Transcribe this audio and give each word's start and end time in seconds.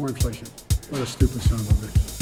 More 0.00 0.08
inflation. 0.08 0.46
What 0.88 1.02
a 1.02 1.06
stupid 1.06 1.42
son 1.42 1.60
of 1.60 1.68
a 1.68 1.86
bitch. 1.86 2.19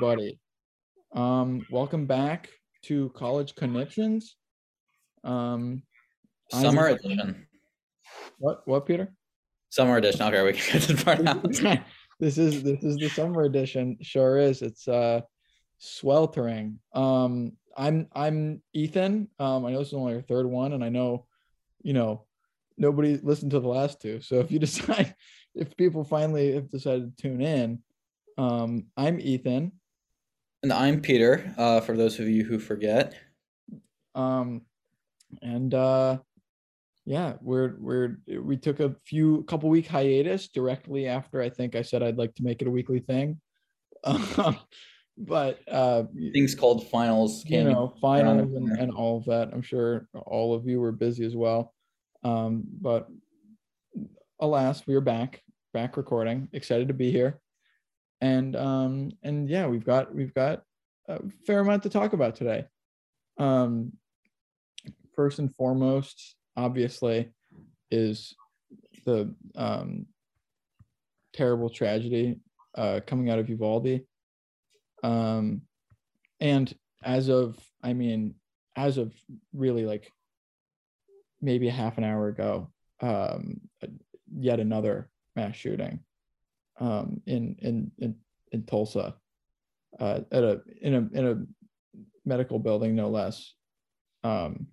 Everybody. 0.00 0.38
Um, 1.12 1.66
welcome 1.72 2.06
back 2.06 2.50
to 2.84 3.10
College 3.16 3.56
Conniptions. 3.56 4.36
Um, 5.24 5.82
I'm- 6.52 6.62
Summer 6.62 6.86
edition. 6.86 7.48
What? 8.38 8.62
What, 8.68 8.86
Peter? 8.86 9.12
Summer 9.70 9.96
edition. 9.96 10.22
Okay, 10.22 10.40
we 10.44 10.52
can 10.52 10.78
get 10.78 10.82
this 10.88 11.02
part 11.02 11.26
out. 11.26 11.42
this 12.20 12.38
is 12.38 12.62
this 12.62 12.84
is 12.84 12.96
the 12.98 13.08
summer 13.08 13.42
edition. 13.42 13.96
Sure 14.00 14.38
is. 14.38 14.62
It's 14.62 14.86
uh, 14.86 15.22
sweltering. 15.78 16.78
Um, 16.94 17.54
I'm 17.76 18.06
I'm 18.12 18.62
Ethan. 18.72 19.26
Um, 19.40 19.66
I 19.66 19.72
know 19.72 19.80
this 19.80 19.88
is 19.88 19.94
only 19.94 20.14
our 20.14 20.22
third 20.22 20.46
one, 20.46 20.74
and 20.74 20.84
I 20.84 20.90
know, 20.90 21.26
you 21.82 21.92
know, 21.92 22.24
nobody 22.76 23.16
listened 23.20 23.50
to 23.50 23.58
the 23.58 23.66
last 23.66 24.00
two. 24.00 24.20
So 24.20 24.36
if 24.38 24.52
you 24.52 24.58
decide, 24.60 25.16
if 25.56 25.76
people 25.76 26.04
finally 26.04 26.54
have 26.54 26.70
decided 26.70 27.16
to 27.16 27.22
tune 27.22 27.40
in, 27.40 27.82
um, 28.38 28.84
I'm 28.96 29.18
Ethan. 29.20 29.72
And 30.68 30.78
I'm 30.78 31.00
Peter. 31.00 31.54
Uh, 31.56 31.80
for 31.80 31.96
those 31.96 32.20
of 32.20 32.28
you 32.28 32.44
who 32.44 32.58
forget, 32.58 33.14
um 34.14 34.60
and 35.40 35.72
uh 35.72 36.18
yeah 37.06 37.36
we're 37.40 37.76
we're 37.78 38.18
we 38.42 38.58
took 38.58 38.78
a 38.80 38.94
few 39.06 39.44
couple 39.44 39.70
week 39.70 39.86
hiatus 39.86 40.48
directly 40.48 41.06
after 41.06 41.40
i 41.40 41.48
think 41.48 41.74
i 41.74 41.80
said 41.80 42.02
i'd 42.02 42.18
like 42.18 42.34
to 42.34 42.42
make 42.42 42.60
it 42.60 42.68
a 42.68 42.70
weekly 42.70 43.00
thing. 43.00 43.40
But 45.16 45.60
uh 45.66 46.04
things 46.34 46.54
called 46.54 46.86
finals 46.90 47.44
you 47.46 47.64
know 47.64 47.94
finals 47.98 48.52
and, 48.54 48.78
and 48.78 48.92
all 48.92 49.16
of 49.16 49.24
that. 49.24 49.48
I'm 49.54 49.62
sure 49.62 50.06
all 50.12 50.54
of 50.54 50.66
you 50.66 50.80
were 50.80 50.92
busy 50.92 51.24
as 51.24 51.34
well. 51.34 51.72
Um 52.24 52.64
but 52.78 53.08
alas 54.38 54.86
we 54.86 54.94
are 54.96 55.00
back 55.00 55.42
back 55.72 55.96
recording. 55.96 56.50
Excited 56.52 56.88
to 56.88 56.94
be 56.94 57.10
here 57.10 57.40
and 58.20 58.56
um 58.56 59.10
and 59.22 59.48
yeah 59.48 59.66
we've 59.66 59.84
got 59.84 60.14
we've 60.14 60.34
got 60.34 60.62
a 61.08 61.20
fair 61.46 61.60
amount 61.60 61.82
to 61.84 61.88
talk 61.88 62.12
about 62.12 62.36
today. 62.36 62.64
Um 63.38 63.92
first 65.14 65.38
and 65.38 65.54
foremost 65.54 66.36
obviously 66.56 67.30
is 67.90 68.34
the 69.04 69.34
um 69.56 70.06
terrible 71.32 71.70
tragedy 71.70 72.40
uh 72.74 73.00
coming 73.06 73.30
out 73.30 73.38
of 73.38 73.48
Uvalde. 73.48 74.00
Um 75.02 75.62
and 76.40 76.74
as 77.02 77.28
of 77.28 77.56
i 77.82 77.92
mean 77.92 78.34
as 78.76 78.98
of 78.98 79.12
really 79.52 79.84
like 79.84 80.12
maybe 81.40 81.68
a 81.68 81.72
half 81.72 81.98
an 81.98 82.04
hour 82.04 82.28
ago 82.28 82.70
um 83.00 83.60
yet 84.36 84.60
another 84.60 85.08
mass 85.36 85.54
shooting 85.54 86.00
um 86.80 87.20
in 87.26 87.56
in 87.60 87.90
in, 87.98 88.14
in 88.52 88.64
tulsa 88.64 89.14
uh 89.98 90.20
at 90.30 90.44
a 90.44 90.60
in 90.80 90.94
a 90.94 91.18
in 91.18 91.26
a 91.26 91.36
medical 92.24 92.58
building 92.58 92.94
no 92.94 93.08
less. 93.08 93.54
Um 94.22 94.68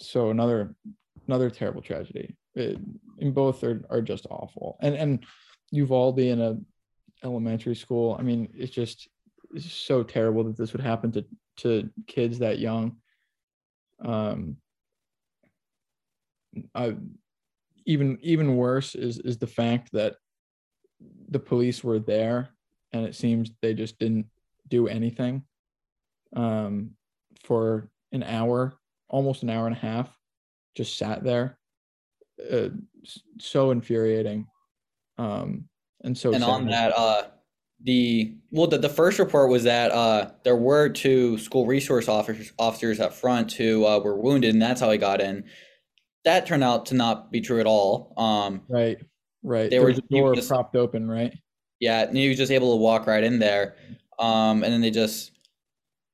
so 0.00 0.30
another 0.30 0.74
another 1.26 1.50
terrible 1.50 1.82
tragedy. 1.82 2.36
It, 2.54 2.78
and 3.20 3.34
both 3.34 3.62
are, 3.64 3.84
are 3.90 4.02
just 4.02 4.26
awful. 4.30 4.76
And 4.80 4.94
and 4.94 5.24
uvalde 5.70 6.18
in 6.20 6.40
a 6.40 6.56
elementary 7.24 7.74
school 7.74 8.16
i 8.18 8.22
mean 8.22 8.48
it's 8.54 8.72
just 8.72 9.08
it's 9.54 9.72
so 9.72 10.02
terrible 10.02 10.44
that 10.44 10.56
this 10.56 10.72
would 10.72 10.82
happen 10.82 11.10
to 11.12 11.24
to 11.56 11.88
kids 12.06 12.38
that 12.40 12.58
young. 12.58 12.96
Um 14.04 14.56
I, 16.74 16.96
even 17.86 18.18
even 18.22 18.56
worse 18.56 18.94
is 18.94 19.18
is 19.18 19.38
the 19.38 19.46
fact 19.46 19.90
that 19.92 20.16
the 21.34 21.38
police 21.40 21.82
were 21.82 21.98
there 21.98 22.48
and 22.92 23.04
it 23.04 23.16
seems 23.16 23.50
they 23.60 23.74
just 23.74 23.98
didn't 23.98 24.26
do 24.68 24.86
anything 24.86 25.42
um 26.36 26.90
for 27.42 27.90
an 28.12 28.22
hour 28.22 28.72
almost 29.08 29.42
an 29.42 29.50
hour 29.50 29.66
and 29.66 29.74
a 29.74 29.78
half 29.80 30.16
just 30.76 30.96
sat 30.96 31.24
there 31.24 31.58
uh, 32.52 32.68
so 33.40 33.72
infuriating 33.72 34.46
um 35.18 35.68
and 36.04 36.16
so 36.16 36.32
and 36.32 36.44
on 36.44 36.68
that, 36.68 36.96
uh, 36.96 37.22
the 37.82 38.36
well, 38.50 38.66
the, 38.66 38.78
the 38.78 38.88
first 38.88 39.18
report 39.18 39.50
was 39.50 39.64
that 39.64 39.90
uh, 39.90 40.30
there 40.44 40.56
were 40.56 40.90
two 40.90 41.38
school 41.38 41.66
resource 41.66 42.08
officers 42.08 42.52
officers 42.58 43.00
up 43.00 43.14
front 43.14 43.52
who 43.52 43.86
uh, 43.86 43.98
were 43.98 44.16
wounded, 44.16 44.52
and 44.52 44.60
that's 44.60 44.82
how 44.82 44.90
he 44.90 44.98
got 44.98 45.22
in. 45.22 45.44
That 46.24 46.46
turned 46.46 46.62
out 46.62 46.86
to 46.86 46.94
not 46.94 47.32
be 47.32 47.40
true 47.40 47.58
at 47.58 47.66
all. 47.66 48.12
Um, 48.18 48.62
right 48.68 48.98
right 49.44 49.64
They 49.70 49.76
there 49.76 49.82
were 49.82 49.88
was 49.88 49.98
a 49.98 50.02
door 50.02 50.34
just- 50.34 50.48
propped 50.48 50.74
open 50.74 51.08
right 51.08 51.32
Yeah, 51.80 52.02
and 52.02 52.16
he 52.16 52.28
was 52.28 52.38
just 52.38 52.50
able 52.52 52.72
to 52.76 52.82
walk 52.82 53.06
right 53.06 53.22
in 53.22 53.38
there. 53.38 53.76
Um, 54.18 54.62
and 54.64 54.72
then 54.72 54.80
they 54.80 54.90
just 54.90 55.32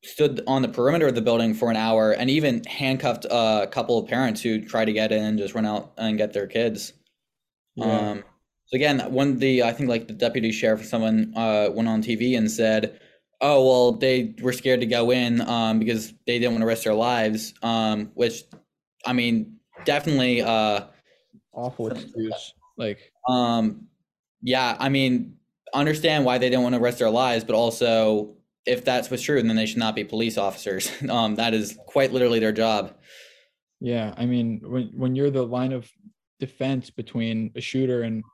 stood 0.02 0.40
on 0.46 0.62
the 0.62 0.68
perimeter 0.68 1.06
of 1.06 1.14
the 1.14 1.20
building 1.20 1.52
for 1.54 1.70
an 1.70 1.76
hour 1.76 2.12
and 2.12 2.30
even 2.30 2.64
handcuffed 2.64 3.26
a 3.30 3.68
couple 3.70 3.98
of 3.98 4.08
parents 4.08 4.40
who 4.42 4.64
tried 4.64 4.86
to 4.86 4.92
get 4.92 5.12
in 5.12 5.22
and 5.22 5.38
just 5.38 5.54
run 5.54 5.66
out 5.66 5.92
and 5.98 6.16
get 6.16 6.32
their 6.32 6.46
kids. 6.46 6.94
yeah 7.76 8.10
Um, 8.12 8.24
so 8.66 8.76
again, 8.76 9.00
when 9.12 9.38
the 9.38 9.62
I 9.62 9.72
think 9.72 9.88
like 9.90 10.06
the 10.08 10.14
deputy 10.14 10.50
sheriff 10.52 10.80
or 10.80 10.84
someone 10.84 11.32
uh, 11.36 11.68
went 11.72 11.88
on 11.88 12.02
TV 12.02 12.38
and 12.38 12.48
said, 12.50 12.98
"Oh 13.40 13.64
well, 13.66 13.92
they 13.92 14.34
were 14.40 14.52
scared 14.52 14.80
to 14.80 14.86
go 14.86 15.10
in 15.10 15.40
um, 15.42 15.78
because 15.80 16.14
they 16.26 16.38
didn't 16.38 16.52
want 16.52 16.62
to 16.62 16.66
risk 16.66 16.84
their 16.84 16.94
lives," 16.94 17.52
um, 17.62 18.10
which, 18.14 18.44
I 19.04 19.12
mean, 19.12 19.56
definitely. 19.84 20.40
Uh, 20.42 20.84
awful 21.52 21.88
excuse 21.88 22.54
like 22.80 23.12
um, 23.28 23.86
yeah, 24.42 24.76
I 24.78 24.88
mean, 24.88 25.36
understand 25.74 26.24
why 26.24 26.38
they 26.38 26.50
don't 26.50 26.62
want 26.62 26.74
to 26.74 26.80
risk 26.80 26.98
their 26.98 27.10
lives, 27.10 27.44
but 27.44 27.54
also 27.54 28.34
if 28.66 28.84
that's 28.84 29.10
what's 29.10 29.22
true, 29.22 29.42
then 29.42 29.54
they 29.54 29.66
should 29.66 29.78
not 29.78 29.94
be 29.94 30.04
police 30.04 30.38
officers. 30.38 30.90
um, 31.08 31.36
that 31.36 31.54
is 31.54 31.78
quite 31.86 32.12
literally 32.12 32.40
their 32.40 32.52
job. 32.52 32.94
Yeah, 33.80 34.14
I 34.16 34.26
mean, 34.26 34.60
when 34.64 34.90
when 34.94 35.14
you're 35.14 35.30
the 35.30 35.46
line 35.46 35.72
of 35.72 35.88
defense 36.40 36.90
between 36.90 37.52
a 37.54 37.60
shooter 37.60 38.02
and 38.02 38.24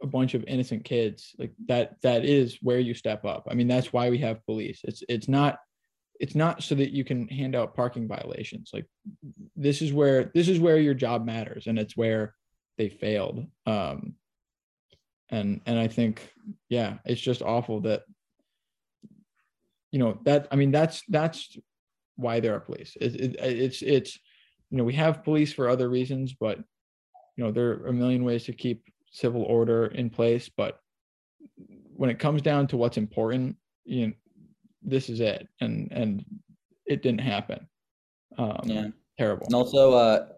a 0.00 0.06
bunch 0.06 0.34
of 0.34 0.44
innocent 0.46 0.84
kids, 0.84 1.34
like 1.38 1.52
that 1.66 2.00
that 2.02 2.24
is 2.24 2.58
where 2.62 2.78
you 2.78 2.94
step 2.94 3.24
up. 3.24 3.46
I 3.50 3.54
mean, 3.54 3.68
that's 3.68 3.92
why 3.92 4.08
we 4.08 4.18
have 4.18 4.44
police. 4.46 4.80
It's 4.84 5.02
it's 5.08 5.28
not 5.28 5.58
it's 6.20 6.34
not 6.34 6.62
so 6.62 6.74
that 6.74 6.90
you 6.90 7.04
can 7.04 7.28
hand 7.28 7.54
out 7.54 7.74
parking 7.74 8.08
violations. 8.08 8.70
Like 8.72 8.86
this 9.56 9.82
is 9.82 9.92
where 9.92 10.30
this 10.34 10.48
is 10.48 10.58
where 10.58 10.78
your 10.78 10.94
job 10.94 11.24
matters 11.24 11.66
and 11.66 11.78
it's 11.78 11.96
where 11.96 12.34
they 12.78 12.88
failed. 12.88 13.46
Um 13.66 14.14
and 15.30 15.60
and 15.66 15.78
I 15.78 15.88
think 15.88 16.32
yeah, 16.68 16.98
it's 17.04 17.20
just 17.20 17.42
awful 17.42 17.80
that 17.82 18.04
you 19.92 19.98
know 19.98 20.18
that 20.24 20.48
I 20.50 20.56
mean 20.56 20.70
that's 20.70 21.02
that's 21.08 21.56
why 22.16 22.40
there 22.40 22.54
are 22.54 22.60
police. 22.60 22.96
It, 23.00 23.14
it, 23.14 23.36
it's 23.40 23.82
it's 23.82 24.18
you 24.70 24.78
know 24.78 24.84
we 24.84 24.94
have 24.94 25.24
police 25.24 25.52
for 25.52 25.68
other 25.68 25.88
reasons, 25.88 26.34
but 26.38 26.58
you 27.36 27.44
know 27.44 27.52
there 27.52 27.70
are 27.70 27.86
a 27.88 27.92
million 27.92 28.24
ways 28.24 28.44
to 28.44 28.52
keep 28.52 28.84
civil 29.10 29.42
order 29.42 29.86
in 29.86 30.10
place. 30.10 30.48
But 30.48 30.80
when 31.94 32.10
it 32.10 32.18
comes 32.18 32.42
down 32.42 32.66
to 32.68 32.76
what's 32.76 32.96
important, 32.96 33.56
you 33.84 34.08
know, 34.08 34.12
this 34.82 35.08
is 35.08 35.20
it, 35.20 35.48
and 35.60 35.88
and 35.92 36.24
it 36.86 37.02
didn't 37.02 37.20
happen. 37.20 37.68
Um, 38.36 38.60
Yeah. 38.64 38.88
terrible. 39.18 39.46
And 39.46 39.54
also, 39.54 39.92
uh, 39.92 40.28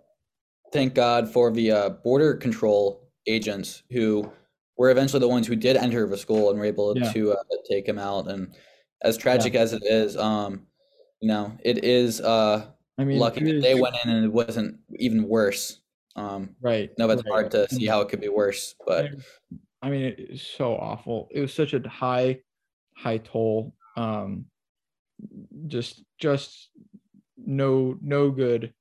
thank 0.72 0.94
God 0.94 1.28
for 1.32 1.50
the 1.50 1.70
uh, 1.70 1.88
border 1.90 2.34
control 2.34 3.08
agents 3.26 3.82
who 3.90 4.30
were 4.76 4.90
eventually 4.90 5.20
the 5.20 5.28
ones 5.28 5.46
who 5.46 5.56
did 5.56 5.76
enter 5.76 6.06
the 6.06 6.16
school 6.16 6.50
and 6.50 6.58
were 6.58 6.64
able 6.64 6.96
Yeah. 6.96 7.12
to 7.12 7.32
uh, 7.32 7.42
take 7.68 7.86
him 7.86 7.98
out. 7.98 8.28
And 8.28 8.54
as 9.02 9.16
tragic 9.16 9.54
as 9.54 9.72
it 9.72 9.82
is, 9.84 10.16
um, 10.16 10.66
you 11.20 11.28
know, 11.28 11.52
it 11.62 11.84
is 11.84 12.20
uh, 12.20 12.66
I 12.96 13.04
mean, 13.04 13.18
lucky 13.18 13.44
that 13.52 13.60
they 13.62 13.74
went 13.74 13.96
in 14.04 14.10
and 14.10 14.24
it 14.24 14.32
wasn't 14.32 14.78
even 14.96 15.28
worse. 15.28 15.80
Um, 16.16 16.56
right. 16.60 16.90
no, 16.98 17.08
it's 17.10 17.22
right. 17.24 17.30
hard 17.30 17.50
to 17.52 17.68
see 17.68 17.86
how 17.86 18.00
it 18.00 18.08
could 18.08 18.20
be 18.20 18.28
worse, 18.28 18.74
but 18.86 19.10
I 19.82 19.90
mean, 19.90 20.02
it 20.02 20.18
is 20.18 20.42
so 20.42 20.74
awful. 20.74 21.28
It 21.30 21.40
was 21.40 21.54
such 21.54 21.72
a 21.72 21.88
high, 21.88 22.40
high 22.94 23.18
toll. 23.18 23.74
Um, 23.96 24.46
just, 25.66 26.04
just 26.18 26.70
no, 27.36 27.96
no 28.02 28.30
good 28.30 28.72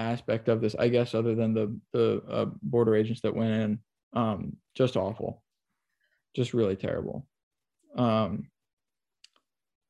aspect 0.00 0.48
of 0.48 0.60
this, 0.60 0.74
I 0.76 0.88
guess, 0.88 1.14
other 1.14 1.34
than 1.34 1.54
the 1.54 1.78
the 1.92 2.22
uh, 2.28 2.46
border 2.62 2.96
agents 2.96 3.20
that 3.20 3.36
went 3.36 3.52
in. 3.52 3.78
Um, 4.12 4.56
just 4.74 4.96
awful. 4.96 5.42
just 6.34 6.54
really 6.54 6.76
terrible. 6.76 7.26
Um, 7.96 8.48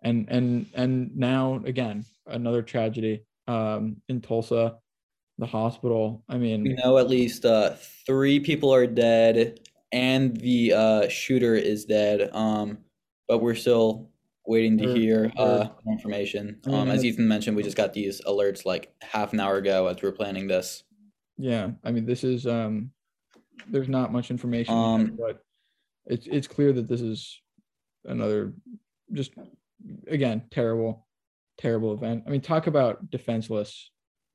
and 0.02 0.26
and 0.28 0.66
and 0.74 1.16
now 1.16 1.62
again 1.64 2.04
another 2.26 2.62
tragedy 2.62 3.24
um, 3.46 3.96
in 4.08 4.20
Tulsa, 4.20 4.76
the 5.38 5.46
hospital. 5.46 6.24
I 6.28 6.38
mean, 6.38 6.62
We 6.62 6.74
know 6.74 6.98
at 6.98 7.08
least 7.08 7.44
uh, 7.44 7.74
three 8.06 8.40
people 8.40 8.74
are 8.74 8.86
dead, 8.86 9.60
and 9.92 10.36
the 10.36 10.72
uh, 10.72 11.08
shooter 11.08 11.54
is 11.54 11.84
dead. 11.84 12.30
Um, 12.34 12.78
but 13.28 13.38
we're 13.38 13.54
still 13.54 14.09
waiting 14.50 14.76
to 14.76 14.92
hear 14.92 15.32
uh, 15.36 15.68
information. 15.88 16.58
Um, 16.66 16.90
as 16.90 17.04
Ethan 17.04 17.28
mentioned, 17.28 17.56
we 17.56 17.62
just 17.62 17.76
got 17.76 17.92
these 17.92 18.20
alerts 18.22 18.66
like 18.66 18.92
half 19.00 19.32
an 19.32 19.38
hour 19.38 19.56
ago 19.56 19.86
as 19.86 20.02
we 20.02 20.08
were 20.08 20.14
planning 20.14 20.48
this. 20.48 20.82
yeah, 21.38 21.70
I 21.84 21.92
mean 21.92 22.04
this 22.04 22.24
is 22.24 22.46
um, 22.48 22.90
there's 23.68 23.88
not 23.88 24.12
much 24.12 24.30
information, 24.30 24.74
Um, 24.74 25.16
but 25.16 25.44
it's 26.06 26.26
it's 26.26 26.48
clear 26.48 26.72
that 26.72 26.88
this 26.88 27.00
is 27.00 27.40
another 28.04 28.52
just 29.12 29.32
again 30.08 30.42
terrible, 30.50 31.06
terrible 31.56 31.94
event. 31.94 32.24
I 32.26 32.30
mean, 32.30 32.40
talk 32.40 32.66
about 32.66 33.08
defenseless 33.10 33.90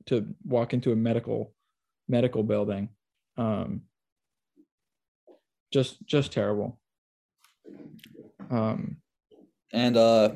to 0.05 0.25
walk 0.45 0.73
into 0.73 0.93
a 0.93 0.95
medical 0.95 1.53
medical 2.07 2.41
building. 2.43 2.87
Um, 3.37 3.81
just 5.73 6.05
just 6.07 6.31
terrible. 6.31 6.79
Um, 8.49 8.97
And 9.75 9.97
uh, 9.97 10.29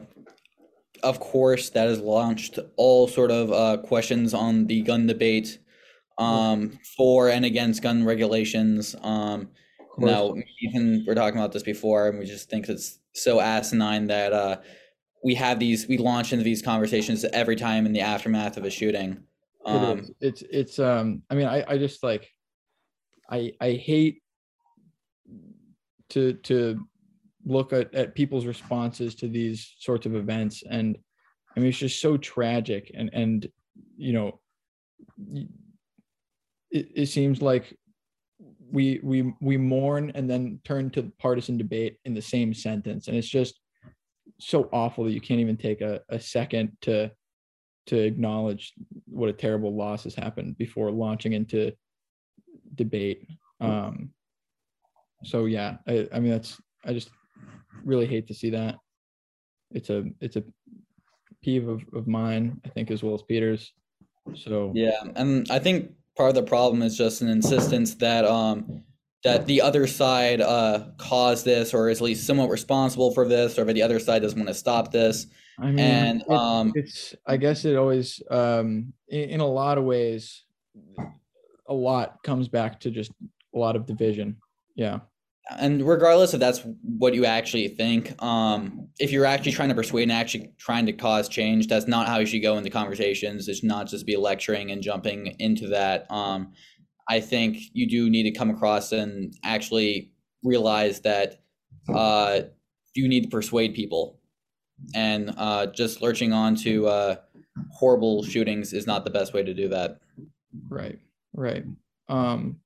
of 1.02 1.20
course, 1.20 1.70
that 1.70 1.88
has 1.88 2.00
launched 2.00 2.60
all 2.76 3.08
sort 3.08 3.32
of 3.32 3.52
uh, 3.52 3.78
questions 3.82 4.34
on 4.34 4.68
the 4.68 4.82
gun 4.82 5.08
debate 5.08 5.60
um, 6.18 6.78
for 6.98 7.30
and 7.30 7.46
against 7.46 7.82
gun 7.82 8.04
regulations. 8.04 8.96
Um, 9.02 9.50
now, 9.98 10.36
Ethan, 10.62 11.06
we're 11.08 11.16
talking 11.16 11.40
about 11.40 11.54
this 11.54 11.64
before, 11.64 12.10
and 12.10 12.20
we 12.20 12.26
just 12.26 12.50
think 12.50 12.70
it's 12.70 13.00
so 13.14 13.40
asinine 13.40 14.08
that 14.08 14.34
uh, 14.34 14.58
we 15.24 15.36
have 15.36 15.60
these, 15.60 15.88
we 15.88 15.98
launch 15.98 16.32
into 16.34 16.44
these 16.44 16.62
conversations 16.62 17.26
every 17.26 17.56
time 17.56 17.86
in 17.86 17.94
the 17.94 18.02
aftermath 18.02 18.58
of 18.58 18.66
a 18.66 18.70
shooting. 18.70 19.24
Um, 19.66 20.00
is. 20.00 20.12
It's 20.22 20.44
it's 20.50 20.80
um 20.80 21.22
I 21.30 21.36
mean 21.36 21.48
I 21.48 21.64
I 21.68 21.78
just 21.78 22.02
like 22.02 22.30
I 23.30 23.52
I 23.60 23.72
hate 23.72 24.22
to 26.10 26.34
to 26.34 26.88
look 27.50 27.74
at, 27.74 27.94
at 27.94 28.16
people's 28.16 28.46
responses 28.46 29.16
to 29.16 29.28
these 29.28 29.76
sorts 29.80 30.06
of 30.06 30.16
events. 30.16 30.64
And 30.70 30.98
I 31.56 31.60
mean 31.60 31.70
it's 31.70 31.78
just 31.78 32.02
so 32.02 32.18
tragic. 32.18 32.92
And 32.94 33.10
and 33.14 33.48
you 33.98 34.14
know 34.14 34.40
it, 36.72 36.88
it 36.96 37.06
seems 37.08 37.42
like 37.42 37.78
we 38.72 39.00
we 39.04 39.34
we 39.42 39.58
mourn 39.58 40.12
and 40.16 40.30
then 40.30 40.60
turn 40.64 40.90
to 40.92 41.12
partisan 41.20 41.58
debate 41.58 41.98
in 42.06 42.14
the 42.14 42.22
same 42.22 42.54
sentence. 42.54 43.08
And 43.08 43.18
it's 43.18 43.28
just 43.28 43.60
so 44.40 44.70
awful 44.72 45.04
that 45.04 45.12
you 45.12 45.22
can't 45.22 45.40
even 45.40 45.58
take 45.58 45.82
a, 45.82 46.02
a 46.10 46.20
second 46.20 46.72
to 46.82 47.12
to 47.88 47.98
acknowledge 47.98 48.74
what 49.06 49.30
a 49.30 49.34
terrible 49.34 49.76
loss 49.76 50.04
has 50.04 50.14
happened 50.14 50.58
before 50.58 50.92
launching 50.92 51.34
into 51.34 51.72
debate. 52.76 53.28
Um, 53.60 54.12
so 55.24 55.46
yeah, 55.46 55.78
I, 55.88 56.08
I 56.14 56.20
mean 56.20 56.32
that's 56.32 56.62
I 56.86 56.94
just 56.94 57.10
really 57.84 58.06
hate 58.08 58.28
to 58.28 58.34
see 58.34 58.50
that. 58.52 58.76
It's 59.72 59.90
a 59.90 60.06
it's 60.20 60.36
a 60.36 60.44
peeve 61.42 61.68
of, 61.68 61.82
of 61.94 62.08
mine, 62.08 62.60
I 62.66 62.70
think, 62.70 62.92
as 62.92 63.04
well 63.04 63.14
as 63.14 63.22
Peter's. 63.24 63.74
So 64.36 64.72
Yeah, 64.76 65.02
and 65.16 65.50
I 65.50 65.60
think 65.60 65.92
part 66.18 66.30
of 66.30 66.36
the 66.36 66.44
problem 66.44 66.82
is 66.82 66.98
just 66.98 67.22
an 67.22 67.30
insistence 67.30 67.96
that 67.96 68.26
um 68.26 68.84
that 69.24 69.46
the 69.48 69.62
other 69.62 69.86
side 69.88 70.42
uh 70.42 70.90
caused 70.98 71.46
this 71.46 71.74
or 71.74 71.90
is 71.90 72.00
at 72.00 72.04
least 72.06 72.26
somewhat 72.28 72.50
responsible 72.50 73.14
for 73.14 73.28
this 73.28 73.58
or 73.58 73.66
that 73.66 73.74
the 73.74 73.82
other 73.82 74.00
side 74.00 74.22
doesn't 74.22 74.40
want 74.40 74.48
to 74.48 74.54
stop 74.54 74.92
this. 74.92 75.28
I 75.60 75.68
mean, 75.72 75.80
And, 75.80 76.22
it- 76.22 76.32
um, 76.32 76.72
it's 76.76 77.16
I 77.26 77.38
guess 77.38 77.66
it 77.66 77.76
always 77.76 78.22
um 78.30 78.94
in, 79.08 79.30
in 79.32 79.40
a 79.40 79.48
lot 79.48 79.78
of 79.78 79.84
ways, 79.84 80.46
a 81.68 81.74
lot 81.74 82.22
comes 82.24 82.48
back 82.48 82.80
to 82.82 82.92
just 82.92 83.12
a 83.54 83.58
lot 83.58 83.76
of 83.76 83.86
division. 83.86 84.38
Yeah. 84.76 85.00
And 85.58 85.88
regardless 85.88 86.34
if 86.34 86.40
that's 86.40 86.62
what 86.84 87.14
you 87.16 87.26
actually 87.26 87.70
think, 87.70 88.22
um, 88.22 88.88
if 89.00 89.12
you're 89.12 89.26
actually 89.26 89.54
trying 89.54 89.70
to 89.70 89.76
persuade 89.76 90.04
and 90.04 90.12
actually 90.12 90.54
trying 90.60 90.86
to 90.86 90.94
cause 90.94 91.28
change, 91.28 91.68
that's 91.68 91.88
not 91.88 92.08
how 92.08 92.20
you 92.20 92.26
should 92.26 92.42
go 92.42 92.58
into 92.58 92.70
conversations. 92.70 93.48
It 93.48 93.56
should 93.56 93.64
not 93.66 93.88
just 93.88 94.06
be 94.06 94.16
lecturing 94.16 94.72
and 94.72 94.82
jumping 94.82 95.36
into 95.40 95.68
that. 95.70 96.10
Um, 96.12 96.54
I 97.10 97.20
think 97.20 97.58
you 97.74 97.90
do 97.90 98.10
need 98.10 98.24
to 98.24 98.32
come 98.32 98.52
across 98.52 98.92
and 98.92 99.34
actually 99.44 100.12
realize 100.44 101.02
that 101.02 101.42
uh, 101.94 102.42
you 102.94 103.08
need 103.08 103.24
to 103.24 103.30
persuade 103.30 103.74
people. 103.74 104.20
And 104.94 105.34
uh, 105.36 105.68
just 105.68 106.02
lurching 106.02 106.32
on 106.32 106.56
to 106.58 106.88
uh, 106.88 107.16
horrible 107.72 108.24
shootings 108.24 108.72
is 108.72 108.86
not 108.86 109.04
the 109.04 109.10
best 109.10 109.34
way 109.34 109.44
to 109.44 109.54
do 109.54 109.68
that. 109.70 110.00
Right, 110.70 111.00
right. 111.34 111.64
Um, 112.08 112.60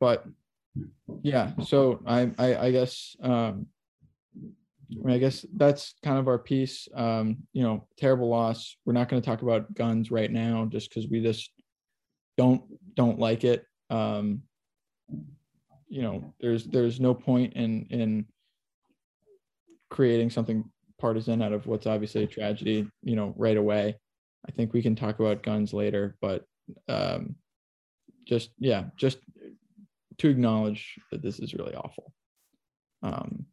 but 0.00 0.26
yeah, 1.22 1.52
so 1.64 2.00
I, 2.06 2.30
I, 2.38 2.56
I 2.56 2.70
guess, 2.70 3.16
um, 3.22 3.66
I, 4.92 5.06
mean, 5.06 5.14
I 5.14 5.18
guess 5.18 5.44
that's 5.56 5.94
kind 6.02 6.18
of 6.18 6.28
our 6.28 6.38
piece. 6.38 6.88
Um, 6.94 7.38
you 7.52 7.62
know, 7.62 7.86
terrible 7.98 8.28
loss. 8.28 8.76
We're 8.84 8.92
not 8.92 9.08
going 9.08 9.20
to 9.20 9.26
talk 9.26 9.42
about 9.42 9.72
guns 9.74 10.10
right 10.10 10.30
now, 10.30 10.66
just 10.70 10.90
because 10.90 11.08
we 11.08 11.22
just 11.22 11.50
don't 12.36 12.62
don't 12.94 13.18
like 13.18 13.44
it. 13.44 13.64
Um, 13.90 14.42
you 15.88 16.02
know, 16.02 16.34
there's 16.40 16.64
there's 16.64 17.00
no 17.00 17.14
point 17.14 17.54
in 17.54 17.86
in 17.90 18.26
creating 19.90 20.30
something 20.30 20.64
partisan 21.00 21.42
out 21.42 21.52
of 21.52 21.66
what's 21.66 21.86
obviously 21.86 22.24
a 22.24 22.26
tragedy. 22.28 22.88
You 23.02 23.16
know, 23.16 23.34
right 23.36 23.56
away. 23.56 23.96
I 24.46 24.52
think 24.52 24.72
we 24.72 24.82
can 24.82 24.94
talk 24.94 25.18
about 25.20 25.42
guns 25.42 25.72
later, 25.72 26.16
but 26.20 26.44
um, 26.88 27.36
just 28.26 28.50
yeah, 28.58 28.84
just 28.96 29.18
to 30.18 30.28
acknowledge 30.28 30.98
that 31.10 31.22
this 31.22 31.38
is 31.38 31.54
really 31.54 31.74
awful. 31.74 32.12
Um, 33.02 33.46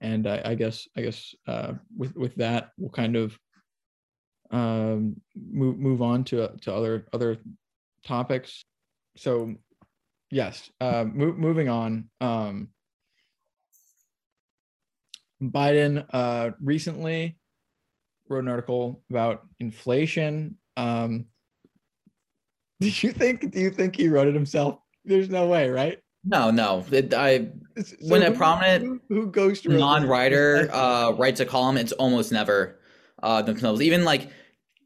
and 0.00 0.26
I, 0.26 0.42
I 0.44 0.54
guess 0.54 0.88
I 0.96 1.02
guess 1.02 1.34
uh, 1.46 1.74
with 1.96 2.14
with 2.16 2.34
that 2.36 2.70
we'll 2.76 2.90
kind 2.90 3.16
of 3.16 3.38
um, 4.50 5.20
move 5.34 5.78
move 5.78 6.02
on 6.02 6.24
to 6.24 6.48
to 6.62 6.74
other 6.74 7.06
other 7.12 7.38
topics. 8.04 8.64
So 9.16 9.54
yes, 10.30 10.70
uh, 10.80 11.04
mo- 11.10 11.34
moving 11.36 11.68
on. 11.68 12.10
Um, 12.20 12.68
Biden 15.42 16.06
uh, 16.12 16.50
recently 16.60 17.36
wrote 18.28 18.44
an 18.44 18.48
article 18.48 19.02
about 19.10 19.46
inflation. 19.58 20.56
Um, 20.76 21.26
do 22.80 22.88
you 22.88 23.12
think? 23.12 23.50
Do 23.50 23.60
you 23.60 23.70
think 23.70 23.96
he 23.96 24.08
wrote 24.08 24.28
it 24.28 24.34
himself? 24.34 24.78
There's 25.04 25.28
no 25.28 25.46
way, 25.46 25.68
right? 25.68 25.98
No, 26.24 26.50
no. 26.50 26.84
It, 26.90 27.12
I 27.14 27.48
It's- 27.76 27.94
When 28.02 28.22
a 28.22 28.30
prominent 28.30 29.02
who, 29.08 29.22
who 29.22 29.26
ghost 29.30 29.68
non-writer 29.68 30.68
uh, 30.72 31.12
writes 31.12 31.40
a 31.40 31.46
column, 31.46 31.76
it's 31.76 31.92
almost 31.92 32.30
never 32.32 32.78
uh, 33.22 33.42
themselves. 33.42 33.82
Even 33.82 34.04
like 34.04 34.28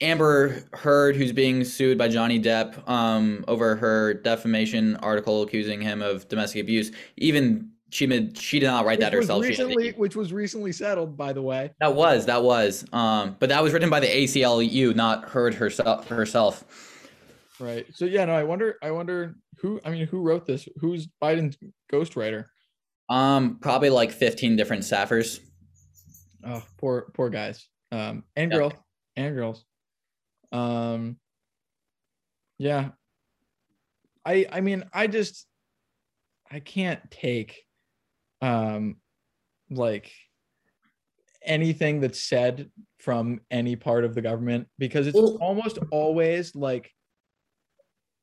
Amber 0.00 0.62
Heard, 0.72 1.16
who's 1.16 1.32
being 1.32 1.64
sued 1.64 1.98
by 1.98 2.08
Johnny 2.08 2.40
Depp 2.40 2.88
um, 2.88 3.44
over 3.48 3.76
her 3.76 4.14
defamation 4.14 4.96
article 4.96 5.42
accusing 5.42 5.80
him 5.80 6.02
of 6.02 6.28
domestic 6.28 6.62
abuse. 6.62 6.92
Even 7.16 7.70
she 7.90 8.06
did 8.06 8.36
she 8.36 8.58
did 8.58 8.66
not 8.66 8.84
write 8.84 9.00
that 9.00 9.12
which 9.12 9.20
was 9.20 9.28
herself. 9.28 9.42
Recently, 9.42 9.90
which 9.92 10.16
was 10.16 10.32
recently 10.32 10.72
settled, 10.72 11.16
by 11.16 11.32
the 11.32 11.42
way. 11.42 11.72
that 11.80 11.94
was 11.94 12.26
that 12.26 12.42
was, 12.42 12.84
um, 12.92 13.36
but 13.38 13.48
that 13.50 13.62
was 13.62 13.72
written 13.72 13.90
by 13.90 14.00
the 14.00 14.06
ACLU, 14.08 14.94
not 14.94 15.28
Heard 15.28 15.54
herself. 15.54 16.08
Herself. 16.08 16.64
Right. 17.58 17.86
So 17.94 18.04
yeah, 18.04 18.24
no, 18.26 18.34
I 18.34 18.42
wonder. 18.42 18.76
I 18.82 18.90
wonder 18.90 19.36
who. 19.58 19.80
I 19.84 19.90
mean, 19.90 20.06
who 20.06 20.20
wrote 20.20 20.46
this? 20.46 20.68
Who's 20.78 21.08
Biden's 21.22 21.56
ghostwriter? 21.92 22.46
Um, 23.08 23.58
probably 23.60 23.90
like 23.90 24.10
fifteen 24.10 24.56
different 24.56 24.82
staffers. 24.82 25.40
Oh, 26.44 26.62
poor, 26.78 27.10
poor 27.14 27.30
guys. 27.30 27.66
Um, 27.92 28.24
and 28.36 28.50
Yeah. 28.50 28.58
girls, 28.58 28.72
and 29.16 29.34
girls. 29.34 29.64
Um, 30.52 31.16
yeah. 32.58 32.90
I, 34.24 34.46
I 34.50 34.60
mean, 34.60 34.84
I 34.92 35.06
just, 35.06 35.46
I 36.50 36.58
can't 36.60 37.00
take, 37.10 37.62
um, 38.42 38.96
like 39.70 40.12
anything 41.42 42.00
that's 42.00 42.20
said 42.20 42.70
from 42.98 43.40
any 43.52 43.76
part 43.76 44.04
of 44.04 44.14
the 44.16 44.22
government 44.22 44.68
because 44.78 45.06
it's 45.06 45.16
almost 45.16 45.78
always 45.92 46.56
like, 46.56 46.90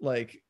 like, 0.02 0.43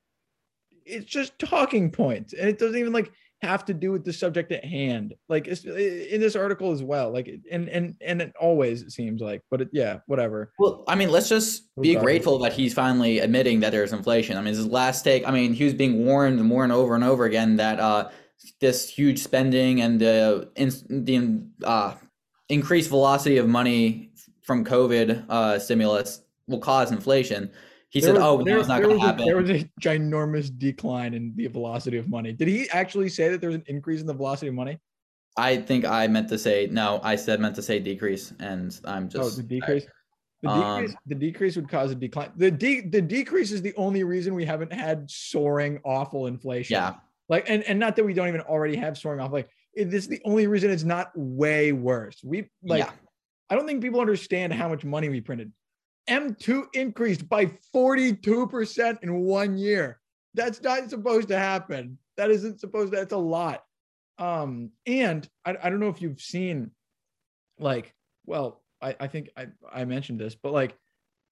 it's 0.85 1.05
just 1.05 1.37
talking 1.39 1.91
points, 1.91 2.33
and 2.33 2.49
it 2.49 2.59
doesn't 2.59 2.77
even 2.77 2.93
like 2.93 3.11
have 3.43 3.65
to 3.65 3.73
do 3.73 3.91
with 3.91 4.05
the 4.05 4.13
subject 4.13 4.53
at 4.53 4.63
hand 4.63 5.13
like 5.27 5.47
it's 5.47 5.65
in 5.65 6.21
this 6.21 6.35
article 6.35 6.71
as 6.71 6.81
well 6.81 7.11
like 7.11 7.29
and 7.51 7.67
and 7.67 7.93
and 7.99 8.21
it 8.21 8.33
always 8.39 8.81
it 8.81 8.91
seems 8.91 9.21
like 9.21 9.41
but 9.51 9.59
it, 9.59 9.69
yeah 9.73 9.99
whatever 10.07 10.53
Well, 10.57 10.85
I 10.87 10.95
mean, 10.95 11.11
let's 11.11 11.27
just 11.27 11.63
be 11.81 11.95
grateful 11.95 12.39
that 12.39 12.53
he's 12.53 12.73
finally 12.73 13.19
admitting 13.19 13.59
that 13.59 13.71
there's 13.71 13.91
inflation. 13.91 14.37
I 14.37 14.41
mean, 14.41 14.53
his 14.53 14.65
last 14.65 15.03
take, 15.03 15.27
I 15.27 15.31
mean, 15.31 15.53
he 15.53 15.65
was 15.65 15.73
being 15.73 16.05
warned 16.05 16.39
and 16.39 16.49
warned 16.49 16.71
over 16.71 16.95
and 16.95 17.03
over 17.03 17.25
again 17.25 17.57
that 17.57 17.79
uh, 17.81 18.09
this 18.61 18.89
huge 18.89 19.19
spending 19.19 19.81
and 19.81 19.99
the 19.99 20.49
in, 20.55 20.69
the 20.87 21.43
uh, 21.65 21.95
increased 22.49 22.89
velocity 22.89 23.37
of 23.37 23.47
money 23.47 24.11
from 24.43 24.63
COVID 24.63 25.25
uh, 25.29 25.59
stimulus 25.59 26.21
will 26.47 26.59
cause 26.59 26.91
inflation. 26.91 27.51
He 27.93 27.99
There 28.01 28.07
said, 28.07 28.13
was- 28.15 28.23
"Oh, 28.23 28.43
there- 28.43 28.57
it's 28.57 28.67
not 28.67 28.81
going 28.81 28.89
to 28.89 28.95
was 28.95 29.03
a- 29.03 29.05
happen." 29.07 29.25
There 29.25 29.37
was 29.37 29.49
a 29.51 29.69
ginormous 29.79 30.49
decline 30.57 31.13
in 31.13 31.31
the 31.35 31.45
velocity 31.45 31.97
of 31.97 32.09
money. 32.09 32.33
Did 32.33 32.47
he 32.47 32.67
actually 32.71 33.07
say 33.07 33.29
that 33.29 33.39
there's 33.39 33.53
an 33.53 33.63
increase 33.67 34.01
in 34.01 34.07
the 34.07 34.15
velocity 34.15 34.47
of 34.47 34.55
money? 34.55 34.79
I 35.37 35.57
think 35.57 35.85
I 35.85 36.07
meant 36.07 36.27
to 36.29 36.39
say 36.39 36.67
no. 36.71 36.99
I 37.03 37.15
said 37.15 37.39
meant 37.39 37.55
to 37.55 37.61
say 37.61 37.79
decrease, 37.79 38.33
and 38.39 38.77
I'm 38.83 39.05
Oh, 39.05 39.07
just 39.07 39.37
the 39.37 39.43
decrease. 39.43 39.85
The 40.41 40.49
um, 40.49 40.81
decrease, 40.81 40.97
the 41.05 41.15
decrease 41.15 41.55
would 41.55 41.69
cause 41.69 41.91
a 41.91 41.95
decline. 41.95 42.31
The 42.35 42.49
de- 42.49 42.81
the 42.81 43.01
decrease 43.01 43.51
is 43.51 43.61
the 43.61 43.75
only 43.75 44.03
reason 44.03 44.33
we 44.33 44.43
haven't 44.43 44.73
had 44.73 45.09
soaring 45.09 45.79
awful 45.85 46.25
inflation. 46.25 46.73
Yeah, 46.73 46.95
Like, 47.29 47.47
and 47.47 47.61
and 47.63 47.77
not 47.79 47.95
that 47.97 48.03
we 48.05 48.15
don't 48.15 48.27
even 48.27 48.41
already 48.41 48.75
have 48.75 48.97
soaring 48.97 49.19
off. 49.19 49.31
Like, 49.31 49.49
it, 49.75 49.91
this 49.91 50.03
is 50.03 50.07
the 50.09 50.21
only 50.25 50.47
reason 50.47 50.71
it's 50.71 50.83
not 50.83 51.11
way 51.15 51.73
worse. 51.73 52.23
We 52.23 52.49
like, 52.63 52.79
Yeah. 52.85 52.91
I 53.51 53.55
don't 53.55 53.67
think 53.67 53.83
people 53.83 54.01
understand 54.01 54.51
how 54.51 54.67
much 54.67 54.83
money 54.83 55.09
we 55.09 55.21
printed. 55.21 55.51
M2 56.09 56.65
increased 56.73 57.27
by 57.29 57.45
42% 57.73 59.03
in 59.03 59.21
one 59.21 59.57
year. 59.57 59.99
That's 60.33 60.61
not 60.61 60.89
supposed 60.89 61.27
to 61.29 61.37
happen. 61.37 61.97
That 62.17 62.31
isn't 62.31 62.59
supposed 62.59 62.91
to, 62.91 62.97
that's 62.97 63.13
a 63.13 63.17
lot. 63.17 63.63
Um, 64.19 64.71
and 64.85 65.27
I, 65.45 65.55
I 65.63 65.69
don't 65.69 65.79
know 65.79 65.89
if 65.89 66.01
you've 66.01 66.21
seen 66.21 66.71
like, 67.59 67.93
well, 68.25 68.61
I, 68.81 68.95
I 68.99 69.07
think 69.07 69.29
I, 69.37 69.47
I 69.71 69.85
mentioned 69.85 70.19
this, 70.19 70.35
but 70.35 70.53
like 70.53 70.75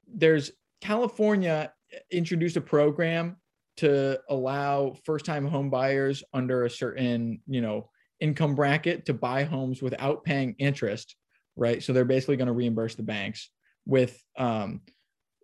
there's 0.07 0.51
California 0.81 1.71
introduced 2.11 2.57
a 2.57 2.61
program 2.61 3.37
to 3.77 4.19
allow 4.29 4.95
first 5.05 5.25
time 5.25 5.45
home 5.45 5.69
buyers 5.69 6.23
under 6.33 6.65
a 6.65 6.69
certain, 6.69 7.41
you 7.47 7.61
know, 7.61 7.89
income 8.19 8.55
bracket 8.55 9.05
to 9.05 9.13
buy 9.13 9.43
homes 9.43 9.81
without 9.81 10.23
paying 10.23 10.55
interest, 10.59 11.15
right? 11.55 11.81
So 11.81 11.91
they're 11.91 12.05
basically 12.05 12.37
going 12.37 12.47
to 12.47 12.53
reimburse 12.53 12.95
the 12.95 13.03
banks 13.03 13.49
with 13.85 14.21
um 14.37 14.81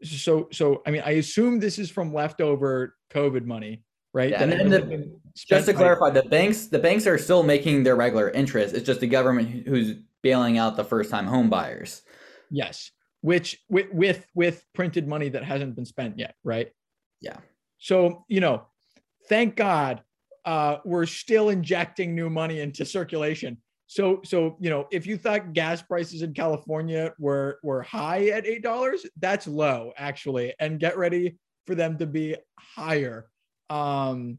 so 0.04 0.48
so 0.52 0.82
I 0.86 0.92
mean 0.92 1.02
I 1.06 1.12
assume 1.12 1.60
this 1.60 1.80
is 1.80 1.90
from 1.90 2.14
leftover 2.14 2.96
COVID 3.12 3.46
money, 3.46 3.84
right? 4.14 4.32
Yeah, 4.32 4.44
and 4.44 4.52
then 4.52 4.70
the- 4.70 5.20
just 5.36 5.68
to 5.68 5.74
clarify, 5.74 6.10
the 6.10 6.24
banks 6.24 6.68
the 6.68 6.80
banks 6.80 7.06
are 7.06 7.18
still 7.18 7.44
making 7.44 7.84
their 7.84 7.96
regular 7.96 8.30
interest. 8.32 8.74
It's 8.74 8.86
just 8.86 9.00
the 9.00 9.08
government 9.08 9.68
who's 9.68 9.96
bailing 10.24 10.58
out 10.58 10.76
the 10.76 10.84
first 10.84 11.12
time 11.12 11.28
home 11.28 11.50
buyers. 11.50 12.02
Yes, 12.50 12.92
which 13.22 13.60
with 13.70 13.88
with 13.92 14.26
with 14.34 14.66
printed 14.74 15.08
money 15.08 15.30
that 15.30 15.44
hasn't 15.44 15.76
been 15.76 15.86
spent 15.86 16.18
yet, 16.18 16.36
right? 16.44 16.72
Yeah. 17.22 17.38
So 17.78 18.26
you 18.28 18.40
know, 18.40 18.66
thank 19.30 19.56
God 19.56 20.02
uh, 20.46 20.78
we're 20.86 21.06
still 21.06 21.50
injecting 21.50 22.16
new 22.16 22.30
money 22.30 22.62
into 22.62 22.86
circulation. 22.86 23.58
So 23.88 24.20
so 24.24 24.58
you 24.60 24.70
know, 24.70 24.88
if 24.92 25.08
you 25.08 25.18
thought 25.18 25.54
gas 25.54 25.82
prices 25.82 26.22
in 26.22 26.34
California 26.34 27.14
were 27.18 27.60
were 27.64 27.82
high 27.82 28.28
at 28.28 28.46
eight 28.46 28.62
dollars, 28.62 29.06
that's 29.18 29.48
low 29.48 29.94
actually, 29.98 30.54
and 30.60 30.80
get 30.80 30.98
ready 30.98 31.38
for 31.66 31.74
them 31.74 31.98
to 31.98 32.06
be 32.06 32.36
higher. 32.60 33.28
Um, 33.70 34.38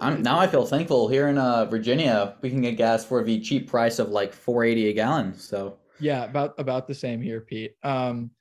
I'm 0.00 0.20
now 0.20 0.38
I 0.38 0.48
feel 0.48 0.66
thankful 0.66 1.08
here 1.08 1.28
in 1.28 1.38
uh, 1.38 1.66
Virginia 1.66 2.36
we 2.42 2.50
can 2.50 2.60
get 2.60 2.76
gas 2.76 3.04
for 3.04 3.22
the 3.22 3.40
cheap 3.40 3.68
price 3.68 4.00
of 4.00 4.10
like 4.10 4.32
480 4.32 4.90
a 4.90 4.92
gallon. 4.92 5.34
So 5.38 5.78
Yeah, 6.00 6.24
about 6.24 6.58
about 6.58 6.88
the 6.88 6.94
same 6.94 7.22
here, 7.22 7.40
Pete. 7.40 7.76
Um, 7.84 8.32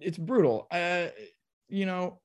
it's 0.00 0.18
brutal. 0.18 0.66
Uh, 0.70 1.06
you 1.70 1.86
know, 1.86 2.20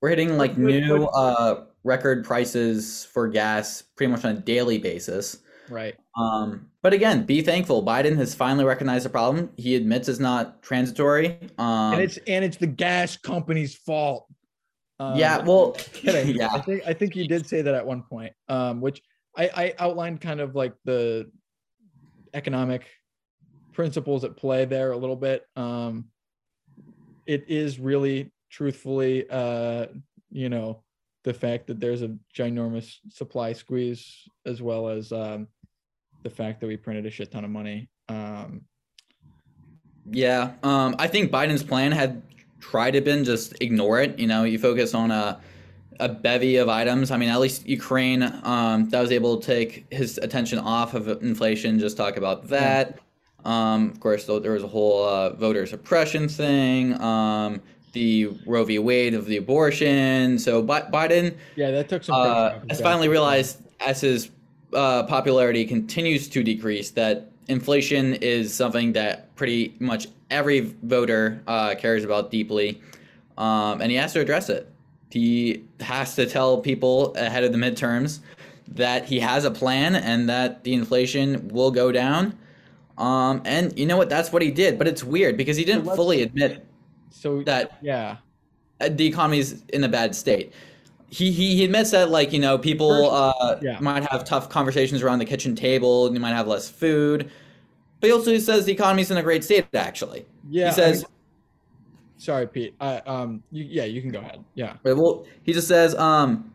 we're 0.00 0.08
hitting 0.08 0.38
like 0.38 0.56
new 0.56 1.04
uh, 1.04 1.64
record 1.84 2.24
prices 2.24 3.04
for 3.12 3.28
gas 3.28 3.82
pretty 3.82 4.10
much 4.10 4.24
on 4.24 4.36
a 4.36 4.40
daily 4.40 4.78
basis. 4.78 5.38
Right? 5.72 5.94
Um, 6.16 6.68
but 6.82 6.92
again, 6.92 7.24
be 7.24 7.42
thankful. 7.42 7.84
Biden 7.84 8.16
has 8.16 8.34
finally 8.34 8.64
recognized 8.64 9.04
the 9.04 9.10
problem. 9.10 9.50
He 9.56 9.74
admits 9.74 10.08
it's 10.08 10.20
not 10.20 10.62
transitory. 10.62 11.38
Um, 11.58 11.94
and 11.94 12.02
it's 12.02 12.18
and 12.26 12.44
it's 12.44 12.56
the 12.56 12.66
gas 12.66 13.16
company's 13.16 13.74
fault. 13.74 14.26
Um, 15.00 15.16
yeah, 15.16 15.38
well, 15.38 15.72
kidding. 15.92 16.40
I 16.42 16.60
think 16.60 16.82
I 16.86 16.92
think 16.92 17.16
you 17.16 17.26
did 17.26 17.46
say 17.46 17.62
that 17.62 17.74
at 17.74 17.86
one 17.86 18.02
point, 18.02 18.32
um, 18.48 18.80
which 18.80 19.02
I, 19.36 19.50
I 19.54 19.74
outlined 19.78 20.20
kind 20.20 20.40
of 20.40 20.54
like 20.54 20.74
the 20.84 21.30
economic 22.34 22.86
principles 23.72 24.24
at 24.24 24.36
play 24.36 24.64
there 24.64 24.92
a 24.92 24.96
little 24.96 25.16
bit. 25.16 25.46
Um, 25.56 26.06
it 27.26 27.44
is 27.48 27.78
really, 27.78 28.32
truthfully, 28.50 29.26
uh, 29.30 29.86
you 30.30 30.48
know, 30.48 30.82
the 31.24 31.34
fact 31.34 31.68
that 31.68 31.80
there's 31.80 32.02
a 32.02 32.16
ginormous 32.36 32.96
supply 33.10 33.52
squeeze, 33.52 34.28
as 34.44 34.60
well 34.60 34.88
as 34.88 35.12
um, 35.12 35.46
the 36.22 36.30
fact 36.30 36.60
that 36.60 36.66
we 36.66 36.76
printed 36.76 37.06
a 37.06 37.10
shit 37.10 37.30
ton 37.30 37.44
of 37.44 37.50
money. 37.50 37.88
Um, 38.08 38.62
yeah. 40.10 40.52
Um, 40.62 40.96
I 40.98 41.06
think 41.06 41.30
Biden's 41.30 41.62
plan 41.62 41.92
had 41.92 42.22
tried 42.60 42.92
to 42.92 43.00
been 43.00 43.24
just 43.24 43.54
ignore 43.60 44.00
it. 44.00 44.18
You 44.18 44.26
know, 44.26 44.44
you 44.44 44.58
focus 44.58 44.94
on 44.94 45.10
a 45.10 45.40
a 46.00 46.08
bevy 46.08 46.56
of 46.56 46.68
items. 46.68 47.10
I 47.10 47.16
mean, 47.16 47.28
at 47.28 47.38
least 47.38 47.66
Ukraine 47.66 48.22
um, 48.42 48.88
that 48.90 49.00
was 49.00 49.12
able 49.12 49.38
to 49.38 49.46
take 49.46 49.86
his 49.92 50.18
attention 50.18 50.58
off 50.58 50.94
of 50.94 51.06
inflation. 51.22 51.78
Just 51.78 51.96
talk 51.96 52.16
about 52.16 52.48
that. 52.48 52.98
Um, 53.44 53.90
of 53.90 54.00
course, 54.00 54.26
there 54.26 54.52
was 54.52 54.62
a 54.62 54.68
whole 54.68 55.04
uh, 55.04 55.30
voter 55.34 55.66
suppression 55.66 56.28
thing. 56.28 57.00
Um, 57.00 57.60
the 57.92 58.30
Roe 58.46 58.64
v. 58.64 58.78
Wade 58.78 59.14
of 59.14 59.26
the 59.26 59.36
abortion. 59.36 60.38
So 60.38 60.62
Bi- 60.62 60.82
Biden 60.82 61.36
yeah, 61.56 61.70
that 61.72 61.88
took 61.88 62.02
some. 62.02 62.14
uh, 62.16 62.60
has 62.68 62.80
finally 62.80 63.08
realized 63.08 63.58
as 63.80 64.00
his 64.00 64.30
uh, 64.74 65.04
popularity 65.04 65.64
continues 65.64 66.28
to 66.28 66.42
decrease 66.42 66.90
that 66.92 67.30
inflation 67.48 68.14
is 68.14 68.54
something 68.54 68.92
that 68.92 69.34
pretty 69.36 69.74
much 69.78 70.08
every 70.30 70.74
voter 70.82 71.42
uh, 71.46 71.74
cares 71.74 72.04
about 72.04 72.30
deeply, 72.30 72.80
um, 73.38 73.80
and 73.80 73.90
he 73.90 73.96
has 73.96 74.12
to 74.12 74.20
address 74.20 74.48
it. 74.48 74.68
He 75.10 75.64
has 75.80 76.14
to 76.14 76.26
tell 76.26 76.58
people 76.58 77.14
ahead 77.16 77.44
of 77.44 77.52
the 77.52 77.58
midterms 77.58 78.20
that 78.68 79.04
he 79.04 79.20
has 79.20 79.44
a 79.44 79.50
plan 79.50 79.94
and 79.96 80.28
that 80.28 80.64
the 80.64 80.72
inflation 80.72 81.48
will 81.48 81.70
go 81.70 81.92
down. 81.92 82.38
Um, 82.96 83.42
and 83.44 83.78
you 83.78 83.84
know 83.86 83.96
what? 83.98 84.08
That's 84.08 84.32
what 84.32 84.40
he 84.40 84.50
did. 84.50 84.78
But 84.78 84.88
it's 84.88 85.04
weird 85.04 85.36
because 85.36 85.56
he 85.56 85.64
didn't 85.64 85.84
let's- 85.84 85.96
fully 85.96 86.22
admit 86.22 86.64
So 87.10 87.42
that 87.42 87.78
yeah, 87.82 88.16
the 88.80 89.06
economy's 89.06 89.62
in 89.68 89.84
a 89.84 89.88
bad 89.88 90.14
state. 90.14 90.52
He, 91.12 91.30
he, 91.30 91.56
he 91.56 91.64
admits 91.64 91.90
that 91.90 92.10
like 92.10 92.32
you 92.32 92.38
know 92.38 92.56
people 92.56 93.10
uh, 93.10 93.58
yeah. 93.60 93.78
might 93.80 94.02
have 94.10 94.24
tough 94.24 94.48
conversations 94.48 95.02
around 95.02 95.18
the 95.18 95.26
kitchen 95.26 95.54
table 95.54 96.06
and 96.06 96.14
you 96.16 96.20
might 96.20 96.34
have 96.34 96.48
less 96.48 96.70
food, 96.70 97.30
but 98.00 98.06
he 98.06 98.12
also 98.12 98.36
says 98.38 98.64
the 98.64 98.72
economy's 98.72 99.10
in 99.10 99.18
a 99.18 99.22
great 99.22 99.44
state 99.44 99.66
actually. 99.74 100.24
yeah. 100.48 100.64
he 100.64 100.68
I 100.68 100.72
says 100.72 101.02
mean- 101.02 101.12
sorry, 102.16 102.46
Pete. 102.46 102.74
I 102.80 102.96
um, 103.00 103.42
you, 103.50 103.64
yeah, 103.64 103.84
you 103.84 104.00
can 104.00 104.10
go 104.10 104.20
ahead. 104.20 104.42
Yeah. 104.54 104.76
Well, 104.84 105.26
he 105.42 105.52
just 105.52 105.68
says, 105.68 105.94
um, 105.96 106.50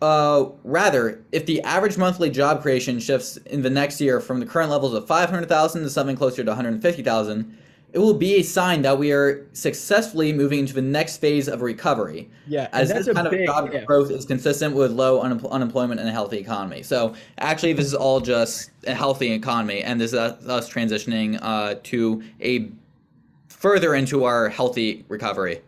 uh, 0.00 0.50
rather, 0.64 1.24
if 1.32 1.46
the 1.46 1.60
average 1.62 1.96
monthly 1.96 2.30
job 2.30 2.62
creation 2.62 3.00
shifts 3.00 3.36
in 3.46 3.62
the 3.62 3.70
next 3.70 4.00
year 4.00 4.20
from 4.20 4.38
the 4.38 4.46
current 4.46 4.70
levels 4.70 4.94
of 4.94 5.06
500,000 5.06 5.82
to 5.82 5.90
something 5.90 6.16
closer 6.16 6.44
to 6.44 6.50
150,000, 6.50 7.58
it 7.92 7.98
will 7.98 8.14
be 8.14 8.36
a 8.36 8.42
sign 8.42 8.82
that 8.82 8.98
we 8.98 9.12
are 9.12 9.46
successfully 9.52 10.32
moving 10.32 10.60
into 10.60 10.72
the 10.72 10.82
next 10.82 11.18
phase 11.18 11.46
of 11.46 11.60
recovery. 11.60 12.30
Yeah, 12.46 12.68
As 12.72 12.88
this 12.88 13.06
kind 13.06 13.26
of 13.26 13.30
big 13.30 13.46
job 13.46 13.70
growth 13.86 14.10
is 14.10 14.24
consistent 14.24 14.74
with 14.74 14.92
low 14.92 15.20
un- 15.20 15.44
unemployment 15.46 16.00
and 16.00 16.08
a 16.08 16.12
healthy 16.12 16.38
economy. 16.38 16.82
So, 16.82 17.14
actually, 17.38 17.74
this 17.74 17.86
is 17.86 17.94
all 17.94 18.20
just 18.20 18.70
a 18.86 18.94
healthy 18.94 19.32
economy, 19.32 19.82
and 19.82 20.00
this 20.00 20.12
is 20.12 20.18
us 20.18 20.46
us 20.46 20.70
transitioning 20.70 21.38
uh, 21.42 21.76
to 21.84 22.22
a 22.40 22.70
further 23.48 23.94
into 23.94 24.24
our 24.24 24.48
healthy 24.48 25.04
recovery. 25.08 25.60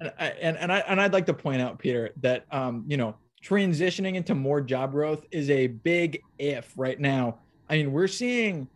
and 0.00 0.12
I, 0.18 0.26
and 0.40 0.56
and 0.56 0.72
I 0.72 0.78
and 0.80 1.00
I'd 1.00 1.12
like 1.12 1.26
to 1.26 1.34
point 1.34 1.60
out, 1.60 1.78
Peter, 1.78 2.10
that 2.22 2.46
um, 2.52 2.84
you 2.86 2.96
know, 2.96 3.16
transitioning 3.42 4.14
into 4.14 4.34
more 4.34 4.60
job 4.60 4.92
growth 4.92 5.26
is 5.32 5.50
a 5.50 5.66
big 5.66 6.22
if 6.38 6.72
right 6.76 7.00
now. 7.00 7.38
I 7.68 7.78
mean, 7.78 7.92
we're 7.92 8.08
seeing, 8.08 8.68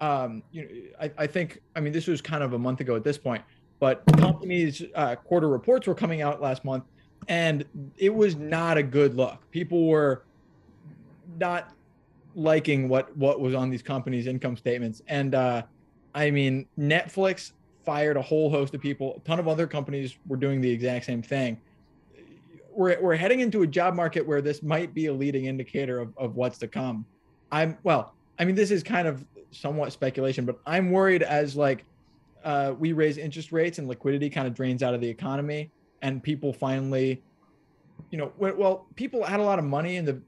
um, 0.00 0.42
you 0.52 0.62
know, 0.62 0.68
I, 1.00 1.10
I 1.18 1.26
think, 1.26 1.60
I 1.74 1.80
mean, 1.80 1.92
this 1.92 2.06
was 2.06 2.20
kind 2.20 2.42
of 2.42 2.52
a 2.52 2.58
month 2.58 2.80
ago 2.80 2.96
at 2.96 3.04
this 3.04 3.18
point, 3.18 3.42
but 3.80 4.02
companies' 4.18 4.82
uh, 4.94 5.16
quarter 5.16 5.48
reports 5.48 5.86
were 5.86 5.94
coming 5.94 6.22
out 6.22 6.40
last 6.40 6.64
month, 6.64 6.84
and 7.28 7.64
it 7.96 8.14
was 8.14 8.36
not 8.36 8.76
a 8.76 8.82
good 8.82 9.14
look. 9.14 9.38
People 9.50 9.88
were 9.88 10.24
not 11.38 11.74
liking 12.34 12.88
what 12.88 13.16
what 13.16 13.40
was 13.40 13.54
on 13.54 13.70
these 13.70 13.82
companies' 13.82 14.26
income 14.26 14.56
statements, 14.56 15.02
and 15.08 15.34
uh, 15.34 15.62
I 16.14 16.30
mean, 16.30 16.66
Netflix 16.78 17.52
fired 17.84 18.16
a 18.16 18.22
whole 18.22 18.50
host 18.50 18.74
of 18.74 18.80
people. 18.80 19.16
A 19.16 19.20
ton 19.20 19.38
of 19.38 19.48
other 19.48 19.66
companies 19.66 20.18
were 20.26 20.36
doing 20.36 20.60
the 20.60 20.70
exact 20.70 21.06
same 21.06 21.22
thing. 21.22 21.60
We're, 22.70 23.00
we're 23.00 23.16
heading 23.16 23.40
into 23.40 23.62
a 23.62 23.66
job 23.66 23.94
market 23.94 24.26
where 24.26 24.42
this 24.42 24.62
might 24.62 24.94
be 24.94 25.06
a 25.06 25.12
leading 25.12 25.46
indicator 25.46 25.98
of, 25.98 26.16
of 26.16 26.36
what's 26.36 26.58
to 26.58 26.68
come. 26.68 27.06
I'm 27.50 27.78
well, 27.82 28.14
I 28.38 28.44
mean, 28.44 28.54
this 28.54 28.70
is 28.70 28.82
kind 28.82 29.08
of 29.08 29.24
somewhat 29.50 29.92
speculation, 29.92 30.44
but 30.44 30.58
I'm 30.66 30.90
worried 30.90 31.22
as 31.22 31.56
like 31.56 31.84
uh, 32.44 32.74
we 32.78 32.92
raise 32.92 33.18
interest 33.18 33.52
rates 33.52 33.78
and 33.78 33.88
liquidity 33.88 34.30
kind 34.30 34.46
of 34.46 34.54
drains 34.54 34.82
out 34.82 34.94
of 34.94 35.00
the 35.00 35.08
economy 35.08 35.70
and 36.02 36.22
people 36.22 36.52
finally, 36.52 37.22
you 38.10 38.18
know, 38.18 38.32
well, 38.38 38.86
people 38.94 39.24
had 39.24 39.40
a 39.40 39.42
lot 39.42 39.58
of 39.58 39.64
money 39.64 39.96
in 39.96 40.04
the 40.04 40.20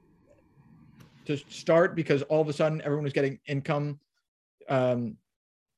to 1.25 1.37
start 1.49 1.95
because 1.95 2.21
all 2.23 2.41
of 2.41 2.49
a 2.49 2.53
sudden 2.53 2.81
everyone 2.81 3.03
was 3.03 3.13
getting 3.13 3.39
income, 3.47 3.99
um, 4.69 5.17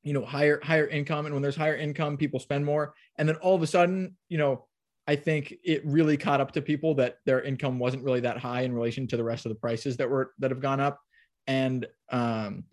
you 0.02 0.12
know, 0.12 0.24
higher 0.24 0.60
higher 0.62 0.86
income, 0.86 1.26
and 1.26 1.34
when 1.34 1.42
there's 1.42 1.56
higher 1.56 1.76
income, 1.76 2.16
people 2.16 2.40
spend 2.40 2.64
more, 2.64 2.94
and 3.18 3.28
then 3.28 3.36
all 3.36 3.54
of 3.54 3.62
a 3.62 3.66
sudden, 3.66 4.16
you 4.28 4.38
know, 4.38 4.66
I 5.06 5.16
think 5.16 5.54
it 5.64 5.84
really 5.84 6.16
caught 6.16 6.40
up 6.40 6.52
to 6.52 6.62
people 6.62 6.94
that 6.96 7.18
their 7.24 7.42
income 7.42 7.78
wasn't 7.78 8.04
really 8.04 8.20
that 8.20 8.38
high 8.38 8.62
in 8.62 8.72
relation 8.72 9.06
to 9.08 9.16
the 9.16 9.24
rest 9.24 9.46
of 9.46 9.50
the 9.50 9.56
prices 9.56 9.96
that 9.98 10.08
were 10.08 10.32
that 10.38 10.50
have 10.50 10.60
gone 10.60 10.80
up, 10.80 11.00
and 11.46 11.86
um, 12.10 12.64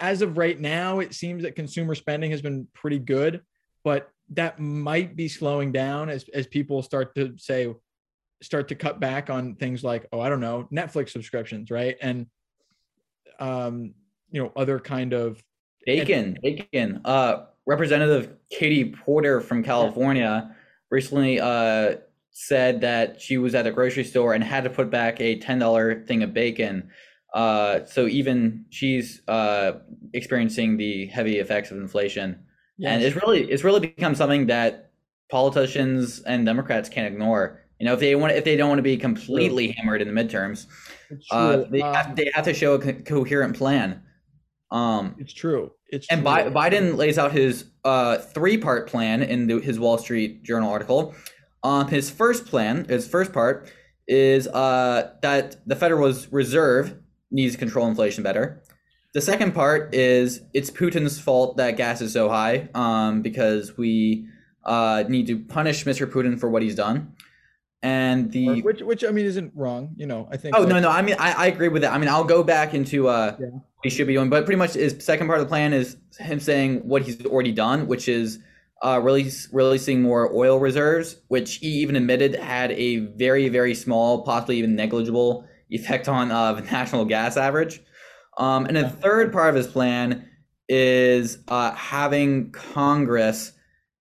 as 0.00 0.22
of 0.22 0.38
right 0.38 0.58
now, 0.58 1.00
it 1.00 1.14
seems 1.14 1.42
that 1.42 1.56
consumer 1.56 1.94
spending 1.94 2.30
has 2.30 2.42
been 2.42 2.66
pretty 2.74 2.98
good, 2.98 3.42
but 3.84 4.10
that 4.30 4.60
might 4.60 5.16
be 5.16 5.28
slowing 5.28 5.72
down 5.72 6.08
as 6.08 6.24
as 6.34 6.46
people 6.46 6.82
start 6.82 7.14
to 7.16 7.34
say 7.36 7.74
start 8.42 8.68
to 8.68 8.74
cut 8.74 9.00
back 9.00 9.28
on 9.28 9.54
things 9.56 9.84
like 9.84 10.06
oh 10.12 10.20
I 10.20 10.28
don't 10.28 10.40
know 10.40 10.68
Netflix 10.72 11.10
subscriptions, 11.10 11.70
right? 11.70 11.96
And 12.00 12.26
um, 13.38 13.94
you 14.30 14.42
know 14.42 14.52
other 14.56 14.78
kind 14.78 15.12
of 15.12 15.42
Bacon, 15.86 16.36
bacon. 16.42 17.00
Uh, 17.04 17.46
Representative 17.66 18.36
Katie 18.50 18.90
Porter 18.90 19.40
from 19.40 19.62
California 19.62 20.54
recently 20.90 21.40
uh, 21.40 21.96
said 22.30 22.80
that 22.82 23.20
she 23.20 23.38
was 23.38 23.54
at 23.54 23.66
a 23.66 23.70
grocery 23.70 24.04
store 24.04 24.34
and 24.34 24.42
had 24.42 24.64
to 24.64 24.70
put 24.70 24.90
back 24.90 25.20
a 25.20 25.38
ten 25.38 25.58
dollar 25.58 26.04
thing 26.04 26.22
of 26.22 26.34
bacon. 26.34 26.90
Uh, 27.34 27.84
so 27.84 28.06
even 28.06 28.64
she's 28.70 29.22
uh, 29.28 29.72
experiencing 30.14 30.76
the 30.76 31.06
heavy 31.06 31.38
effects 31.38 31.70
of 31.70 31.76
inflation, 31.76 32.38
and 32.84 33.02
it's 33.02 33.16
really 33.16 33.50
it's 33.50 33.62
really 33.62 33.80
become 33.80 34.14
something 34.14 34.46
that 34.46 34.90
politicians 35.30 36.20
and 36.22 36.44
Democrats 36.44 36.88
can't 36.88 37.06
ignore. 37.12 37.60
You 37.78 37.86
know, 37.86 37.94
if 37.94 38.00
they 38.00 38.14
want 38.16 38.32
if 38.32 38.44
they 38.44 38.56
don't 38.56 38.68
want 38.68 38.78
to 38.78 38.82
be 38.82 38.96
completely 38.96 39.72
hammered 39.72 40.02
in 40.02 40.12
the 40.12 40.20
midterms, 40.20 40.66
uh, 41.30 41.56
true. 41.56 41.66
they 41.70 41.80
have 41.80 42.08
Um, 42.08 42.14
they 42.16 42.30
have 42.34 42.44
to 42.44 42.54
show 42.54 42.74
a 42.74 42.78
co- 42.78 43.00
coherent 43.04 43.56
plan. 43.56 44.02
Um, 44.70 45.16
it's 45.18 45.32
true. 45.32 45.72
It's 45.88 46.06
and 46.10 46.20
true. 46.20 46.24
Bi- 46.24 46.50
Biden 46.50 46.96
lays 46.96 47.18
out 47.18 47.32
his 47.32 47.66
uh, 47.84 48.18
three-part 48.18 48.88
plan 48.88 49.22
in 49.22 49.46
the, 49.46 49.58
his 49.58 49.80
Wall 49.80 49.98
Street 49.98 50.44
Journal 50.44 50.70
article. 50.70 51.14
Um, 51.62 51.88
his 51.88 52.10
first 52.10 52.46
plan, 52.46 52.84
his 52.84 53.08
first 53.08 53.32
part, 53.32 53.70
is 54.06 54.46
uh, 54.48 55.12
that 55.22 55.56
the 55.66 55.74
Federal 55.74 56.12
Reserve 56.30 56.99
needs 57.30 57.54
to 57.54 57.58
control 57.58 57.86
inflation 57.86 58.22
better. 58.22 58.62
The 59.12 59.20
second 59.20 59.54
part 59.54 59.94
is 59.94 60.42
it's 60.54 60.70
Putin's 60.70 61.18
fault 61.18 61.56
that 61.56 61.76
gas 61.76 62.00
is 62.00 62.12
so 62.12 62.28
high 62.28 62.68
um, 62.74 63.22
because 63.22 63.76
we 63.76 64.28
uh, 64.64 65.04
need 65.08 65.26
to 65.28 65.38
punish 65.38 65.84
Mr. 65.84 66.10
Putin 66.10 66.38
for 66.38 66.48
what 66.48 66.62
he's 66.62 66.76
done. 66.76 67.14
And 67.82 68.30
the 68.30 68.60
which 68.60 68.82
which 68.82 69.04
I 69.04 69.10
mean 69.10 69.24
isn't 69.24 69.52
wrong. 69.56 69.94
You 69.96 70.06
know, 70.06 70.28
I 70.30 70.36
think. 70.36 70.54
Oh 70.54 70.60
like- 70.60 70.68
no, 70.68 70.80
no. 70.80 70.90
I 70.90 71.00
mean, 71.00 71.16
I, 71.18 71.32
I 71.32 71.46
agree 71.46 71.68
with 71.68 71.80
that. 71.82 71.94
I 71.94 71.98
mean, 71.98 72.10
I'll 72.10 72.24
go 72.24 72.42
back 72.42 72.74
into 72.74 73.08
uh, 73.08 73.36
Yeah. 73.40 73.46
what 73.46 73.62
he 73.82 73.88
should 73.88 74.06
be 74.06 74.12
doing, 74.12 74.28
but 74.28 74.44
pretty 74.44 74.58
much 74.58 74.74
his 74.74 74.96
second 75.00 75.28
part 75.28 75.40
of 75.40 75.46
the 75.46 75.48
plan 75.48 75.72
is 75.72 75.96
him 76.18 76.40
saying 76.40 76.86
what 76.86 77.02
he's 77.02 77.24
already 77.24 77.52
done, 77.52 77.86
which 77.86 78.06
is 78.06 78.38
uh, 78.82 79.00
release 79.02 79.48
releasing 79.50 80.02
more 80.02 80.30
oil 80.34 80.60
reserves, 80.60 81.16
which 81.28 81.56
he 81.56 81.68
even 81.68 81.96
admitted 81.96 82.34
had 82.34 82.70
a 82.72 82.98
very 82.98 83.48
very 83.48 83.74
small, 83.74 84.22
possibly 84.22 84.58
even 84.58 84.76
negligible 84.76 85.46
effect 85.70 86.08
on 86.08 86.30
uh, 86.30 86.52
the 86.54 86.60
national 86.72 87.04
gas 87.04 87.36
average. 87.36 87.80
Um, 88.38 88.66
and 88.66 88.76
the 88.76 88.88
third 88.88 89.32
part 89.32 89.50
of 89.50 89.54
his 89.54 89.66
plan 89.66 90.28
is 90.68 91.38
uh, 91.48 91.72
having 91.72 92.50
Congress 92.52 93.52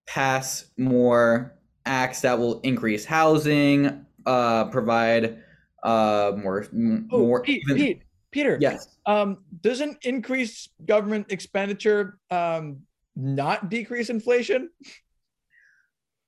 pass 0.07 0.65
more 0.77 1.55
acts 1.85 2.21
that 2.21 2.37
will 2.37 2.59
increase 2.61 3.05
housing, 3.05 4.05
uh, 4.25 4.65
provide 4.65 5.39
uh, 5.83 6.31
more 6.37 6.63
m- 6.73 7.07
Oh, 7.11 7.19
more. 7.19 7.41
Pete, 7.41 7.63
even- 7.69 7.77
Pete, 7.77 8.01
Peter. 8.31 8.57
Yes. 8.61 8.97
Um, 9.05 9.43
doesn't 9.61 9.97
increase 10.05 10.69
government 10.85 11.31
expenditure 11.31 12.19
um 12.29 12.81
not 13.15 13.69
decrease 13.69 14.09
inflation? 14.09 14.69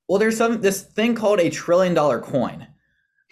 Well, 0.10 0.20
there's 0.20 0.36
some 0.36 0.60
this 0.62 0.82
thing 0.82 1.16
called 1.16 1.40
a 1.40 1.50
trillion 1.50 1.94
dollar 1.94 2.20
coin. 2.20 2.68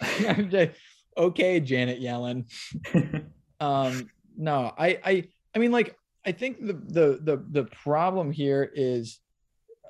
okay, 1.16 1.60
Janet 1.60 2.00
Yellen. 2.00 2.44
um, 3.60 4.10
no, 4.36 4.72
I, 4.76 4.98
I, 5.04 5.28
I 5.54 5.58
mean, 5.58 5.72
like, 5.72 5.96
I 6.24 6.32
think 6.32 6.60
the 6.60 6.74
the 6.74 7.18
the 7.22 7.44
the 7.50 7.64
problem 7.64 8.30
here 8.30 8.70
is, 8.74 9.20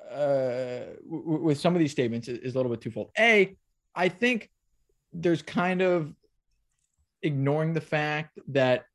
uh, 0.09 0.85
w- 1.09 1.41
with 1.43 1.59
some 1.59 1.73
of 1.75 1.79
these 1.79 1.91
statements 1.91 2.27
is, 2.27 2.39
is 2.39 2.55
a 2.55 2.57
little 2.57 2.71
bit 2.71 2.81
twofold. 2.81 3.09
A, 3.19 3.57
I 3.95 4.09
think 4.09 4.49
there's 5.13 5.41
kind 5.41 5.81
of 5.81 6.13
ignoring 7.21 7.73
the 7.73 7.81
fact 7.81 8.39
that, 8.49 8.85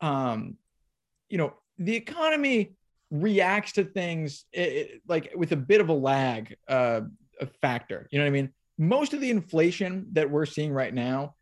um, 0.00 0.56
you 1.28 1.38
know, 1.38 1.54
the 1.78 1.94
economy 1.94 2.74
reacts 3.10 3.72
to 3.72 3.84
things 3.84 4.46
i 4.56 4.60
i- 4.60 4.88
like 5.06 5.32
with 5.36 5.52
a 5.52 5.56
bit 5.56 5.80
of 5.80 5.88
a 5.90 5.92
lag 5.92 6.56
uh, 6.68 7.02
a 7.40 7.46
factor. 7.60 8.08
You 8.10 8.18
know 8.18 8.24
what 8.24 8.28
I 8.30 8.32
mean? 8.32 8.52
Most 8.82 9.14
of 9.14 9.20
the 9.20 9.30
inflation 9.30 10.08
that 10.12 10.28
we're 10.28 10.44
seeing 10.44 10.72
right 10.72 10.92
now 10.92 11.36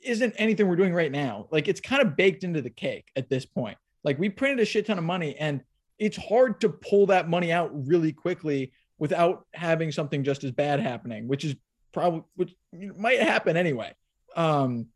isn't 0.00 0.34
anything 0.38 0.68
we're 0.68 0.76
doing 0.76 0.94
right 0.94 1.10
now. 1.10 1.48
Like 1.50 1.66
it's 1.66 1.80
kind 1.80 2.00
of 2.00 2.16
baked 2.16 2.44
into 2.44 2.62
the 2.62 2.70
cake 2.70 3.08
at 3.16 3.28
this 3.28 3.44
point. 3.44 3.76
Like 4.04 4.16
we 4.16 4.28
printed 4.28 4.60
a 4.60 4.64
shit 4.64 4.86
ton 4.86 4.96
of 4.96 5.02
money 5.02 5.36
and 5.36 5.62
it's 5.98 6.16
hard 6.16 6.60
to 6.60 6.68
pull 6.68 7.06
that 7.06 7.28
money 7.28 7.50
out 7.50 7.70
really 7.88 8.12
quickly 8.12 8.72
without 8.98 9.44
having 9.52 9.90
something 9.90 10.22
just 10.22 10.44
as 10.44 10.52
bad 10.52 10.78
happening, 10.78 11.26
which 11.26 11.44
is 11.44 11.56
probably 11.92 12.22
which 12.36 12.54
might 12.96 13.20
happen 13.20 13.56
anyway. 13.56 13.92
Um, 14.36 14.86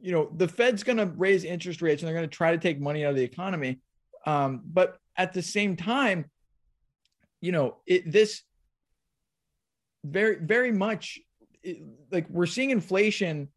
you 0.00 0.10
know, 0.10 0.28
the 0.34 0.48
Fed's 0.48 0.82
going 0.82 0.98
to 0.98 1.06
raise 1.06 1.44
interest 1.44 1.82
rates 1.82 2.02
and 2.02 2.08
they're 2.08 2.16
going 2.16 2.28
to 2.28 2.36
try 2.36 2.50
to 2.50 2.58
take 2.58 2.80
money 2.80 3.04
out 3.04 3.10
of 3.10 3.16
the 3.16 3.22
economy. 3.22 3.78
Um, 4.26 4.62
but 4.64 4.98
at 5.16 5.32
the 5.32 5.42
same 5.42 5.76
time, 5.76 6.24
you 7.40 7.52
know, 7.52 7.76
it 7.86 8.10
this 8.10 8.42
very 10.10 10.36
very 10.36 10.72
much 10.72 11.18
like 12.12 12.28
we're 12.30 12.46
seeing 12.46 12.70
inflation 12.70 13.48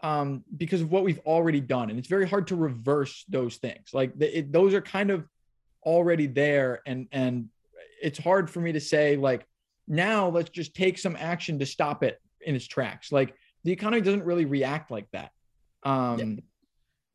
um 0.00 0.44
because 0.56 0.80
of 0.80 0.90
what 0.90 1.04
we've 1.04 1.20
already 1.20 1.60
done 1.60 1.90
and 1.90 1.98
it's 1.98 2.08
very 2.08 2.28
hard 2.28 2.46
to 2.48 2.56
reverse 2.56 3.24
those 3.28 3.56
things. 3.56 3.90
Like 3.92 4.16
the, 4.18 4.38
it, 4.38 4.52
those 4.52 4.74
are 4.74 4.80
kind 4.80 5.10
of 5.10 5.26
already 5.84 6.26
there 6.26 6.82
and 6.86 7.08
and 7.12 7.48
it's 8.02 8.18
hard 8.18 8.50
for 8.50 8.60
me 8.60 8.72
to 8.72 8.80
say 8.80 9.16
like 9.16 9.46
now 9.86 10.28
let's 10.28 10.50
just 10.50 10.74
take 10.74 10.98
some 10.98 11.16
action 11.18 11.58
to 11.58 11.66
stop 11.66 12.02
it 12.02 12.20
in 12.40 12.54
its 12.54 12.66
tracks. 12.66 13.10
Like 13.10 13.34
the 13.64 13.72
economy 13.72 14.02
doesn't 14.02 14.24
really 14.24 14.44
react 14.44 14.90
like 14.90 15.08
that. 15.12 15.30
Um 15.82 16.38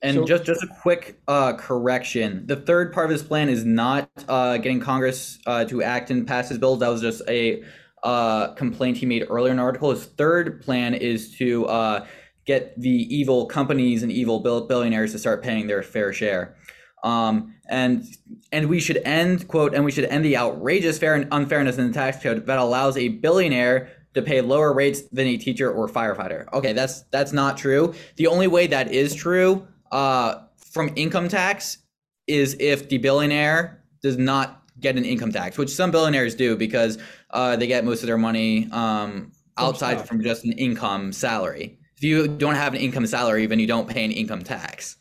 And 0.02 0.15
So- 0.15 0.26
just 0.26 0.43
just 0.43 0.63
a 0.63 0.67
quick 0.82 1.21
uh, 1.30 1.54
correction: 1.54 2.45
the 2.45 2.58
third 2.58 2.91
part 2.91 3.06
of 3.06 3.12
this 3.17 3.26
plan 3.26 3.47
is 3.47 3.63
not 3.63 4.10
uh, 4.28 4.58
getting 4.58 4.82
Congress 4.82 5.39
uh, 5.47 5.63
to 5.65 5.82
act 5.82 6.12
and 6.12 6.28
pass 6.28 6.49
his 6.49 6.58
bills. 6.58 6.80
That 6.80 6.89
was 6.89 6.99
just 6.99 7.21
a 7.30 7.63
uh, 8.03 8.53
complaint 8.53 8.97
he 8.97 9.05
made 9.05 9.25
earlier 9.29 9.51
in 9.51 9.57
the 9.57 9.63
article. 9.63 9.89
His 9.91 10.05
third 10.05 10.61
plan 10.61 10.93
is 10.93 11.35
to 11.37 11.65
uh, 11.67 12.05
get 12.45 12.79
the 12.79 12.89
evil 12.89 13.45
companies 13.45 14.03
and 14.03 14.11
evil 14.11 14.39
billionaires 14.39 15.13
to 15.13 15.19
start 15.19 15.41
paying 15.41 15.67
their 15.67 15.81
fair 15.81 16.13
share. 16.13 16.55
Um, 17.03 17.55
and 17.69 18.05
and 18.51 18.69
we 18.69 18.79
should 18.79 18.97
end 18.97 19.47
quote 19.47 19.73
and 19.73 19.83
we 19.83 19.91
should 19.91 20.05
end 20.05 20.23
the 20.23 20.37
outrageous 20.37 20.97
fair 20.99 21.15
and 21.15 21.27
unfairness 21.31 21.77
in 21.77 21.87
the 21.87 21.93
tax 21.93 22.21
code 22.21 22.45
that 22.45 22.59
allows 22.59 22.97
a 22.97 23.09
billionaire 23.09 23.91
to 24.13 24.21
pay 24.21 24.41
lower 24.41 24.73
rates 24.73 25.01
than 25.11 25.27
a 25.27 25.37
teacher 25.37 25.71
or 25.71 25.87
firefighter. 25.87 26.51
Okay, 26.53 26.73
that's 26.73 27.01
that's 27.03 27.33
not 27.33 27.57
true. 27.57 27.93
The 28.15 28.27
only 28.27 28.47
way 28.47 28.67
that 28.67 28.91
is 28.91 29.15
true 29.15 29.67
uh, 29.91 30.43
from 30.57 30.91
income 30.95 31.29
tax 31.29 31.79
is 32.27 32.55
if 32.59 32.89
the 32.89 32.99
billionaire 32.99 33.83
does 34.01 34.17
not 34.17 34.61
get 34.79 34.97
an 34.97 35.05
income 35.05 35.31
tax, 35.31 35.57
which 35.57 35.69
some 35.69 35.91
billionaires 35.91 36.35
do 36.35 36.55
because 36.55 36.97
uh, 37.34 37.56
they 37.56 37.67
get 37.67 37.84
most 37.84 38.02
of 38.02 38.08
their 38.08 38.17
money 38.17 38.69
um, 38.72 39.32
outside 39.58 40.08
from 40.08 40.22
just 40.22 40.46
an 40.46 40.54
income 40.54 41.12
salary. 41.12 41.80
If 41.98 42.04
you 42.04 42.28
don't 42.28 42.56
have 42.56 42.74
an 42.74 42.80
income 42.80 43.06
salary, 43.08 43.46
then 43.48 43.60
you 43.60 43.67
don't 43.67 43.89
pay 43.89 44.06
an 44.06 44.12
income 44.12 44.43
tax. 44.43 44.98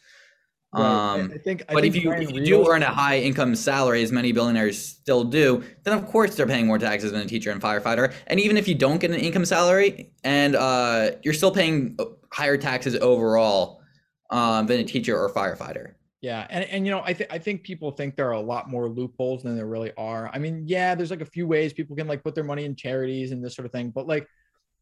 right. 0.72 0.82
Um, 0.82 1.30
i 1.34 1.38
think 1.38 1.62
I 1.68 1.74
but 1.74 1.84
if 1.84 1.94
you, 1.94 2.10
if 2.12 2.30
you 2.30 2.44
do 2.44 2.70
earn 2.70 2.82
a 2.82 2.90
high 2.90 3.18
income 3.18 3.54
salary, 3.54 4.02
as 4.02 4.10
many 4.10 4.32
billionaires 4.32 4.78
still 4.78 5.24
do, 5.24 5.62
then 5.84 5.96
of 5.96 6.06
course 6.06 6.34
they're 6.34 6.46
paying 6.46 6.66
more 6.66 6.78
taxes 6.78 7.12
than 7.12 7.20
a 7.20 7.26
teacher 7.26 7.50
and 7.50 7.60
firefighter. 7.60 8.14
And 8.28 8.40
even 8.40 8.56
if 8.56 8.66
you 8.66 8.74
don't 8.74 8.98
get 8.98 9.10
an 9.10 9.18
income 9.18 9.44
salary, 9.44 10.10
and 10.24 10.56
uh, 10.56 11.10
you're 11.22 11.34
still 11.34 11.52
paying 11.52 11.98
higher 12.32 12.56
taxes 12.56 12.96
overall 12.96 13.82
um, 14.30 14.66
than 14.66 14.80
a 14.80 14.84
teacher 14.84 15.18
or 15.18 15.30
firefighter. 15.32 15.94
Yeah, 16.22 16.46
and 16.50 16.64
and 16.66 16.86
you 16.86 16.92
know, 16.92 17.02
I 17.04 17.12
think 17.12 17.32
I 17.32 17.38
think 17.38 17.64
people 17.64 17.90
think 17.90 18.14
there 18.14 18.28
are 18.28 18.32
a 18.32 18.40
lot 18.40 18.70
more 18.70 18.88
loopholes 18.88 19.42
than 19.42 19.56
there 19.56 19.66
really 19.66 19.90
are. 19.98 20.30
I 20.32 20.38
mean, 20.38 20.62
yeah, 20.66 20.94
there's 20.94 21.10
like 21.10 21.20
a 21.20 21.26
few 21.26 21.48
ways 21.48 21.72
people 21.72 21.96
can 21.96 22.06
like 22.06 22.22
put 22.22 22.36
their 22.36 22.44
money 22.44 22.64
in 22.64 22.76
charities 22.76 23.32
and 23.32 23.44
this 23.44 23.56
sort 23.56 23.66
of 23.66 23.72
thing, 23.72 23.90
but 23.90 24.06
like, 24.06 24.28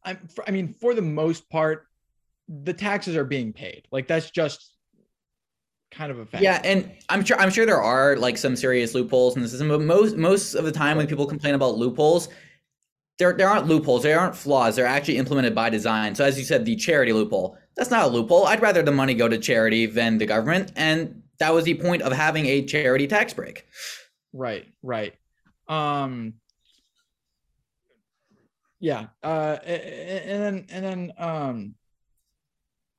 I'm, 0.05 0.19
I 0.47 0.51
mean, 0.51 0.71
for 0.71 0.93
the 0.93 1.01
most 1.01 1.49
part, 1.49 1.87
the 2.47 2.73
taxes 2.73 3.15
are 3.15 3.25
being 3.25 3.53
paid. 3.53 3.87
Like 3.91 4.07
that's 4.07 4.29
just 4.29 4.75
kind 5.89 6.11
of 6.11 6.19
a 6.19 6.27
fact. 6.27 6.43
Yeah, 6.43 6.61
and 6.63 6.91
I'm 7.09 7.25
sure 7.25 7.39
I'm 7.39 7.49
sure 7.49 7.65
there 7.65 7.81
are 7.81 8.17
like 8.17 8.37
some 8.37 8.55
serious 8.55 8.93
loopholes 8.93 9.35
in 9.35 9.41
the 9.41 9.47
system, 9.47 9.67
but 9.67 9.81
most 9.81 10.17
most 10.17 10.53
of 10.53 10.63
the 10.63 10.71
time 10.71 10.97
when 10.97 11.07
people 11.07 11.25
complain 11.25 11.55
about 11.55 11.75
loopholes, 11.75 12.29
there 13.17 13.33
there 13.33 13.49
aren't 13.49 13.65
loopholes, 13.65 14.03
there 14.03 14.19
aren't 14.19 14.35
flaws. 14.35 14.75
They're 14.75 14.85
actually 14.85 15.17
implemented 15.17 15.55
by 15.55 15.71
design. 15.71 16.13
So 16.13 16.23
as 16.23 16.37
you 16.37 16.45
said, 16.45 16.65
the 16.65 16.75
charity 16.75 17.13
loophole, 17.13 17.57
That's 17.75 17.89
not 17.89 18.03
a 18.03 18.07
loophole. 18.07 18.45
I'd 18.45 18.61
rather 18.61 18.83
the 18.83 18.91
money 18.91 19.15
go 19.15 19.27
to 19.27 19.39
charity 19.39 19.87
than 19.87 20.19
the 20.19 20.27
government, 20.27 20.71
and 20.75 21.20
that 21.41 21.55
was 21.55 21.65
the 21.65 21.73
point 21.73 22.03
of 22.03 22.13
having 22.13 22.45
a 22.45 22.63
charity 22.63 23.07
tax 23.07 23.33
break. 23.33 23.65
Right, 24.31 24.67
right. 24.83 25.15
Um 25.67 26.35
yeah, 28.79 29.07
uh 29.23 29.57
and 29.63 30.43
then 30.43 30.65
and 30.69 30.85
then 30.85 31.13
um 31.17 31.75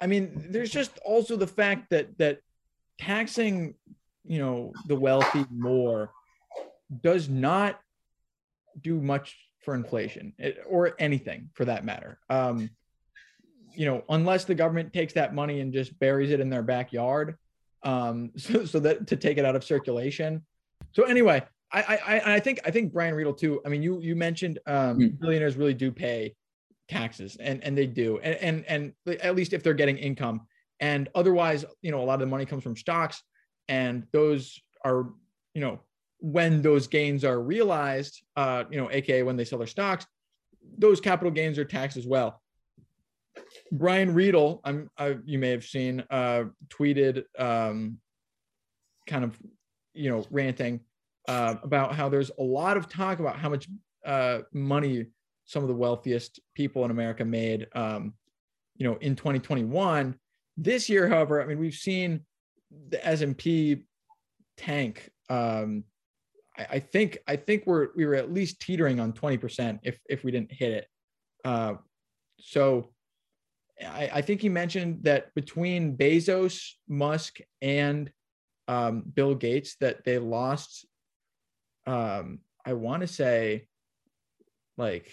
I 0.01 0.09
mean 0.09 0.49
there's 0.51 0.71
just 0.71 0.99
also 1.05 1.37
the 1.37 1.47
fact 1.47 1.91
that 1.91 2.19
that 2.19 2.41
taxing, 2.99 3.75
you 4.25 4.41
know, 4.41 4.73
the 4.89 4.97
wealthy 4.97 5.47
more 5.49 6.11
does 7.01 7.29
not 7.29 7.79
do 8.81 9.01
much 9.01 9.37
for 9.65 9.77
inflation 9.77 10.33
or 10.69 10.97
anything 10.99 11.51
for 11.55 11.65
that 11.67 11.85
matter. 11.85 12.19
Um 12.29 12.71
you 13.75 13.87
know, 13.87 14.03
unless 14.09 14.45
the 14.45 14.55
government 14.57 14.93
takes 14.93 15.13
that 15.13 15.33
money 15.33 15.61
and 15.61 15.73
just 15.73 15.97
buries 16.01 16.33
it 16.33 16.41
in 16.41 16.51
their 16.51 16.63
backyard 16.65 17.37
um 17.85 18.31
so, 18.37 18.65
so 18.65 18.81
that 18.81 19.07
to 19.07 19.17
take 19.17 19.39
it 19.39 19.45
out 19.45 19.57
of 19.57 19.65
circulation 19.65 20.43
so 20.93 21.05
anyway, 21.05 21.43
I 21.73 21.83
I 21.83 21.97
I 21.97 22.35
I 22.35 22.41
think 22.41 22.61
I 22.65 22.71
think 22.71 22.93
Brian 22.93 23.15
Riedl 23.15 23.37
too. 23.37 23.61
I 23.65 23.69
mean, 23.69 23.83
you 23.83 24.01
you 24.01 24.15
mentioned 24.15 24.59
um, 24.67 24.97
Hmm. 24.97 25.07
billionaires 25.21 25.57
really 25.57 25.75
do 25.75 25.91
pay 25.91 26.35
taxes, 26.89 27.37
and 27.37 27.63
and 27.65 27.77
they 27.77 27.87
do, 27.87 28.19
and 28.19 28.35
and 28.37 28.65
and 29.07 29.21
at 29.21 29.35
least 29.35 29.53
if 29.53 29.63
they're 29.63 29.73
getting 29.75 29.97
income, 29.97 30.43
and 30.81 31.09
otherwise, 31.15 31.65
you 31.81 31.91
know, 31.91 32.03
a 32.03 32.05
lot 32.05 32.15
of 32.15 32.21
the 32.21 32.27
money 32.27 32.45
comes 32.45 32.63
from 32.63 32.77
stocks, 32.77 33.23
and 33.69 34.07
those 34.13 34.61
are, 34.85 35.11
you 35.55 35.61
know, 35.63 35.81
when 36.19 36.61
those 36.61 36.89
gains 36.89 37.25
are 37.25 37.41
realized, 37.41 38.23
uh, 38.37 38.65
you 38.71 38.79
know, 38.79 38.91
aka 38.91 39.23
when 39.23 39.37
they 39.37 39.45
sell 39.45 39.59
their 39.59 39.67
stocks, 39.67 40.07
those 40.77 41.01
capital 41.01 41.31
gains 41.31 41.59
are 41.59 41.65
taxed 41.65 41.97
as 41.97 42.07
well. 42.07 42.42
Brian 43.73 44.15
Riedl, 44.15 44.61
I'm 44.65 44.91
I, 44.99 45.17
you 45.25 45.39
may 45.39 45.51
have 45.51 45.65
seen, 45.65 46.05
uh, 46.11 46.45
tweeted 46.69 47.25
um, 47.39 47.99
kind 49.07 49.25
of 49.25 49.39
you 49.95 50.11
know 50.11 50.27
ranting 50.31 50.81
uh, 51.27 51.57
about 51.63 51.95
how 51.95 52.11
there's 52.11 52.31
a 52.39 52.43
lot 52.43 52.77
of 52.77 52.89
talk 52.89 53.19
about 53.19 53.37
how 53.37 53.49
much 53.49 53.67
uh, 54.05 54.41
money 54.53 55.07
some 55.47 55.63
of 55.63 55.69
the 55.69 55.75
wealthiest 55.75 56.39
people 56.55 56.85
in 56.85 56.91
America 56.91 57.25
made, 57.25 57.67
um, 57.75 58.13
you 58.77 58.87
know, 58.87 58.97
in 58.97 59.17
2021. 59.17 60.15
This 60.57 60.89
year, 60.89 61.09
however, 61.09 61.43
I 61.43 61.47
mean, 61.47 61.59
we've 61.59 61.75
seen 61.75 62.21
the 62.91 63.05
S&P 63.07 63.85
tank. 64.57 65.11
Um, 65.31 65.85
I, 66.59 66.67
I 66.73 66.79
think 66.79 67.19
I 67.27 67.37
think 67.37 67.65
we're 67.67 67.89
we 67.97 68.05
were 68.05 68.15
at 68.15 68.33
least 68.33 68.61
teetering 68.61 69.01
on 69.01 69.15
20% 69.15 69.79
if 69.83 69.99
if 70.11 70.25
we 70.25 70.31
didn't 70.31 70.53
hit 70.53 70.73
it. 70.73 70.87
Uh, 71.43 71.75
so 72.39 72.93
I, 73.85 74.11
I 74.15 74.23
think 74.23 74.41
he 74.41 74.49
mentioned 74.49 75.05
that 75.05 75.35
between 75.35 75.97
Bezos, 75.97 76.73
Musk, 76.89 77.39
and 77.61 78.11
um, 78.69 79.03
Bill 79.15 79.35
Gates 79.35 79.77
that 79.81 80.05
they 80.05 80.19
lost. 80.19 80.87
Um, 81.87 82.41
I 82.65 82.75
want 82.75 83.01
to 83.01 83.09
say, 83.09 83.67
like, 84.77 85.13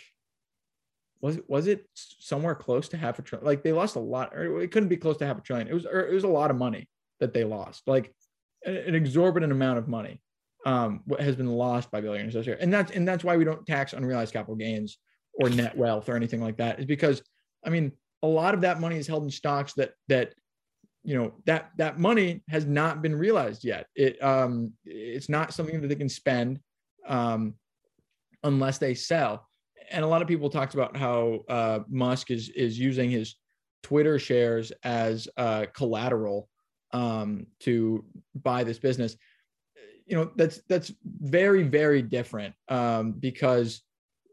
was 1.21 1.37
it 1.37 1.49
was 1.49 1.67
it 1.67 1.85
somewhere 1.95 2.55
close 2.55 2.89
to 2.89 2.97
half 2.97 3.19
a 3.19 3.21
trillion? 3.21 3.45
Like 3.45 3.63
they 3.63 3.73
lost 3.73 3.95
a 3.95 3.99
lot, 3.99 4.33
or 4.33 4.61
it 4.61 4.71
couldn't 4.71 4.89
be 4.89 4.97
close 4.97 5.17
to 5.17 5.25
half 5.25 5.37
a 5.37 5.41
trillion. 5.41 5.67
It 5.67 5.73
was 5.73 5.85
it 5.85 6.13
was 6.13 6.23
a 6.23 6.29
lot 6.29 6.51
of 6.51 6.57
money 6.57 6.87
that 7.19 7.33
they 7.33 7.43
lost, 7.43 7.83
like 7.87 8.13
an 8.65 8.75
an 8.77 8.95
exorbitant 8.95 9.51
amount 9.51 9.79
of 9.79 9.87
money 9.87 10.21
um, 10.65 11.01
has 11.19 11.35
been 11.35 11.49
lost 11.49 11.91
by 11.91 12.01
billionaires 12.01 12.33
this 12.33 12.47
year, 12.47 12.57
and 12.59 12.71
that's 12.71 12.91
and 12.91 13.07
that's 13.07 13.23
why 13.23 13.35
we 13.35 13.43
don't 13.43 13.65
tax 13.65 13.93
unrealized 13.93 14.33
capital 14.33 14.55
gains 14.55 14.97
or 15.33 15.49
net 15.49 15.77
wealth 15.77 16.07
or 16.07 16.15
anything 16.15 16.41
like 16.41 16.57
that. 16.57 16.79
Is 16.79 16.85
because 16.85 17.21
I 17.65 17.69
mean 17.69 17.91
a 18.23 18.27
lot 18.27 18.53
of 18.53 18.61
that 18.61 18.79
money 18.79 18.97
is 18.97 19.07
held 19.07 19.23
in 19.23 19.29
stocks 19.29 19.73
that 19.73 19.93
that 20.07 20.33
you 21.03 21.15
know 21.15 21.33
that 21.45 21.71
that 21.77 21.99
money 21.99 22.43
has 22.49 22.65
not 22.65 23.01
been 23.01 23.15
realized 23.15 23.63
yet. 23.63 23.87
It 23.95 24.21
um 24.23 24.73
it's 24.85 25.29
not 25.29 25.53
something 25.53 25.81
that 25.81 25.87
they 25.87 25.95
can 25.95 26.09
spend 26.09 26.59
um 27.07 27.55
unless 28.43 28.77
they 28.77 28.93
sell. 28.93 29.47
And 29.91 30.03
a 30.03 30.07
lot 30.07 30.21
of 30.21 30.27
people 30.27 30.49
talked 30.49 30.73
about 30.73 30.97
how 30.97 31.39
uh 31.49 31.79
musk 31.89 32.31
is 32.31 32.49
is 32.49 32.77
using 32.77 33.09
his 33.09 33.35
twitter 33.81 34.19
shares 34.19 34.71
as 34.83 35.27
uh 35.37 35.65
collateral 35.73 36.49
um 36.91 37.47
to 37.61 38.03
buy 38.35 38.63
this 38.63 38.79
business. 38.79 39.15
You 40.05 40.17
know 40.17 40.31
that's 40.35 40.61
that's 40.67 40.91
very 41.03 41.63
very 41.63 42.01
different 42.01 42.55
um 42.67 43.13
because 43.13 43.81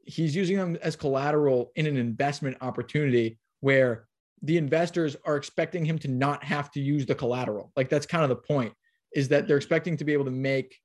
he's 0.04 0.34
using 0.34 0.56
them 0.56 0.76
as 0.82 0.96
collateral 0.96 1.70
in 1.76 1.86
an 1.86 1.96
investment 1.96 2.56
opportunity 2.60 3.38
where 3.60 4.06
the 4.42 4.56
investors 4.56 5.16
are 5.24 5.36
expecting 5.36 5.84
him 5.84 5.98
to 5.98 6.08
not 6.08 6.44
have 6.44 6.70
to 6.72 6.80
use 6.80 7.06
the 7.06 7.14
collateral. 7.14 7.72
Like 7.76 7.88
that's 7.88 8.06
kind 8.06 8.22
of 8.22 8.28
the 8.28 8.36
point 8.36 8.72
is 9.14 9.28
that 9.28 9.48
they're 9.48 9.56
expecting 9.56 9.96
to 9.96 10.04
be 10.04 10.12
able 10.12 10.26
to 10.26 10.30
make 10.30 10.76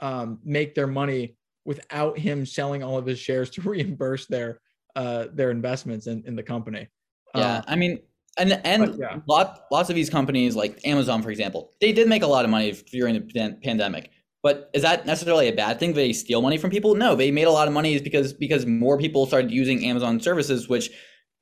um, 0.00 0.40
make 0.44 0.74
their 0.74 0.86
money 0.86 1.36
without 1.64 2.18
him 2.18 2.44
selling 2.44 2.82
all 2.82 2.98
of 2.98 3.06
his 3.06 3.18
shares 3.18 3.50
to 3.50 3.60
reimburse 3.68 4.26
their 4.26 4.60
uh, 4.96 5.26
their 5.32 5.50
investments 5.50 6.06
in, 6.06 6.22
in 6.26 6.36
the 6.36 6.42
company. 6.42 6.88
Yeah, 7.34 7.56
Uh, 7.56 7.62
I 7.66 7.76
mean, 7.76 8.00
and 8.38 8.60
and 8.64 8.98
yeah. 8.98 9.20
lot 9.28 9.64
lots 9.70 9.88
of 9.88 9.94
these 9.94 10.10
companies, 10.10 10.56
like 10.56 10.80
Amazon, 10.84 11.22
for 11.22 11.30
example, 11.30 11.72
they 11.80 11.92
did 11.92 12.08
make 12.08 12.22
a 12.22 12.26
lot 12.26 12.44
of 12.44 12.50
money 12.50 12.72
during 12.92 13.14
the 13.14 13.58
pandemic. 13.62 14.10
But 14.42 14.68
is 14.74 14.82
that 14.82 15.06
necessarily 15.06 15.48
a 15.48 15.54
bad 15.54 15.80
thing? 15.80 15.94
They 15.94 16.12
steal 16.12 16.42
money 16.42 16.58
from 16.58 16.70
people? 16.70 16.94
No, 16.94 17.14
they 17.14 17.30
made 17.30 17.46
a 17.46 17.50
lot 17.50 17.66
of 17.66 17.72
money 17.72 17.94
is 17.94 18.02
because 18.02 18.32
because 18.32 18.66
more 18.66 18.98
people 18.98 19.26
started 19.26 19.50
using 19.50 19.84
Amazon 19.86 20.20
services, 20.20 20.68
which 20.68 20.90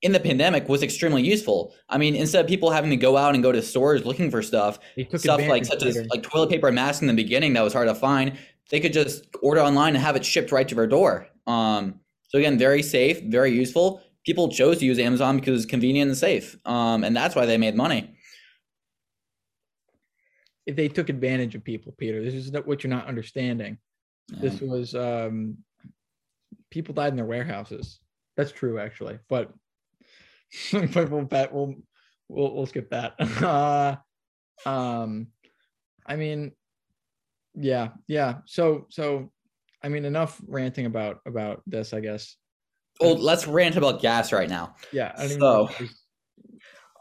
in 0.02 0.12
the 0.12 0.20
pandemic 0.20 0.68
was 0.68 0.82
extremely 0.82 1.22
useful. 1.22 1.72
I 1.88 1.96
mean, 1.96 2.14
instead 2.14 2.44
of 2.44 2.48
people 2.48 2.70
having 2.70 2.90
to 2.90 2.96
go 2.96 3.16
out 3.16 3.34
and 3.34 3.42
go 3.42 3.52
to 3.52 3.62
stores 3.62 4.04
looking 4.04 4.30
for 4.30 4.42
stuff, 4.42 4.78
took 4.96 5.20
stuff 5.20 5.40
like 5.46 5.64
such 5.64 5.84
as 5.84 5.96
like 6.10 6.22
toilet 6.22 6.50
paper 6.50 6.66
and 6.66 6.74
masks 6.74 7.00
in 7.00 7.06
the 7.06 7.14
beginning 7.14 7.52
that 7.54 7.62
was 7.62 7.72
hard 7.72 7.88
to 7.88 7.94
find, 7.94 8.36
they 8.70 8.80
could 8.80 8.92
just 8.92 9.26
order 9.42 9.60
online 9.60 9.94
and 9.94 10.04
have 10.04 10.16
it 10.16 10.24
shipped 10.24 10.50
right 10.52 10.68
to 10.68 10.74
their 10.74 10.86
door. 10.86 11.28
Um, 11.46 12.00
so 12.28 12.38
again, 12.38 12.58
very 12.58 12.82
safe, 12.82 13.22
very 13.22 13.52
useful. 13.52 14.02
People 14.24 14.48
chose 14.48 14.78
to 14.78 14.84
use 14.84 14.98
Amazon 14.98 15.38
because 15.38 15.62
it's 15.62 15.70
convenient 15.70 16.08
and 16.08 16.18
safe, 16.18 16.56
um, 16.66 17.04
and 17.04 17.16
that's 17.16 17.34
why 17.34 17.46
they 17.46 17.58
made 17.58 17.74
money. 17.74 18.16
if 20.66 20.76
they 20.76 20.88
took 20.88 21.08
advantage 21.08 21.54
of 21.54 21.64
people, 21.64 21.92
Peter. 21.98 22.22
This 22.22 22.34
is 22.34 22.52
what 22.64 22.82
you're 22.82 22.90
not 22.90 23.06
understanding. 23.06 23.78
This 24.28 24.60
was 24.60 24.94
um, 24.94 25.58
people 26.70 26.94
died 26.94 27.08
in 27.08 27.16
their 27.16 27.24
warehouses. 27.24 28.00
That's 28.36 28.52
true, 28.52 28.78
actually, 28.78 29.18
but 29.28 29.52
but 30.72 31.10
we'll 31.10 31.24
bet 31.24 31.52
we'll 31.52 31.74
we'll, 32.28 32.54
we'll 32.54 32.66
skip 32.66 32.90
that. 32.90 33.14
Uh, 33.42 33.96
um, 34.68 35.28
I 36.06 36.16
mean, 36.16 36.52
yeah, 37.54 37.88
yeah. 38.06 38.36
So 38.46 38.86
so, 38.90 39.32
I 39.82 39.88
mean, 39.88 40.04
enough 40.04 40.40
ranting 40.46 40.86
about 40.86 41.20
about 41.26 41.62
this, 41.66 41.92
I 41.92 42.00
guess. 42.00 42.36
Well, 43.00 43.16
let's 43.16 43.46
rant 43.46 43.76
about 43.76 44.00
gas 44.02 44.32
right 44.32 44.48
now. 44.48 44.76
Yeah, 44.92 45.12
I 45.16 45.26
So- 45.26 45.68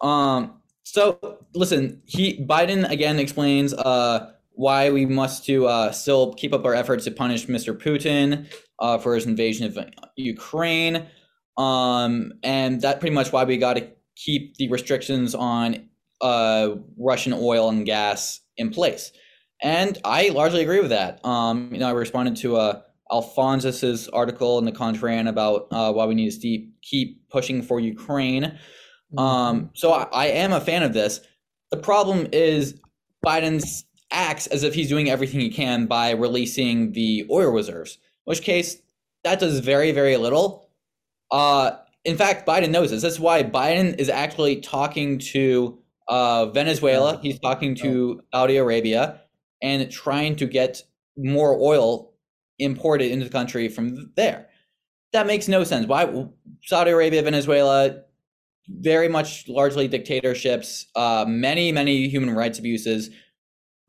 Um, 0.01 0.61
so 0.83 1.39
listen, 1.53 2.01
he 2.05 2.43
Biden 2.45 2.89
again 2.89 3.19
explains 3.19 3.73
uh 3.73 4.33
why 4.53 4.89
we 4.89 5.05
must 5.05 5.45
to 5.45 5.67
uh 5.67 5.91
still 5.91 6.33
keep 6.33 6.53
up 6.53 6.65
our 6.65 6.73
efforts 6.73 7.05
to 7.05 7.11
punish 7.11 7.45
Mr. 7.47 7.77
Putin 7.77 8.47
uh 8.79 8.97
for 8.97 9.13
his 9.15 9.25
invasion 9.25 9.65
of 9.67 9.77
Ukraine. 10.15 11.05
Um, 11.57 12.33
and 12.43 12.81
that 12.81 12.99
pretty 12.99 13.13
much 13.13 13.31
why 13.31 13.43
we 13.43 13.57
got 13.57 13.75
to 13.75 13.87
keep 14.15 14.57
the 14.57 14.67
restrictions 14.69 15.35
on 15.35 15.89
uh 16.21 16.75
Russian 16.97 17.33
oil 17.33 17.69
and 17.69 17.85
gas 17.85 18.41
in 18.57 18.69
place. 18.69 19.11
And 19.61 19.97
I 20.05 20.29
largely 20.29 20.61
agree 20.61 20.79
with 20.79 20.91
that. 20.91 21.23
Um, 21.25 21.69
you 21.71 21.79
know, 21.79 21.87
I 21.87 21.91
responded 21.91 22.35
to 22.37 22.57
uh 22.57 22.81
Alphonsus's 23.11 24.07
article 24.09 24.57
in 24.57 24.65
the 24.65 24.71
Contrarian 24.71 25.27
about 25.27 25.67
uh, 25.71 25.91
why 25.91 26.05
we 26.05 26.15
need 26.15 26.31
to 26.31 26.39
keep 26.39 26.81
keep 26.81 27.29
pushing 27.29 27.61
for 27.61 27.79
Ukraine. 27.79 28.57
Um, 29.17 29.71
so 29.73 29.91
I, 29.91 30.07
I 30.13 30.25
am 30.27 30.53
a 30.53 30.61
fan 30.61 30.83
of 30.83 30.93
this. 30.93 31.19
The 31.71 31.77
problem 31.77 32.27
is 32.31 32.79
Biden's 33.25 33.85
acts 34.11 34.47
as 34.47 34.63
if 34.63 34.73
he's 34.73 34.87
doing 34.87 35.09
everything 35.09 35.41
he 35.41 35.49
can 35.49 35.85
by 35.85 36.11
releasing 36.11 36.93
the 36.93 37.27
oil 37.29 37.51
reserves, 37.51 37.97
which 38.23 38.41
case 38.41 38.77
that 39.23 39.39
does 39.39 39.59
very, 39.59 39.91
very 39.91 40.17
little. 40.17 40.69
Uh, 41.31 41.71
in 42.03 42.17
fact, 42.17 42.47
Biden 42.47 42.71
knows 42.71 42.91
this. 42.91 43.01
That's 43.01 43.19
why 43.19 43.43
Biden 43.43 43.97
is 43.99 44.09
actually 44.09 44.57
talking 44.61 45.19
to 45.19 45.79
uh, 46.07 46.47
Venezuela. 46.47 47.19
He's 47.21 47.39
talking 47.39 47.75
to 47.75 48.21
Saudi 48.33 48.57
Arabia 48.57 49.21
and 49.61 49.89
trying 49.91 50.35
to 50.37 50.45
get 50.45 50.81
more 51.17 51.57
oil 51.59 52.13
imported 52.59 53.11
into 53.11 53.25
the 53.25 53.31
country 53.31 53.67
from 53.67 54.11
there. 54.15 54.47
That 55.13 55.27
makes 55.27 55.47
no 55.47 55.63
sense. 55.63 55.87
Why 55.87 56.27
Saudi 56.63 56.91
Arabia, 56.91 57.21
Venezuela, 57.21 58.01
very 58.67 59.07
much 59.07 59.47
largely 59.47 59.87
dictatorships, 59.87 60.87
uh, 60.95 61.25
many, 61.27 61.71
many 61.71 62.07
human 62.07 62.35
rights 62.35 62.59
abuses. 62.59 63.09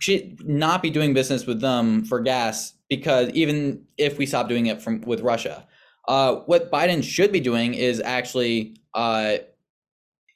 Should 0.00 0.44
not 0.44 0.82
be 0.82 0.90
doing 0.90 1.14
business 1.14 1.46
with 1.46 1.60
them 1.60 2.04
for 2.04 2.20
gas 2.20 2.74
because 2.88 3.28
even 3.30 3.84
if 3.96 4.18
we 4.18 4.26
stop 4.26 4.48
doing 4.48 4.66
it 4.66 4.82
from 4.82 5.00
with 5.02 5.20
Russia, 5.20 5.66
uh, 6.08 6.36
what 6.46 6.70
Biden 6.70 7.02
should 7.02 7.32
be 7.32 7.40
doing 7.40 7.74
is 7.74 8.00
actually 8.00 8.76
uh, 8.94 9.36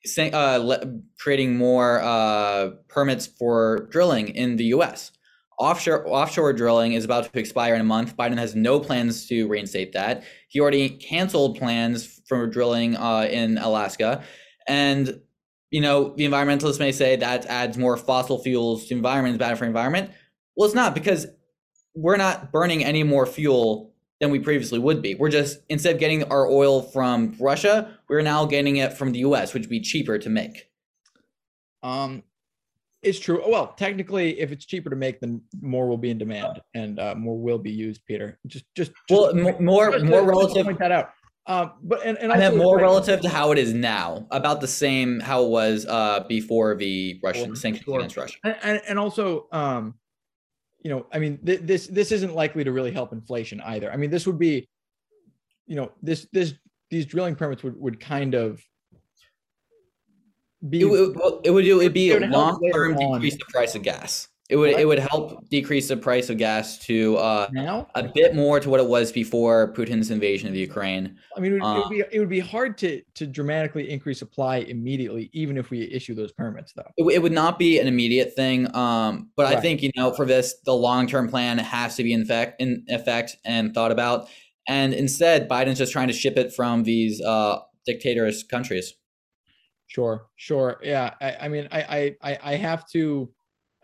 saying 0.04 0.34
uh, 0.34 0.58
le- 0.58 1.00
creating 1.18 1.56
more 1.56 2.00
uh, 2.00 2.70
permits 2.88 3.26
for 3.26 3.88
drilling 3.90 4.28
in 4.28 4.56
the 4.56 4.64
U.S. 4.66 5.12
Offshore 5.58 6.06
offshore 6.06 6.52
drilling 6.52 6.92
is 6.92 7.04
about 7.04 7.32
to 7.32 7.38
expire 7.38 7.74
in 7.74 7.80
a 7.80 7.84
month. 7.84 8.16
Biden 8.16 8.36
has 8.36 8.54
no 8.54 8.78
plans 8.78 9.26
to 9.28 9.48
reinstate 9.48 9.92
that. 9.94 10.22
He 10.48 10.60
already 10.60 10.90
canceled 10.90 11.58
plans 11.58 12.20
for 12.28 12.46
drilling 12.46 12.96
uh, 12.96 13.26
in 13.30 13.56
Alaska, 13.56 14.22
and 14.68 15.18
you 15.70 15.80
know 15.80 16.14
the 16.14 16.26
environmentalists 16.26 16.78
may 16.78 16.92
say 16.92 17.16
that 17.16 17.46
adds 17.46 17.78
more 17.78 17.96
fossil 17.96 18.38
fuels 18.38 18.86
to 18.86 18.94
environment, 18.94 19.32
is 19.34 19.38
bad 19.38 19.58
for 19.58 19.64
environment. 19.64 20.10
Well, 20.56 20.66
it's 20.66 20.74
not 20.74 20.94
because 20.94 21.26
we're 21.94 22.18
not 22.18 22.52
burning 22.52 22.84
any 22.84 23.02
more 23.02 23.24
fuel 23.24 23.94
than 24.20 24.30
we 24.30 24.38
previously 24.38 24.78
would 24.78 25.02
be. 25.02 25.14
We're 25.14 25.30
just 25.30 25.58
instead 25.68 25.94
of 25.94 26.00
getting 26.00 26.24
our 26.24 26.48
oil 26.48 26.82
from 26.82 27.34
Russia, 27.38 27.98
we're 28.08 28.22
now 28.22 28.44
getting 28.46 28.76
it 28.76 28.94
from 28.94 29.12
the 29.12 29.20
U.S., 29.20 29.52
which 29.52 29.62
would 29.62 29.70
be 29.70 29.80
cheaper 29.80 30.18
to 30.18 30.30
make. 30.30 30.70
Um, 31.82 32.22
it's 33.02 33.20
true. 33.20 33.42
Well, 33.46 33.74
technically, 33.74 34.40
if 34.40 34.50
it's 34.50 34.64
cheaper 34.64 34.90
to 34.90 34.96
make, 34.96 35.20
then 35.20 35.42
more 35.60 35.86
will 35.88 35.98
be 35.98 36.10
in 36.10 36.18
demand 36.18 36.60
and 36.74 36.98
uh, 36.98 37.14
more 37.14 37.38
will 37.38 37.58
be 37.58 37.70
used. 37.70 38.04
Peter, 38.06 38.38
just 38.46 38.64
just, 38.74 38.92
just 39.08 39.10
Well, 39.10 39.34
mo- 39.34 39.58
more 39.60 39.92
just 39.92 40.04
more 40.04 40.20
just 40.20 40.24
to 40.24 40.30
relative. 40.30 40.64
Point 40.64 40.78
that 40.78 40.92
out. 40.92 41.10
Um, 41.48 41.74
but 41.82 42.04
and, 42.04 42.18
and 42.18 42.32
I 42.32 42.38
meant 42.38 42.56
more 42.56 42.74
like, 42.74 42.82
relative 42.82 43.20
to 43.20 43.28
how 43.28 43.52
it 43.52 43.58
is 43.58 43.72
now, 43.72 44.26
about 44.32 44.60
the 44.60 44.66
same 44.66 45.20
how 45.20 45.44
it 45.44 45.50
was 45.50 45.86
uh, 45.86 46.24
before 46.28 46.74
the 46.74 47.20
Russian 47.22 47.54
sanctions 47.54 47.84
sure. 47.84 47.98
against 47.98 48.16
Russia. 48.16 48.38
and, 48.42 48.56
and, 48.62 48.80
and 48.88 48.98
also 48.98 49.46
um 49.52 49.94
you 50.86 50.92
know 50.92 51.04
i 51.12 51.18
mean 51.18 51.36
th- 51.44 51.62
this 51.62 51.88
this 51.88 52.12
isn't 52.12 52.32
likely 52.32 52.62
to 52.62 52.70
really 52.70 52.92
help 52.92 53.12
inflation 53.12 53.60
either 53.62 53.90
i 53.92 53.96
mean 53.96 54.08
this 54.08 54.24
would 54.24 54.38
be 54.38 54.68
you 55.66 55.74
know 55.74 55.90
this 56.00 56.28
this 56.32 56.54
these 56.92 57.04
drilling 57.04 57.34
permits 57.34 57.64
would 57.64 57.76
would 57.80 57.98
kind 57.98 58.34
of 58.34 58.62
be 60.68 60.82
It, 60.82 60.84
would- 60.84 61.16
well, 61.16 61.40
it 61.42 61.50
would 61.50 61.66
it 61.66 61.74
would 61.74 61.92
be 61.92 62.12
a 62.12 62.20
long 62.20 62.60
term 62.72 62.94
decrease 62.96 63.34
the 63.34 63.44
price 63.48 63.74
of 63.74 63.82
gas. 63.82 64.28
It 64.48 64.56
would 64.56 64.72
What? 64.72 64.80
it 64.80 64.84
would 64.84 64.98
help 65.00 65.48
decrease 65.48 65.88
the 65.88 65.96
price 65.96 66.30
of 66.30 66.38
gas 66.38 66.78
to 66.86 67.16
uh, 67.16 67.48
now 67.52 67.88
a 67.96 68.04
bit 68.04 68.34
more 68.36 68.60
to 68.60 68.70
what 68.70 68.78
it 68.78 68.86
was 68.86 69.10
before 69.10 69.72
Putin's 69.74 70.10
invasion 70.10 70.48
of 70.48 70.54
Ukraine. 70.54 71.16
i 71.36 71.40
mean 71.40 71.52
it 71.52 71.54
would, 71.54 71.62
it 71.62 71.64
Uh, 71.66 71.80
would 71.80 71.90
be 71.90 72.04
it 72.12 72.18
would 72.20 72.28
be 72.28 72.38
hard 72.38 72.78
to 72.78 73.02
to 73.14 73.26
dramatically 73.26 73.90
increase 73.90 74.18
supply 74.20 74.58
immediately 74.58 75.30
even 75.32 75.56
if 75.56 75.70
we 75.70 75.82
issue 75.90 76.14
those 76.14 76.30
permits 76.32 76.72
though 76.74 76.90
It, 76.96 77.04
it 77.16 77.22
would 77.22 77.32
not 77.32 77.58
be 77.58 77.80
an 77.80 77.88
immediate 77.88 78.34
thing, 78.34 78.74
um, 78.76 79.30
but 79.36 79.46
I 79.46 79.60
think 79.60 79.82
you 79.82 79.90
know 79.96 80.12
for 80.12 80.24
this 80.24 80.54
the 80.64 80.74
long 80.74 81.06
term 81.08 81.28
plan 81.28 81.58
has 81.58 81.96
to 81.96 82.02
be 82.04 82.12
in 82.12 82.22
effect 82.22 82.60
in 82.60 82.84
effect 82.88 83.36
and 83.44 83.74
thought 83.74 83.90
about. 83.90 84.28
And 84.68 84.92
instead, 84.94 85.48
Biden's 85.48 85.78
just 85.78 85.92
trying 85.92 86.08
to 86.08 86.12
ship 86.22 86.36
it 86.36 86.52
from 86.52 86.82
these 86.82 87.20
uh, 87.22 87.58
dictatorous 87.86 88.42
countries. 88.42 88.94
Sure, 89.86 90.26
sure. 90.34 90.80
Yeah. 90.82 91.14
I, 91.20 91.36
I 91.42 91.48
mean, 91.48 91.68
I, 91.70 92.16
I, 92.20 92.38
I 92.42 92.54
have 92.56 92.84
to, 92.90 93.30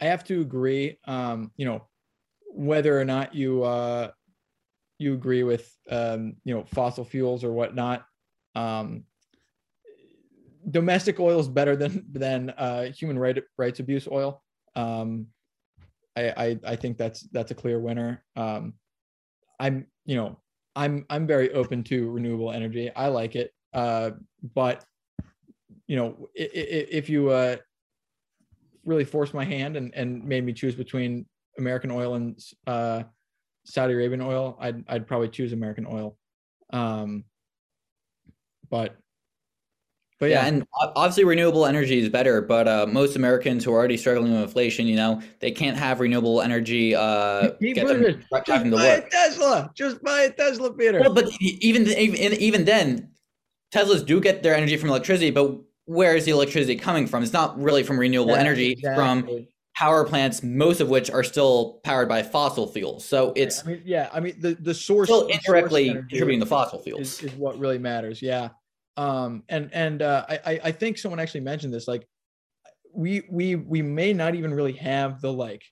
I 0.03 0.07
have 0.07 0.25
to 0.25 0.41
agree. 0.41 0.99
Um, 1.05 1.53
you 1.57 1.65
know, 1.65 1.87
whether 2.51 3.01
or 3.01 3.05
not 3.05 3.37
you, 3.37 3.63
uh, 3.63 4.11
you 4.99 5.15
agree 5.15 5.45
with, 5.45 5.73
um, 5.89 6.35
you 6.45 6.53
know, 6.53 6.65
fossil 6.65 7.05
fuels 7.05 7.45
or 7.45 7.53
whatnot. 7.53 8.05
Um, 8.57 9.05
domestic 10.69 11.21
oil 11.21 11.39
is 11.39 11.47
better 11.49 11.77
than 11.77 12.05
than 12.13 12.51
uh, 12.51 12.91
human 12.91 13.17
right, 13.17 13.41
rights 13.57 13.79
abuse 13.79 14.09
oil. 14.11 14.43
Um, 14.75 15.29
I, 16.17 16.31
I, 16.37 16.59
I 16.67 16.77
think 16.77 16.99
that's 16.99 17.21
that's 17.31 17.53
a 17.53 17.55
clear 17.55 17.79
winner. 17.79 18.25
Um, 18.35 18.75
I'm, 19.61 19.87
you 20.05 20.17
know, 20.17 20.41
I'm 20.75 21.07
I'm 21.11 21.29
very 21.29 21.53
open 21.53 21.85
to 21.85 22.11
renewable 22.11 22.51
energy. 22.51 22.91
I 22.95 23.07
like 23.07 23.37
it, 23.37 23.53
uh, 23.73 24.11
but 24.55 24.85
you 25.87 25.95
know, 25.95 26.29
i- 26.37 26.43
i- 26.43 26.69
i- 26.77 26.89
if 26.91 27.09
you 27.09 27.31
uh, 27.31 27.57
really 28.85 29.05
forced 29.05 29.35
my 29.35 29.45
hand 29.45 29.77
and, 29.77 29.95
and 29.95 30.25
made 30.25 30.45
me 30.45 30.53
choose 30.53 30.75
between 30.75 31.27
American 31.59 31.91
oil 31.91 32.15
and 32.15 32.39
uh, 32.67 33.03
Saudi 33.65 33.95
Arabian 33.95 34.21
oil, 34.21 34.57
I'd 34.61 34.85
I'd 34.89 35.07
probably 35.07 35.29
choose 35.29 35.53
American 35.53 35.87
oil. 35.87 36.17
Um, 36.73 37.25
but 38.71 38.97
but 40.19 40.31
yeah, 40.31 40.43
yeah, 40.43 40.49
and 40.49 40.67
obviously 40.95 41.25
renewable 41.25 41.67
energy 41.67 41.99
is 41.99 42.09
better, 42.09 42.41
but 42.41 42.69
uh, 42.69 42.87
most 42.87 43.17
Americans 43.17 43.65
who 43.65 43.73
are 43.73 43.77
already 43.77 43.97
struggling 43.97 44.33
with 44.33 44.43
inflation, 44.43 44.87
you 44.87 44.95
know, 44.95 45.21
they 45.41 45.51
can't 45.51 45.77
have 45.77 45.99
renewable 45.99 46.41
energy 46.41 46.95
uh, 46.95 47.51
get 47.61 47.87
them 47.87 48.05
just 48.05 48.47
to 48.47 48.71
buy 48.71 48.87
a. 48.87 49.11
Tesla. 49.11 49.73
Just 49.75 50.03
buy 50.03 50.23
a 50.23 50.31
Tesla, 50.31 50.73
Peter. 50.73 51.01
Well, 51.01 51.13
but 51.13 51.29
even 51.41 51.89
even 51.89 52.33
even 52.35 52.65
then, 52.65 53.11
Teslas 53.73 54.07
do 54.07 54.21
get 54.21 54.43
their 54.43 54.55
energy 54.55 54.77
from 54.77 54.91
electricity, 54.91 55.31
but 55.31 55.61
where 55.87 56.17
is 56.17 56.25
the 56.25 56.31
electricity 56.31 56.77
coming 56.77 57.07
from? 57.07 57.23
It's 57.23 57.33
not 57.33 57.61
really 57.61 57.83
from 57.83 57.99
renewable 57.99 58.33
Yeah, 58.33 58.41
energy, 58.41 58.73
it's 58.73 58.83
from 58.83 59.47
power 59.75 60.05
plants, 60.05 60.43
most 60.43 60.81
of 60.81 60.89
which 60.89 61.11
are 61.11 61.25
still 61.25 61.81
powered 61.85 62.09
by 62.09 62.23
fossil 62.23 62.67
fuels. 62.67 63.05
So 63.05 63.33
it's 63.35 63.65
I 63.65 63.71
mean, 63.71 63.83
yeah, 63.85 64.09
I 64.13 64.21
mean 64.21 64.37
the 64.41 64.55
the 64.55 64.75
source 64.75 65.09
still 65.09 65.23
source 65.23 65.35
indirectly 65.35 65.91
energy 65.91 66.09
contributing 66.11 66.41
to 66.41 66.47
fossil 66.47 66.79
is, 66.79 66.85
fuels. 66.85 67.23
is 67.23 67.33
what 67.33 67.59
really 67.59 67.79
matters. 67.79 68.23
Yeah. 68.23 68.51
Um, 68.97 69.43
and 69.49 69.71
and 69.73 70.03
uh, 70.03 70.27
I 70.29 70.39
I- 70.45 70.61
I 70.65 70.73
think 70.73 70.99
someone 70.99 71.19
actually 71.19 71.41
mentioned 71.41 71.73
this. 71.73 71.89
Like, 71.89 72.07
we 72.95 73.23
we 73.31 73.57
we 73.57 73.83
may 73.83 74.13
not 74.13 74.35
even 74.35 74.53
really 74.53 74.75
have 74.75 75.21
the 75.21 75.33
like 75.33 75.63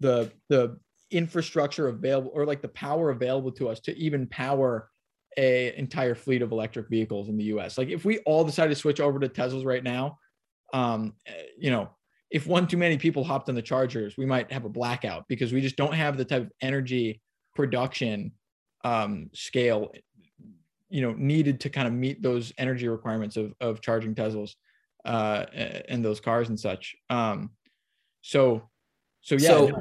the 0.00 0.32
the 0.48 0.78
infrastructure 1.10 1.88
available 1.88 2.30
or 2.34 2.46
like 2.46 2.62
the 2.62 2.68
power 2.68 3.10
available 3.10 3.50
to 3.50 3.68
us 3.68 3.80
to 3.80 3.96
even 3.96 4.26
power 4.28 4.90
a 5.36 5.76
entire 5.76 6.14
fleet 6.14 6.42
of 6.42 6.52
electric 6.52 6.88
vehicles 6.88 7.28
in 7.28 7.36
the 7.36 7.44
US. 7.44 7.78
Like 7.78 7.88
if 7.88 8.04
we 8.04 8.18
all 8.20 8.44
decided 8.44 8.70
to 8.70 8.80
switch 8.80 9.00
over 9.00 9.18
to 9.18 9.28
Teslas 9.28 9.64
right 9.64 9.84
now, 9.84 10.18
um, 10.72 11.14
eh, 11.26 11.32
you 11.58 11.70
know, 11.70 11.90
if 12.30 12.46
one 12.46 12.66
too 12.66 12.76
many 12.76 12.98
people 12.98 13.24
hopped 13.24 13.48
on 13.48 13.54
the 13.54 13.62
chargers, 13.62 14.16
we 14.16 14.26
might 14.26 14.52
have 14.52 14.64
a 14.64 14.68
blackout 14.68 15.24
because 15.28 15.52
we 15.52 15.60
just 15.60 15.76
don't 15.76 15.94
have 15.94 16.16
the 16.16 16.24
type 16.24 16.42
of 16.42 16.52
energy 16.60 17.22
production 17.54 18.32
um, 18.84 19.30
scale, 19.32 19.92
you 20.90 21.00
know, 21.00 21.14
needed 21.16 21.60
to 21.60 21.70
kind 21.70 21.88
of 21.88 21.94
meet 21.94 22.22
those 22.22 22.52
energy 22.58 22.88
requirements 22.88 23.36
of 23.36 23.54
of 23.60 23.80
charging 23.80 24.14
Teslas 24.14 24.54
uh, 25.04 25.46
a- 25.52 25.90
and 25.90 26.04
those 26.04 26.20
cars 26.20 26.48
and 26.48 26.58
such. 26.58 26.96
Um, 27.10 27.50
so, 28.20 28.68
so 29.22 29.36
yeah, 29.36 29.48
so 29.48 29.80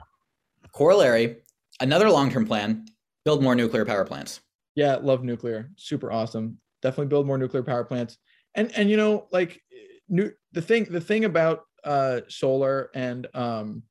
corollary, 0.71 1.37
another 1.81 2.09
long-term 2.09 2.45
plan: 2.45 2.85
build 3.25 3.43
more 3.43 3.55
nuclear 3.55 3.85
power 3.85 4.05
plants. 4.05 4.39
Yeah, 4.77 4.97
love 4.97 5.23
nuclear, 5.23 5.71
super 5.75 6.11
awesome. 6.11 6.59
Definitely 6.83 7.07
build 7.07 7.25
more 7.25 7.39
nuclear 7.39 7.63
power 7.63 7.83
plants. 7.83 8.19
And 8.53 8.71
and 8.77 8.91
you 8.91 8.95
know, 8.95 9.27
like 9.31 9.59
new 10.07 10.31
the 10.51 10.61
thing 10.61 10.83
the 10.83 11.01
thing 11.01 11.25
about 11.25 11.63
uh, 11.83 12.21
solar 12.27 12.91
and 12.93 13.25
um, 13.33 13.81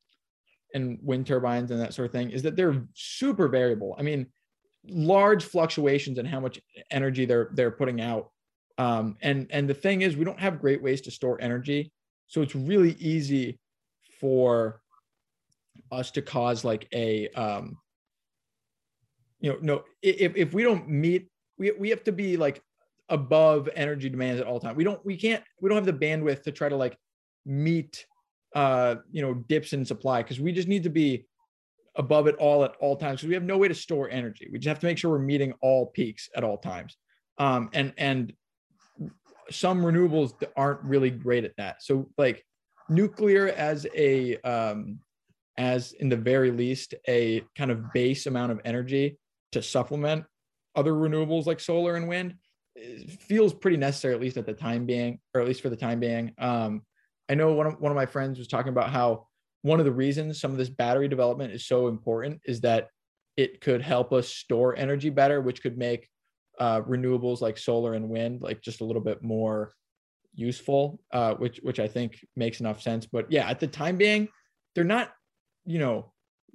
and 0.74 1.00
wind 1.02 1.26
turbines 1.26 1.72
and 1.72 1.80
that 1.80 1.92
sort 1.92 2.06
of 2.06 2.12
thing 2.12 2.30
is 2.30 2.40
that 2.44 2.54
they're 2.54 2.84
super 2.94 3.48
variable. 3.48 3.96
I 3.98 4.02
mean, 4.02 4.28
large 4.88 5.44
fluctuations 5.44 6.18
in 6.18 6.24
how 6.24 6.38
much 6.38 6.60
energy 6.92 7.24
they're 7.24 7.50
they're 7.54 7.72
putting 7.72 8.00
out. 8.00 8.30
Um, 8.78 9.16
and 9.22 9.48
and 9.50 9.68
the 9.68 9.74
thing 9.74 10.02
is, 10.02 10.16
we 10.16 10.24
don't 10.24 10.38
have 10.38 10.60
great 10.60 10.80
ways 10.80 11.00
to 11.02 11.10
store 11.10 11.40
energy, 11.40 11.90
so 12.28 12.42
it's 12.42 12.54
really 12.54 12.92
easy 13.00 13.58
for 14.20 14.80
us 15.90 16.12
to 16.12 16.22
cause 16.22 16.64
like 16.64 16.86
a 16.94 17.28
um, 17.30 17.76
you 19.40 19.50
know 19.50 19.58
no 19.60 19.84
if 20.02 20.36
if 20.36 20.54
we 20.54 20.62
don't 20.62 20.88
meet 20.88 21.28
we 21.58 21.72
we 21.72 21.90
have 21.90 22.04
to 22.04 22.12
be 22.12 22.36
like 22.36 22.62
above 23.08 23.68
energy 23.74 24.08
demands 24.08 24.40
at 24.40 24.46
all 24.46 24.60
time. 24.60 24.76
We 24.76 24.84
don't 24.84 25.04
we 25.04 25.16
can't 25.16 25.42
we 25.60 25.68
don't 25.68 25.76
have 25.76 25.86
the 25.86 26.06
bandwidth 26.06 26.42
to 26.44 26.52
try 26.52 26.68
to 26.68 26.76
like 26.76 26.96
meet 27.44 28.06
uh 28.54 28.96
you 29.10 29.22
know 29.22 29.34
dips 29.34 29.72
in 29.72 29.84
supply 29.84 30.22
because 30.22 30.40
we 30.40 30.52
just 30.52 30.68
need 30.68 30.82
to 30.82 30.90
be 30.90 31.26
above 31.96 32.26
it 32.26 32.34
all 32.36 32.64
at 32.64 32.74
all 32.80 32.96
times 32.96 33.20
because 33.20 33.28
we 33.28 33.34
have 33.34 33.42
no 33.42 33.56
way 33.58 33.68
to 33.68 33.74
store 33.74 34.10
energy. 34.10 34.48
We 34.52 34.58
just 34.58 34.68
have 34.68 34.80
to 34.80 34.86
make 34.86 34.98
sure 34.98 35.10
we're 35.10 35.18
meeting 35.18 35.54
all 35.62 35.86
peaks 35.86 36.28
at 36.36 36.44
all 36.44 36.58
times. 36.58 36.96
Um 37.38 37.70
and 37.72 37.92
and 37.96 38.32
some 39.50 39.82
renewables 39.82 40.32
aren't 40.56 40.82
really 40.82 41.10
great 41.10 41.44
at 41.44 41.56
that. 41.56 41.82
So 41.82 42.10
like 42.18 42.44
nuclear 42.88 43.48
as 43.48 43.86
a 43.94 44.36
um 44.38 44.98
as 45.58 45.92
in 45.92 46.08
the 46.08 46.16
very 46.16 46.50
least 46.50 46.94
a 47.08 47.42
kind 47.56 47.70
of 47.70 47.92
base 47.92 48.26
amount 48.26 48.52
of 48.52 48.60
energy 48.64 49.16
to 49.56 49.62
supplement 49.62 50.24
other 50.74 50.92
renewables 50.92 51.46
like 51.46 51.58
solar 51.58 51.96
and 51.96 52.06
wind 52.06 52.34
feels 53.20 53.54
pretty 53.54 53.76
necessary 53.78 54.14
at 54.14 54.20
least 54.20 54.36
at 54.36 54.46
the 54.46 54.52
time 54.52 54.84
being 54.84 55.18
or 55.34 55.40
at 55.40 55.46
least 55.46 55.62
for 55.62 55.70
the 55.70 55.76
time 55.76 55.98
being. 55.98 56.32
Um 56.38 56.82
i 57.28 57.34
know 57.34 57.52
one 57.52 57.66
of 57.66 57.80
one 57.80 57.90
of 57.90 57.96
my 57.96 58.06
friends 58.06 58.38
was 58.38 58.48
talking 58.48 58.70
about 58.70 58.90
how 58.90 59.26
one 59.62 59.80
of 59.80 59.84
the 59.84 59.92
reasons 59.92 60.40
some 60.40 60.52
of 60.52 60.58
this 60.58 60.68
battery 60.68 61.08
development 61.08 61.52
is 61.52 61.66
so 61.66 61.88
important 61.88 62.40
is 62.44 62.60
that 62.60 62.88
it 63.36 63.60
could 63.60 63.82
help 63.82 64.12
us 64.12 64.28
store 64.28 64.76
energy 64.76 65.10
better 65.10 65.40
which 65.40 65.60
could 65.62 65.76
make 65.76 66.08
uh, 66.60 66.80
renewables 66.82 67.40
like 67.40 67.58
solar 67.58 67.94
and 67.94 68.08
wind 68.08 68.42
like 68.42 68.62
just 68.62 68.80
a 68.80 68.84
little 68.84 69.02
bit 69.02 69.22
more 69.22 69.72
useful 70.34 71.00
uh, 71.12 71.34
which 71.34 71.58
which 71.62 71.80
i 71.80 71.88
think 71.88 72.24
makes 72.36 72.60
enough 72.60 72.80
sense. 72.80 73.06
But 73.06 73.32
yeah 73.32 73.48
at 73.48 73.58
the 73.58 73.66
time 73.66 73.96
being 73.96 74.28
they're 74.74 74.84
not 74.84 75.10
you 75.64 75.78
know 75.78 76.12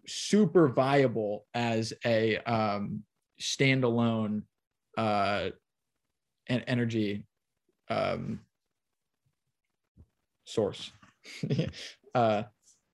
super 0.07 0.67
viable 0.67 1.45
as 1.53 1.93
a 2.05 2.37
um 2.39 3.03
standalone 3.39 4.43
uh 4.97 5.49
and 6.47 6.63
energy 6.67 7.23
um 7.89 8.39
source. 10.51 10.91
uh, 12.15 12.43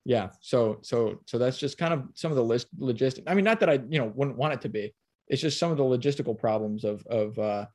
yeah. 0.05 0.29
So 0.41 0.79
so 0.81 1.19
so 1.25 1.37
that's 1.37 1.57
just 1.57 1.77
kind 1.77 1.93
of 1.93 2.03
some 2.13 2.31
of 2.31 2.37
the 2.37 2.43
list 2.43 2.67
logistic. 2.79 3.23
I 3.27 3.33
mean, 3.33 3.43
not 3.43 3.59
that 3.59 3.69
I 3.69 3.79
you 3.89 3.99
know 3.99 4.11
wouldn't 4.15 4.37
want 4.37 4.53
it 4.53 4.61
to 4.61 4.69
be. 4.69 4.93
It's 5.27 5.41
just 5.41 5.59
some 5.59 5.71
of 5.71 5.77
the 5.77 5.83
logistical 5.83 6.37
problems 6.37 6.85
of 6.85 7.05
of 7.07 7.37
uh, 7.37 7.65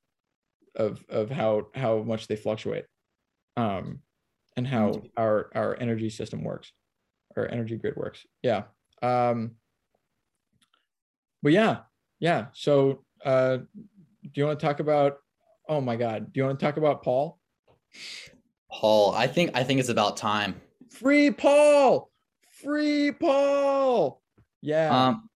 of 0.76 1.04
of 1.08 1.30
how 1.30 1.66
how 1.74 1.98
much 1.98 2.28
they 2.28 2.36
fluctuate, 2.36 2.86
um, 3.56 4.00
and 4.56 4.66
how 4.66 5.02
our 5.16 5.50
our 5.54 5.76
energy 5.78 6.08
system 6.08 6.42
works, 6.42 6.72
our 7.36 7.46
energy 7.50 7.76
grid 7.76 7.96
works. 7.96 8.24
Yeah. 8.42 8.62
Um, 9.02 9.56
but 11.42 11.52
yeah, 11.52 11.80
yeah. 12.20 12.46
So 12.52 13.04
uh, 13.24 13.58
do 14.22 14.30
you 14.34 14.46
want 14.46 14.58
to 14.58 14.66
talk 14.66 14.80
about? 14.80 15.18
Oh 15.68 15.80
my 15.80 15.96
God, 15.96 16.32
do 16.32 16.40
you 16.40 16.44
want 16.44 16.58
to 16.58 16.64
talk 16.64 16.76
about 16.76 17.02
Paul? 17.02 17.38
Paul, 18.70 19.14
I 19.14 19.26
think 19.26 19.50
I 19.54 19.64
think 19.64 19.80
it's 19.80 19.88
about 19.88 20.16
time. 20.16 20.60
Free 20.90 21.30
Paul, 21.30 22.10
free 22.62 23.12
Paul. 23.12 24.22
Yeah. 24.60 25.06
Um, 25.08 25.28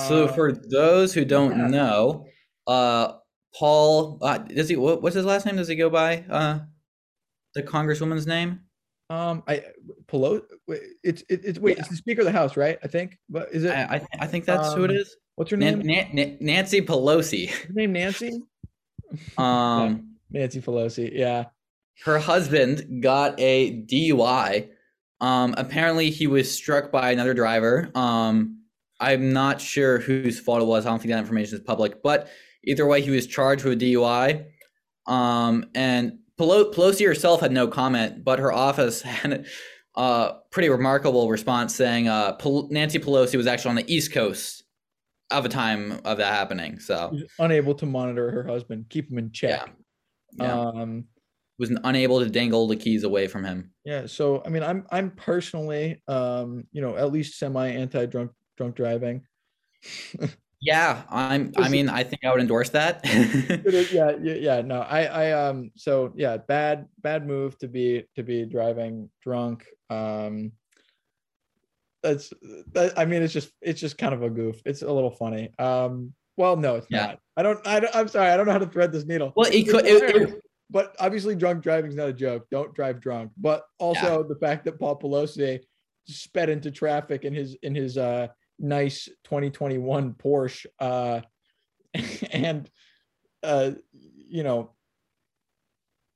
so 0.00 0.24
uh, 0.24 0.32
for 0.32 0.52
those 0.52 1.14
who 1.14 1.24
don't 1.24 1.56
yeah. 1.56 1.66
know, 1.68 2.26
uh, 2.66 3.14
Paul, 3.54 4.18
uh, 4.22 4.38
does 4.38 4.68
he? 4.68 4.76
What, 4.76 5.02
what's 5.02 5.16
his 5.16 5.24
last 5.24 5.46
name? 5.46 5.56
Does 5.56 5.68
he 5.68 5.76
go 5.76 5.90
by? 5.90 6.24
Uh, 6.28 6.60
the 7.54 7.62
Congresswoman's 7.62 8.26
name? 8.26 8.60
Um, 9.10 9.42
I 9.46 9.62
Pelosi. 10.06 10.42
It's 11.04 11.22
it, 11.28 11.44
it's 11.44 11.58
wait, 11.58 11.78
it's 11.78 11.88
the 11.88 11.96
Speaker 11.96 12.22
of 12.22 12.26
the 12.26 12.32
House, 12.32 12.56
right? 12.56 12.78
I 12.82 12.88
think. 12.88 13.18
But 13.28 13.48
is 13.52 13.64
it? 13.64 13.72
I 13.72 13.84
I, 13.84 13.98
th- 13.98 14.08
I 14.20 14.26
think 14.26 14.44
that's 14.46 14.72
who 14.72 14.84
it 14.84 14.92
Um, 14.92 15.16
what's 15.34 15.50
her 15.50 15.56
name? 15.56 15.80
Nan- 15.80 16.10
Nan- 16.14 16.38
Nancy 16.40 16.80
Pelosi. 16.80 17.50
Her 17.50 17.72
name 17.74 17.92
Nancy. 17.92 18.40
Um, 19.38 20.16
Nancy 20.30 20.60
Pelosi. 20.60 21.10
Yeah. 21.12 21.46
her 22.04 22.18
husband 22.20 23.02
got 23.02 23.34
a 23.40 23.82
DUI. 23.82 24.68
Um, 25.20 25.54
apparently 25.58 26.10
he 26.10 26.28
was 26.28 26.48
struck 26.50 26.92
by 26.92 27.10
another 27.10 27.34
driver. 27.34 27.90
Um, 27.96 28.60
I'm 29.00 29.32
not 29.32 29.60
sure 29.60 29.98
whose 29.98 30.38
fault 30.38 30.62
it 30.62 30.66
was. 30.66 30.86
I 30.86 30.90
don't 30.90 31.00
think 31.00 31.10
that 31.10 31.18
information 31.18 31.56
is 31.58 31.64
public, 31.64 32.02
but 32.04 32.28
either 32.62 32.86
way, 32.86 33.02
he 33.02 33.10
was 33.10 33.26
charged 33.26 33.64
with 33.64 33.82
a 33.82 33.84
DUI. 33.84 34.44
Um, 35.06 35.64
and 35.74 36.19
Pelosi 36.40 37.06
herself 37.06 37.40
had 37.40 37.52
no 37.52 37.68
comment, 37.68 38.24
but 38.24 38.38
her 38.38 38.52
office 38.52 39.02
had 39.02 39.46
a 39.96 40.32
pretty 40.50 40.68
remarkable 40.68 41.28
response 41.28 41.74
saying 41.74 42.08
uh, 42.08 42.36
Nancy 42.70 42.98
Pelosi 42.98 43.36
was 43.36 43.46
actually 43.46 43.70
on 43.70 43.76
the 43.76 43.92
East 43.94 44.12
Coast 44.12 44.64
of 45.30 45.44
a 45.44 45.48
time 45.48 46.00
of 46.04 46.18
that 46.18 46.32
happening. 46.32 46.78
So 46.80 47.16
unable 47.38 47.74
to 47.76 47.86
monitor 47.86 48.30
her 48.30 48.44
husband, 48.44 48.86
keep 48.88 49.10
him 49.10 49.18
in 49.18 49.32
check. 49.32 49.70
yeah, 50.32 50.58
Um. 50.58 51.04
was 51.58 51.70
unable 51.84 52.20
to 52.20 52.28
dangle 52.30 52.66
the 52.66 52.76
keys 52.76 53.04
away 53.04 53.28
from 53.28 53.44
him. 53.44 53.70
Yeah. 53.84 54.06
So 54.06 54.42
I 54.44 54.48
mean, 54.48 54.62
I'm 54.62 54.86
I'm 54.90 55.10
personally, 55.12 56.02
um, 56.08 56.64
you 56.72 56.80
know, 56.80 56.96
at 56.96 57.12
least 57.12 57.38
semi 57.38 57.68
anti 57.68 58.06
drunk 58.06 58.32
drunk 58.56 58.76
driving. 58.76 59.22
Yeah, 60.62 61.02
I'm. 61.08 61.52
I 61.56 61.68
mean, 61.68 61.88
I 61.88 62.02
think 62.04 62.24
I 62.24 62.30
would 62.30 62.40
endorse 62.40 62.70
that. 62.70 63.00
Yeah, 63.92 64.12
yeah, 64.20 64.34
yeah. 64.34 64.60
No, 64.60 64.80
I, 64.80 65.04
I, 65.04 65.48
um, 65.48 65.70
so 65.74 66.12
yeah, 66.16 66.36
bad, 66.36 66.86
bad 67.00 67.26
move 67.26 67.56
to 67.58 67.68
be 67.68 68.04
to 68.16 68.22
be 68.22 68.44
driving 68.44 69.08
drunk. 69.22 69.64
Um, 69.88 70.52
that's 72.02 72.32
that. 72.72 72.92
I 72.98 73.04
mean, 73.06 73.22
it's 73.22 73.32
just 73.32 73.52
it's 73.62 73.80
just 73.80 73.96
kind 73.96 74.12
of 74.12 74.22
a 74.22 74.30
goof. 74.30 74.60
It's 74.66 74.82
a 74.82 74.92
little 74.92 75.10
funny. 75.10 75.50
Um, 75.58 76.12
well, 76.36 76.56
no, 76.56 76.76
it's 76.76 76.86
Yeah. 76.90 77.06
not. 77.06 77.18
I 77.36 77.42
don't. 77.42 77.66
I 77.66 77.80
don't, 77.80 77.96
I'm 77.96 78.08
sorry. 78.08 78.30
I 78.30 78.36
don't 78.36 78.46
know 78.46 78.52
how 78.52 78.58
to 78.58 78.66
thread 78.66 78.92
this 78.92 79.06
needle. 79.06 79.32
well, 79.36 79.50
it 79.50 79.68
could. 79.68 79.86
It, 79.86 80.02
it, 80.14 80.40
but 80.68 80.94
obviously, 81.00 81.34
drunk 81.36 81.62
driving 81.62 81.90
is 81.90 81.96
not 81.96 82.08
a 82.08 82.12
joke. 82.12 82.46
Don't 82.50 82.74
drive 82.74 83.00
drunk. 83.00 83.32
But 83.38 83.64
also 83.78 84.22
the 84.22 84.36
fact 84.36 84.64
that 84.66 84.78
Paul 84.78 84.98
Pelosi 84.98 85.60
sped 86.06 86.48
into 86.50 86.70
traffic 86.70 87.24
in 87.24 87.32
his 87.32 87.56
in 87.62 87.74
his 87.74 87.96
uh 87.96 88.28
nice 88.60 89.06
2021 89.24 90.12
Porsche 90.14 90.66
uh 90.78 91.20
and 92.32 92.70
uh 93.42 93.72
you 93.92 94.42
know 94.42 94.70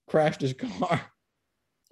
crashed 0.06 0.40
his 0.42 0.52
car. 0.52 1.00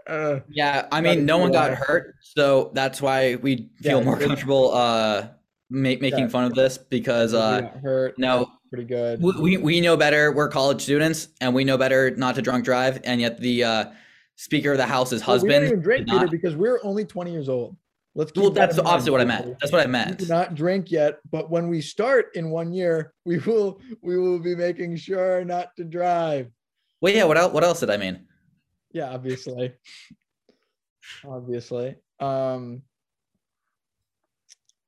Uh 0.04 0.40
yeah, 0.48 0.88
I 0.90 1.00
mean, 1.00 1.24
no 1.24 1.38
one 1.38 1.52
got 1.52 1.70
hurt, 1.74 2.16
so 2.22 2.72
that's 2.74 3.00
why 3.00 3.36
we 3.36 3.70
feel 3.80 3.98
Yeah, 4.00 4.04
more 4.04 4.20
it- 4.20 4.26
comfortable 4.26 4.72
uh 4.74 5.28
ma- 5.70 5.78
making 6.00 6.18
Yeah. 6.18 6.26
fun 6.26 6.42
of 6.42 6.54
this 6.56 6.76
because 6.76 7.32
uh 7.34 7.70
hurt 7.80 8.18
no, 8.18 8.48
pretty 8.68 8.82
good. 8.84 9.22
we, 9.22 9.58
we 9.58 9.80
know 9.80 9.96
better. 9.96 10.32
We're 10.32 10.48
college 10.48 10.82
students, 10.82 11.28
and 11.40 11.54
we 11.54 11.62
know 11.62 11.78
better 11.78 12.10
not 12.16 12.34
to 12.34 12.42
drunk 12.42 12.64
drive. 12.64 13.00
And 13.04 13.20
yet, 13.20 13.38
the 13.38 13.62
uh, 13.62 13.84
Speaker 14.34 14.72
of 14.72 14.78
the 14.78 14.86
House's 14.86 15.24
Well, 15.24 15.36
we 15.40 15.48
don't 15.48 15.62
husband. 15.62 15.66
even 15.66 15.80
drink, 15.80 16.08
Peter, 16.08 16.26
because 16.26 16.56
we're 16.56 16.80
only 16.82 17.04
20 17.04 17.30
years 17.30 17.48
old. 17.48 17.76
Let's 18.14 18.30
well, 18.36 18.50
that 18.50 18.68
that's 18.68 18.78
obviously 18.78 19.10
what 19.10 19.22
I 19.22 19.24
meant. 19.24 19.58
That's 19.58 19.72
what 19.72 19.80
I 19.80 19.86
We 19.86 19.92
meant. 19.92 20.18
do 20.18 20.26
not 20.26 20.54
drink 20.54 20.90
yet, 20.90 21.18
but 21.30 21.50
when 21.50 21.68
we 21.68 21.80
start 21.80 22.26
in 22.34 22.50
one 22.50 22.72
year, 22.72 23.14
we 23.24 23.38
will 23.38 23.80
we 24.02 24.18
will 24.18 24.38
be 24.38 24.54
making 24.54 24.96
sure 24.96 25.44
not 25.46 25.74
to 25.76 25.84
drive. 25.84 26.50
Well, 27.00 27.14
yeah. 27.14 27.24
What 27.24 27.38
else? 27.38 27.52
What 27.54 27.64
else 27.64 27.80
did 27.80 27.88
I 27.88 27.96
mean? 27.96 28.26
Yeah, 28.92 29.08
obviously. 29.10 29.72
obviously. 31.24 31.96
Um 32.20 32.82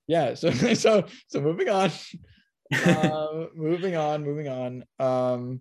yeah, 0.07 0.35
so 0.35 0.51
so 0.75 1.05
so 1.29 1.41
moving 1.41 1.71
on. 1.71 1.91
uh, 2.75 3.47
moving 3.55 3.97
on, 3.97 4.23
moving 4.23 4.49
on. 4.49 4.85
Um 4.99 5.61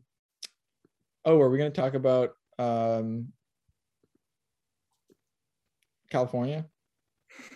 oh, 1.24 1.40
are 1.40 1.50
we 1.50 1.58
gonna 1.58 1.70
talk 1.70 1.94
about 1.94 2.32
um 2.60 3.30
California? 6.10 6.66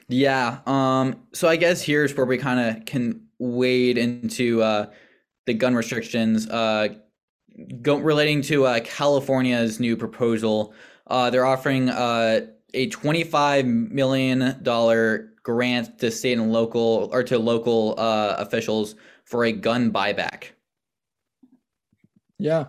Yeah. 0.08 0.60
Um. 0.66 1.22
So 1.34 1.48
I 1.48 1.56
guess 1.56 1.82
here's 1.82 2.16
where 2.16 2.26
we 2.26 2.38
kind 2.38 2.60
of 2.60 2.86
can 2.86 3.28
wade 3.40 3.98
into 3.98 4.62
uh, 4.62 4.88
the 5.46 5.54
gun 5.54 5.76
restrictions. 5.76 6.48
Uh, 6.48 6.90
go, 7.82 7.98
relating 7.98 8.42
to 8.44 8.66
uh, 8.66 8.80
California's 8.84 9.80
new 9.80 9.98
proposal. 9.98 10.74
Uh, 11.08 11.30
they're 11.30 11.46
offering 11.46 11.90
uh, 11.90 12.48
a 12.74 12.88
twenty-five 12.88 13.66
million 13.66 14.58
dollar 14.64 15.34
grant 15.44 16.00
to 16.00 16.12
state 16.12 16.38
and 16.38 16.52
local 16.52 17.10
or 17.12 17.24
to 17.24 17.38
local 17.38 17.96
uh, 17.98 18.36
officials 18.38 18.96
for 19.26 19.46
a 19.46 19.52
gun 19.52 19.92
buyback. 19.92 20.52
Yeah. 22.40 22.68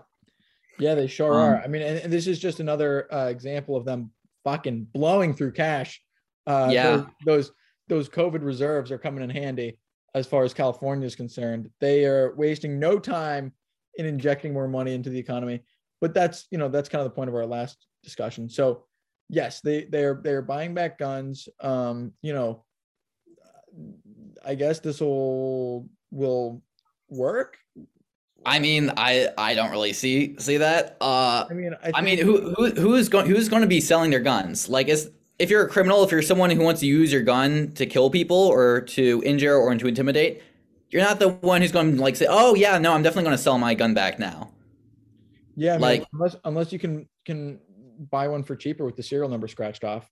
Yeah, 0.78 0.94
they 0.94 1.08
sure 1.08 1.34
Um, 1.34 1.40
are. 1.40 1.62
I 1.62 1.66
mean, 1.66 1.82
and, 1.82 1.98
and 1.98 2.12
this 2.12 2.26
is 2.28 2.38
just 2.38 2.60
another 2.60 3.12
uh, 3.12 3.26
example 3.26 3.74
of 3.74 3.84
them 3.84 4.12
fucking 4.44 4.86
blowing 4.92 5.34
through 5.34 5.52
cash. 5.52 6.00
Uh, 6.48 6.70
Yeah. 6.72 7.06
Those, 7.24 7.52
those 7.88 8.08
COVID 8.08 8.42
reserves 8.42 8.90
are 8.90 8.98
coming 8.98 9.22
in 9.22 9.30
handy 9.30 9.78
as 10.14 10.26
far 10.26 10.44
as 10.44 10.54
California 10.54 11.06
is 11.06 11.14
concerned. 11.14 11.70
They 11.80 12.04
are 12.04 12.34
wasting 12.36 12.78
no 12.78 12.98
time 12.98 13.52
in 13.96 14.06
injecting 14.06 14.52
more 14.52 14.68
money 14.68 14.94
into 14.94 15.10
the 15.10 15.18
economy. 15.18 15.60
But 16.00 16.14
that's 16.14 16.46
you 16.50 16.58
know 16.58 16.68
that's 16.68 16.88
kind 16.88 17.04
of 17.04 17.10
the 17.10 17.14
point 17.14 17.28
of 17.28 17.34
our 17.34 17.46
last 17.46 17.86
discussion. 18.04 18.48
So 18.48 18.84
yes, 19.28 19.60
they 19.60 19.84
they're 19.84 20.20
they're 20.22 20.42
buying 20.42 20.72
back 20.74 20.98
guns. 20.98 21.48
Um, 21.60 22.12
you 22.22 22.32
know, 22.32 22.64
I 24.44 24.54
guess 24.54 24.78
this 24.78 25.00
will 25.00 25.88
will 26.10 26.62
work. 27.08 27.58
I 28.46 28.60
mean, 28.60 28.92
I 28.96 29.28
I 29.36 29.54
don't 29.54 29.72
really 29.72 29.92
see 29.92 30.36
see 30.38 30.58
that. 30.58 30.96
Uh, 31.00 31.46
I 31.50 31.54
mean, 31.54 31.74
I, 31.82 31.90
I 31.94 32.00
mean, 32.00 32.18
who 32.18 32.54
who 32.54 32.70
who's 32.70 33.08
going 33.08 33.26
who's 33.26 33.48
going 33.48 33.62
to 33.62 33.68
be 33.68 33.80
selling 33.80 34.10
their 34.10 34.20
guns? 34.20 34.68
Like, 34.68 34.86
is 34.88 35.10
if 35.38 35.50
you're 35.50 35.64
a 35.64 35.68
criminal, 35.68 36.02
if 36.04 36.10
you're 36.10 36.22
someone 36.22 36.50
who 36.50 36.62
wants 36.62 36.80
to 36.80 36.86
use 36.86 37.12
your 37.12 37.22
gun 37.22 37.72
to 37.72 37.86
kill 37.86 38.10
people 38.10 38.36
or 38.36 38.80
to 38.82 39.22
injure 39.24 39.56
or 39.56 39.74
to 39.74 39.86
intimidate, 39.86 40.42
you're 40.90 41.02
not 41.02 41.18
the 41.18 41.28
one 41.28 41.60
who's 41.62 41.72
going 41.72 41.96
to 41.96 42.02
like 42.02 42.16
say, 42.16 42.26
"Oh 42.28 42.54
yeah, 42.54 42.78
no, 42.78 42.92
I'm 42.92 43.02
definitely 43.02 43.24
going 43.24 43.36
to 43.36 43.42
sell 43.42 43.58
my 43.58 43.74
gun 43.74 43.94
back 43.94 44.18
now." 44.18 44.50
Yeah, 45.56 45.70
I 45.70 45.74
mean, 45.74 45.80
Like- 45.82 46.04
unless 46.12 46.36
unless 46.44 46.72
you 46.72 46.78
can 46.78 47.08
can 47.24 47.60
buy 48.10 48.28
one 48.28 48.42
for 48.44 48.54
cheaper 48.56 48.84
with 48.84 48.96
the 48.96 49.02
serial 49.02 49.28
number 49.28 49.48
scratched 49.48 49.84
off. 49.84 50.08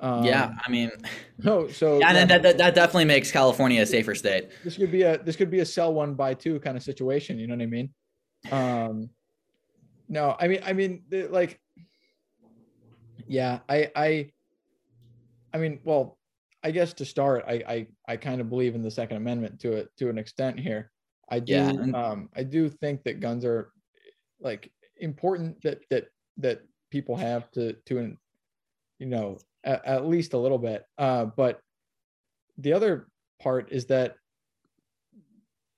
Um, 0.00 0.24
yeah, 0.24 0.54
I 0.66 0.70
mean, 0.70 0.90
No, 1.38 1.68
so 1.68 1.98
yeah, 1.98 2.12
yeah, 2.12 2.24
that, 2.24 2.42
that 2.42 2.58
that 2.58 2.74
definitely 2.74 3.04
makes 3.06 3.30
California 3.30 3.82
a 3.82 3.86
safer 3.86 4.14
state. 4.14 4.48
this 4.64 4.76
could 4.76 4.90
be 4.92 5.02
a 5.02 5.18
this 5.22 5.36
could 5.36 5.50
be 5.50 5.60
a 5.60 5.66
sell 5.66 5.92
one 5.92 6.14
buy 6.14 6.34
two 6.34 6.60
kind 6.60 6.76
of 6.76 6.82
situation. 6.82 7.38
You 7.38 7.46
know 7.46 7.54
what 7.56 7.62
I 7.62 7.66
mean? 7.66 7.90
Um, 8.50 9.10
no, 10.08 10.34
I 10.38 10.48
mean 10.48 10.60
I 10.64 10.72
mean 10.72 11.02
like, 11.30 11.60
yeah, 13.26 13.60
I 13.68 13.90
I, 13.94 14.30
I 15.52 15.58
mean, 15.58 15.80
well, 15.84 16.18
I 16.62 16.70
guess 16.70 16.92
to 16.94 17.04
start, 17.04 17.44
I 17.46 17.54
I 17.66 17.86
I 18.08 18.16
kind 18.16 18.40
of 18.40 18.48
believe 18.48 18.74
in 18.74 18.82
the 18.82 18.90
Second 18.90 19.16
Amendment 19.16 19.60
to 19.60 19.72
it 19.72 19.88
to 19.98 20.08
an 20.08 20.18
extent 20.18 20.58
here. 20.60 20.90
I 21.28 21.40
do 21.40 21.54
Yeah, 21.54 21.72
um 21.94 22.30
I 22.34 22.44
do 22.44 22.68
think 22.68 23.04
that 23.04 23.20
guns 23.20 23.44
are 23.44 23.72
like 24.40 24.72
important 24.96 25.62
that 25.62 25.80
that 25.90 26.08
that 26.38 26.62
people 26.90 27.16
have 27.16 27.50
to 27.52 27.74
to 27.86 28.16
you 28.98 29.06
know 29.06 29.38
at, 29.64 29.84
at 29.84 30.06
least 30.06 30.34
a 30.34 30.38
little 30.38 30.58
bit. 30.58 30.84
Uh 30.98 31.26
but 31.26 31.60
the 32.58 32.72
other 32.72 33.08
part 33.40 33.72
is 33.72 33.86
that 33.86 34.16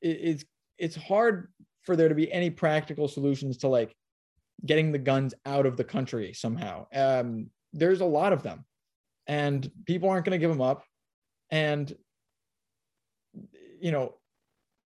it, 0.01 0.09
it's 0.21 0.45
it's 0.79 0.97
hard 0.97 1.53
for 1.83 1.97
there 1.97 2.09
to 2.09 2.15
be 2.15 2.31
any 2.33 2.51
practical 2.51 3.09
solutions 3.09 3.59
to 3.59 3.69
like 3.69 3.95
getting 4.67 4.93
the 4.93 4.99
guns 4.99 5.35
out 5.47 5.67
of 5.67 5.77
the 5.77 5.85
country 5.85 6.33
somehow. 6.35 6.87
Um 6.95 7.51
there's 7.73 8.01
a 8.01 8.07
lot 8.07 8.33
of 8.33 8.43
them 8.43 8.65
and 9.27 9.71
people 9.87 10.09
aren't 10.09 10.25
going 10.25 10.39
to 10.39 10.39
give 10.39 10.51
them 10.51 10.61
up 10.61 10.85
and 11.51 11.97
you 13.81 13.91
know 13.91 14.15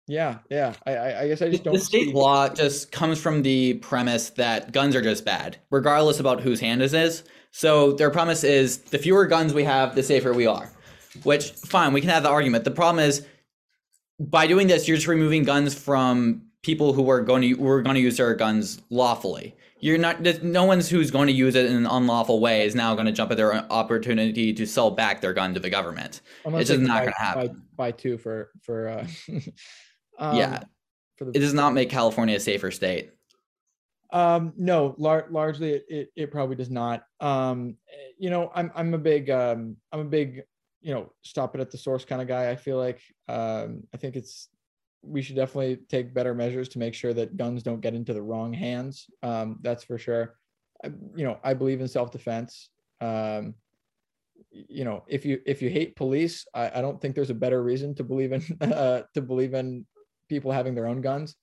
yeah 0.07 0.39
yeah 0.49 0.73
i 0.85 1.13
i 1.13 1.27
guess 1.27 1.41
i 1.41 1.49
just 1.49 1.63
don't 1.63 1.73
the 1.73 1.79
state 1.79 2.13
law 2.13 2.49
just 2.49 2.91
comes 2.91 3.21
from 3.21 3.43
the 3.43 3.75
premise 3.75 4.31
that 4.31 4.71
guns 4.71 4.95
are 4.95 5.01
just 5.01 5.23
bad, 5.23 5.57
regardless 5.69 6.19
about 6.19 6.41
whose 6.41 6.59
hand 6.59 6.81
it 6.81 6.93
is. 6.93 7.23
So 7.51 7.93
their 7.93 8.09
premise 8.09 8.43
is 8.43 8.79
the 8.79 8.97
fewer 8.97 9.25
guns 9.25 9.53
we 9.53 9.63
have, 9.63 9.95
the 9.95 10.03
safer 10.03 10.33
we 10.33 10.47
are. 10.47 10.71
Which 11.23 11.51
fine, 11.51 11.93
we 11.93 12.01
can 12.01 12.09
have 12.09 12.23
the 12.23 12.29
argument. 12.29 12.63
The 12.63 12.71
problem 12.71 13.03
is 13.03 13.25
by 14.19 14.47
doing 14.47 14.67
this, 14.67 14.87
you're 14.87 14.97
just 14.97 15.07
removing 15.07 15.43
guns 15.43 15.73
from 15.73 16.43
people 16.61 16.93
who 16.93 17.09
are 17.09 17.21
going 17.21 17.41
to 17.41 17.49
who 17.49 17.67
are 17.67 17.81
going 17.81 17.95
to 17.95 18.01
use 18.01 18.17
their 18.17 18.33
guns 18.35 18.81
lawfully. 18.89 19.55
You're 19.81 19.97
not. 19.97 20.21
No 20.43 20.65
one's 20.65 20.89
who's 20.89 21.09
going 21.09 21.27
to 21.27 21.33
use 21.33 21.55
it 21.55 21.65
in 21.67 21.75
an 21.75 21.85
unlawful 21.85 22.41
way 22.41 22.65
is 22.65 22.75
now 22.75 22.93
going 22.95 23.05
to 23.05 23.13
jump 23.13 23.31
at 23.31 23.37
their 23.37 23.53
opportunity 23.71 24.53
to 24.53 24.65
sell 24.65 24.91
back 24.91 25.21
their 25.21 25.33
gun 25.33 25.53
to 25.53 25.59
the 25.59 25.69
government. 25.69 26.21
unless 26.43 26.61
it's 26.63 26.69
just 26.71 26.81
not 26.81 27.03
gonna 27.03 27.15
happen. 27.17 27.47
buy, 27.77 27.85
buy 27.85 27.91
two 27.91 28.17
for 28.17 28.51
for 28.61 28.89
uh 28.89 29.07
um, 30.19 30.35
Yeah. 30.35 30.63
for 31.17 31.25
the 31.25 31.31
It 31.31 31.39
does 31.39 31.53
not 31.53 31.73
make 31.73 31.89
California 31.89 32.35
a 32.35 32.39
safer 32.41 32.71
state. 32.71 33.11
Um, 34.11 34.53
no, 34.57 34.95
lar- 34.97 35.27
largely 35.29 35.73
it, 35.73 35.85
it, 35.87 36.09
it 36.15 36.31
probably 36.31 36.55
does 36.55 36.71
not. 36.71 37.03
Um, 37.21 37.77
you 38.17 38.29
know, 38.29 38.51
I'm 38.53 38.71
I'm 38.75 38.93
a 38.93 38.97
big 38.97 39.29
um 39.29 39.77
I'm 39.93 39.99
a 40.01 40.05
big 40.05 40.41
you 40.81 40.93
know 40.93 41.13
stop 41.21 41.55
it 41.55 41.61
at 41.61 41.71
the 41.71 41.77
source 41.77 42.03
kind 42.03 42.21
of 42.21 42.27
guy. 42.27 42.49
I 42.49 42.55
feel 42.57 42.77
like 42.77 42.99
um 43.29 43.83
I 43.93 43.97
think 43.97 44.15
it's 44.17 44.49
we 45.01 45.21
should 45.21 45.35
definitely 45.35 45.77
take 45.89 46.13
better 46.13 46.33
measures 46.33 46.69
to 46.69 46.79
make 46.79 46.93
sure 46.93 47.13
that 47.13 47.37
guns 47.37 47.63
don't 47.63 47.81
get 47.81 47.93
into 47.93 48.13
the 48.13 48.21
wrong 48.21 48.53
hands. 48.53 49.07
Um, 49.23 49.59
that's 49.61 49.83
for 49.83 49.97
sure. 49.97 50.35
I, 50.83 50.87
you 51.15 51.25
know, 51.25 51.39
I 51.43 51.53
believe 51.53 51.81
in 51.81 51.87
self 51.87 52.11
defense. 52.11 52.69
Um, 53.01 53.55
you 54.51 54.83
know, 54.83 55.03
if 55.07 55.25
you 55.25 55.39
if 55.45 55.61
you 55.61 55.69
hate 55.69 55.95
police, 55.95 56.45
I, 56.53 56.71
I 56.75 56.81
don't 56.81 56.99
think 57.01 57.15
there's 57.15 57.29
a 57.29 57.35
better 57.35 57.61
reason 57.61 57.95
to 57.95 58.03
believe 58.03 58.33
in 58.33 58.43
uh, 58.61 59.03
to 59.13 59.21
believe 59.21 59.53
in 59.53 59.85
people 60.27 60.51
having 60.51 60.75
their 60.75 60.87
own 60.87 61.01
guns. 61.01 61.35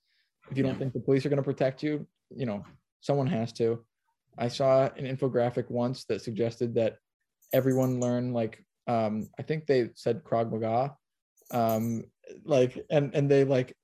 If 0.50 0.56
you 0.56 0.62
don't 0.62 0.78
think 0.78 0.92
the 0.92 1.00
police 1.00 1.26
are 1.26 1.28
going 1.28 1.38
to 1.38 1.42
protect 1.42 1.82
you, 1.82 2.06
you 2.34 2.46
know, 2.46 2.64
someone 3.00 3.26
has 3.26 3.52
to. 3.54 3.84
I 4.38 4.48
saw 4.48 4.88
an 4.96 5.04
infographic 5.04 5.70
once 5.70 6.04
that 6.04 6.22
suggested 6.22 6.74
that 6.74 6.98
everyone 7.52 8.00
learn 8.00 8.32
like 8.32 8.64
um, 8.86 9.28
I 9.38 9.42
think 9.42 9.66
they 9.66 9.90
said 9.94 10.22
Krav 10.22 10.50
Maga, 10.50 10.96
um, 11.50 12.04
like 12.44 12.84
and 12.90 13.14
and 13.14 13.30
they 13.30 13.44
like 13.44 13.74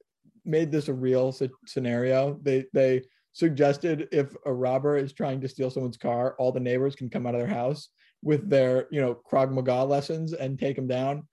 made 0.45 0.71
this 0.73 0.89
a 0.89 0.95
real 0.95 1.35
scenario. 1.67 2.39
They 2.43 2.67
they 2.73 3.03
suggested 3.33 4.09
if 4.13 4.35
a 4.45 4.53
robber 4.53 4.97
is 4.97 5.13
trying 5.13 5.41
to 5.41 5.49
steal 5.49 5.71
someone's 5.71 5.97
car, 5.97 6.35
all 6.39 6.53
the 6.53 6.61
neighbors 6.61 6.95
can 6.95 7.09
come 7.09 7.27
out 7.27 7.35
of 7.35 7.41
their 7.41 7.49
house 7.49 7.89
with 8.23 8.49
their 8.49 8.87
you 8.91 9.01
know 9.01 9.19
Krav 9.31 9.51
Maga 9.51 9.85
lessons 9.85 10.33
and 10.33 10.59
take 10.59 10.77
them 10.77 10.89
down. 10.89 11.27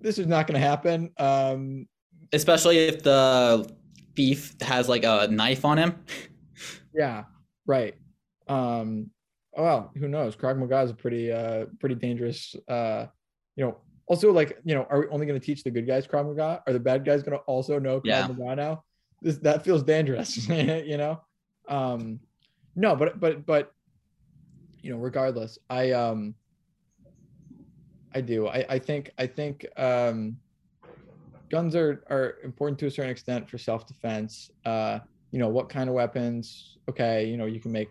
This 0.00 0.18
is 0.18 0.26
not 0.26 0.46
going 0.46 0.60
to 0.60 0.66
happen. 0.66 1.10
Um, 1.18 1.86
especially 2.32 2.78
if 2.78 3.02
the 3.02 3.68
thief 4.14 4.54
has 4.60 4.88
like 4.88 5.04
a 5.04 5.28
knife 5.30 5.64
on 5.64 5.78
him. 5.78 5.94
Yeah, 6.94 7.24
right. 7.66 7.94
Um, 8.48 9.10
oh, 9.54 9.62
well, 9.62 9.92
who 9.98 10.08
knows? 10.08 10.34
Krav 10.34 10.58
Maga 10.58 10.80
is 10.80 10.90
a 10.90 10.94
pretty, 10.94 11.30
uh, 11.30 11.66
pretty 11.78 11.94
dangerous. 11.94 12.56
Uh, 12.66 13.06
you 13.54 13.64
know, 13.66 13.76
also 14.06 14.32
like, 14.32 14.58
you 14.64 14.74
know, 14.74 14.86
are 14.90 15.00
we 15.00 15.08
only 15.08 15.26
going 15.26 15.38
to 15.38 15.44
teach 15.44 15.62
the 15.62 15.70
good 15.70 15.86
guys 15.86 16.06
Krav 16.06 16.26
Maga? 16.26 16.62
Are 16.66 16.72
the 16.72 16.80
bad 16.80 17.04
guys 17.04 17.22
going 17.22 17.36
to 17.38 17.44
also 17.44 17.78
know 17.78 18.00
Krav 18.00 18.04
Yeah. 18.04 18.26
Maga 18.28 18.56
now? 18.56 18.84
This 19.22 19.38
that 19.38 19.64
feels 19.64 19.82
dangerous, 19.82 20.48
you 20.48 20.96
know. 20.96 21.20
Um, 21.68 22.20
no, 22.74 22.94
but 22.94 23.18
but 23.18 23.46
but, 23.46 23.72
you 24.82 24.90
know, 24.90 24.98
regardless, 24.98 25.58
I 25.68 25.92
um, 25.92 26.34
I 28.14 28.20
do. 28.20 28.46
I 28.46 28.64
I 28.68 28.78
think 28.78 29.10
I 29.18 29.26
think 29.26 29.66
um, 29.76 30.36
guns 31.50 31.74
are 31.74 32.04
are 32.10 32.36
important 32.44 32.78
to 32.80 32.86
a 32.86 32.90
certain 32.90 33.10
extent 33.10 33.48
for 33.48 33.58
self 33.58 33.86
defense. 33.86 34.50
Uh, 34.64 35.00
you 35.36 35.38
know 35.38 35.48
what 35.48 35.68
kind 35.68 35.88
of 35.88 35.94
weapons 35.94 36.78
okay 36.88 37.26
you 37.26 37.36
know 37.36 37.46
you 37.46 37.60
can 37.60 37.72
make 37.72 37.88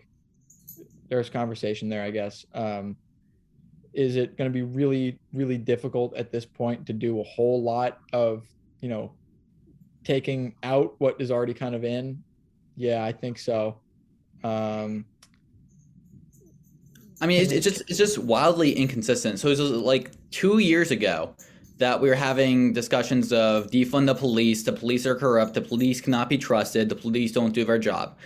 there's 1.10 1.30
conversation 1.30 1.90
there 1.90 2.04
i 2.04 2.10
guess 2.10 2.46
um 2.54 2.96
is 3.96 4.16
it 4.18 4.38
going 4.38 4.50
to 4.50 4.54
be 4.54 4.62
really 4.62 5.18
really 5.34 5.58
difficult 5.58 6.16
at 6.16 6.32
this 6.32 6.46
point 6.46 6.86
to 6.86 6.94
do 6.94 7.20
a 7.20 7.24
whole 7.24 7.64
lot 7.64 8.00
of 8.14 8.44
you 8.82 8.90
know 8.90 9.12
taking 10.04 10.54
out 10.64 10.94
what 11.00 11.20
is 11.20 11.32
already 11.32 11.54
kind 11.54 11.74
of 11.74 11.84
in 11.84 12.22
yeah 12.76 13.04
i 13.04 13.12
think 13.12 13.40
so 13.40 13.78
um 14.44 15.06
I 17.22 17.28
mean, 17.28 17.42
it's, 17.42 17.52
it's 17.52 17.64
just 17.64 17.82
it's 17.90 17.98
just 17.98 18.18
wildly 18.18 18.74
inconsistent. 18.74 19.40
So 19.40 19.48
it 19.48 19.58
was 19.58 19.72
like 19.72 20.12
two 20.32 20.60
years 20.60 20.92
ago 20.92 21.34
that 21.78 22.00
we 22.02 22.10
were 22.10 22.16
having 22.16 22.74
discussions 22.74 23.32
of 23.32 23.68
defund 23.68 24.08
the 24.08 24.16
police. 24.16 24.64
The 24.64 24.74
police 24.74 25.06
are 25.06 25.16
corrupt. 25.16 25.54
The 25.54 25.62
police 25.62 26.02
cannot 26.02 26.30
be 26.30 26.38
trusted. 26.38 26.90
The 26.90 26.96
police 26.96 27.32
don't 27.32 27.54
do 27.54 27.64
their 27.64 27.80
job. 27.80 28.18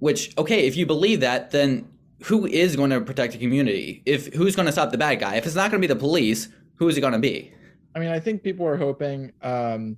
Which 0.00 0.36
okay, 0.36 0.66
if 0.66 0.76
you 0.76 0.84
believe 0.84 1.20
that, 1.20 1.52
then 1.52 1.88
who 2.24 2.46
is 2.46 2.76
going 2.76 2.90
to 2.90 3.00
protect 3.00 3.32
the 3.32 3.38
community? 3.38 4.02
If 4.06 4.32
who's 4.34 4.56
going 4.56 4.66
to 4.66 4.72
stop 4.72 4.90
the 4.90 4.98
bad 4.98 5.20
guy? 5.20 5.36
If 5.36 5.46
it's 5.46 5.54
not 5.54 5.70
going 5.70 5.82
to 5.82 5.88
be 5.88 5.92
the 5.92 5.98
police, 5.98 6.48
who 6.76 6.88
is 6.88 6.96
it 6.96 7.00
going 7.00 7.12
to 7.12 7.18
be? 7.18 7.52
I 7.94 7.98
mean, 7.98 8.10
I 8.10 8.20
think 8.20 8.42
people 8.42 8.66
are 8.66 8.76
hoping, 8.76 9.32
um, 9.42 9.96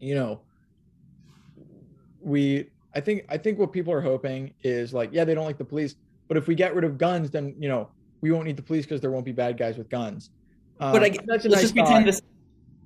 you 0.00 0.14
know, 0.14 0.40
we. 2.20 2.70
I 2.94 3.00
think 3.00 3.26
I 3.28 3.36
think 3.36 3.58
what 3.58 3.72
people 3.72 3.92
are 3.92 4.00
hoping 4.00 4.54
is 4.62 4.94
like, 4.94 5.10
yeah, 5.12 5.24
they 5.24 5.34
don't 5.34 5.44
like 5.44 5.58
the 5.58 5.64
police, 5.64 5.96
but 6.28 6.38
if 6.38 6.46
we 6.46 6.54
get 6.54 6.74
rid 6.74 6.84
of 6.84 6.96
guns, 6.96 7.30
then 7.30 7.54
you 7.58 7.68
know 7.68 7.90
we 8.22 8.32
won't 8.32 8.46
need 8.46 8.56
the 8.56 8.62
police 8.62 8.86
because 8.86 9.02
there 9.02 9.10
won't 9.10 9.26
be 9.26 9.32
bad 9.32 9.58
guys 9.58 9.76
with 9.76 9.90
guns. 9.90 10.30
Um, 10.80 10.92
But 10.92 11.04
I, 11.04 11.14
let's 11.26 11.44
nice 11.44 11.60
just 11.60 11.74
pretend 11.74 12.06
this. 12.06 12.22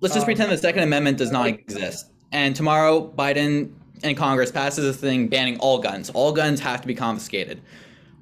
Let's 0.00 0.14
just 0.14 0.24
Um, 0.24 0.26
pretend 0.26 0.50
the 0.50 0.58
Second 0.58 0.82
Amendment 0.82 1.18
does 1.18 1.30
not 1.30 1.46
exist, 1.46 2.10
and 2.32 2.56
tomorrow 2.56 3.12
Biden 3.16 3.72
and 4.02 4.16
Congress 4.16 4.50
passes 4.50 4.84
a 4.84 4.98
thing 4.98 5.28
banning 5.28 5.58
all 5.58 5.78
guns. 5.78 6.10
All 6.10 6.32
guns 6.32 6.58
have 6.58 6.80
to 6.80 6.88
be 6.88 6.94
confiscated. 6.94 7.60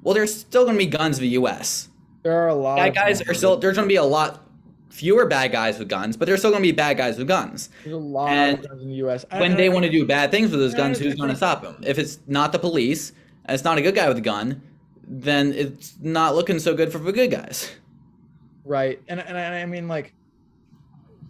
Well, 0.03 0.13
there's 0.13 0.33
still 0.33 0.63
going 0.63 0.75
to 0.75 0.79
be 0.85 0.89
guns 0.89 1.17
in 1.17 1.23
the 1.23 1.29
U.S. 1.31 1.89
There 2.23 2.33
are 2.33 2.47
a 2.47 2.55
lot. 2.55 2.77
Bad 2.77 2.95
guys 2.95 3.21
are 3.21 3.33
still. 3.33 3.57
There's 3.57 3.75
going 3.75 3.87
to 3.87 3.91
be 3.91 3.97
a 3.97 4.03
lot 4.03 4.45
fewer 4.89 5.25
bad 5.25 5.51
guys 5.51 5.77
with 5.79 5.87
guns, 5.87 6.17
but 6.17 6.25
there's 6.25 6.39
still 6.39 6.51
going 6.51 6.63
to 6.63 6.67
be 6.67 6.71
bad 6.75 6.97
guys 6.97 7.17
with 7.17 7.27
guns. 7.27 7.69
There's 7.83 7.93
a 7.95 7.97
lot 7.97 8.29
and 8.29 8.59
of 8.59 8.67
guns 8.69 8.81
in 8.81 8.89
the 8.89 8.95
U.S. 8.95 9.25
I- 9.31 9.39
When 9.39 9.53
I- 9.53 9.55
they 9.55 9.69
want 9.69 9.85
to 9.85 9.91
do 9.91 10.05
bad 10.05 10.31
things 10.31 10.51
with 10.51 10.59
those 10.59 10.73
guns, 10.75 10.99
who's 10.99 11.15
going 11.15 11.29
to 11.31 11.35
stop 11.35 11.61
them? 11.61 11.81
If 11.85 11.97
it's 11.99 12.19
not 12.27 12.51
the 12.51 12.59
police, 12.59 13.11
and 13.45 13.53
it's 13.55 13.63
not 13.63 13.77
a 13.77 13.81
good 13.81 13.95
guy 13.95 14.07
with 14.07 14.17
a 14.17 14.21
gun, 14.21 14.61
then 15.07 15.53
it's 15.53 15.95
not 16.01 16.35
looking 16.35 16.59
so 16.59 16.73
good 16.75 16.91
for 16.91 16.97
the 16.99 17.11
good 17.11 17.31
guys. 17.31 17.71
right, 18.65 19.01
and 19.07 19.19
and 19.19 19.37
I 19.37 19.61
I 19.61 19.65
mean 19.65 19.87
like, 19.87 20.13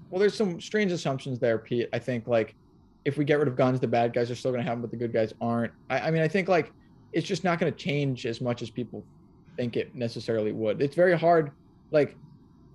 well, 0.10 0.20
there's 0.20 0.34
some 0.36 0.60
strange 0.60 0.92
assumptions 0.92 1.40
there, 1.40 1.58
Pete. 1.58 1.88
I 1.94 2.00
think 2.00 2.28
like, 2.28 2.56
if 3.06 3.18
we 3.18 3.26
get 3.26 3.40
rid 3.40 3.48
of 3.48 3.56
guns, 3.56 3.80
the 3.80 3.88
bad 3.88 4.14
guys 4.14 4.30
are 4.32 4.36
still 4.36 4.52
going 4.52 4.64
to 4.64 4.68
have 4.70 4.78
them, 4.78 4.82
but 4.82 4.92
the 4.92 4.98
good 4.98 5.14
guys 5.14 5.34
aren't. 5.40 5.72
I, 5.90 6.00
I 6.00 6.12
mean, 6.12 6.22
I 6.22 6.28
think 6.28 6.48
like, 6.50 6.72
it's 7.14 7.28
just 7.28 7.44
not 7.44 7.60
going 7.60 7.72
to 7.72 7.78
change 7.78 8.26
as 8.26 8.42
much 8.42 8.62
as 8.62 8.70
people 8.70 9.04
think 9.58 9.78
it 9.78 9.94
necessarily 9.96 10.52
would. 10.52 10.82
It's 10.82 10.96
very 10.96 11.18
hard. 11.18 11.52
Like, 11.92 12.16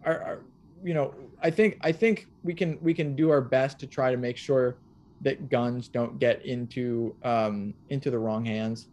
our, 0.05 0.21
our 0.23 0.41
you 0.83 0.93
know, 0.95 1.15
I 1.43 1.51
think 1.51 1.79
I 1.81 1.93
think 1.93 2.27
we 2.43 2.55
can 2.55 2.79
we 2.83 2.93
can 2.93 3.17
do 3.17 3.31
our 3.31 3.41
best 3.41 3.79
to 3.81 3.87
try 3.87 4.11
to 4.11 4.17
make 4.17 4.37
sure 4.37 4.77
that 5.23 5.49
guns 5.49 5.89
don't 5.89 6.19
get 6.19 6.45
into 6.45 7.15
um 7.25 7.75
into 7.89 8.11
the 8.11 8.19
wrong 8.19 8.45
hands. 8.45 8.89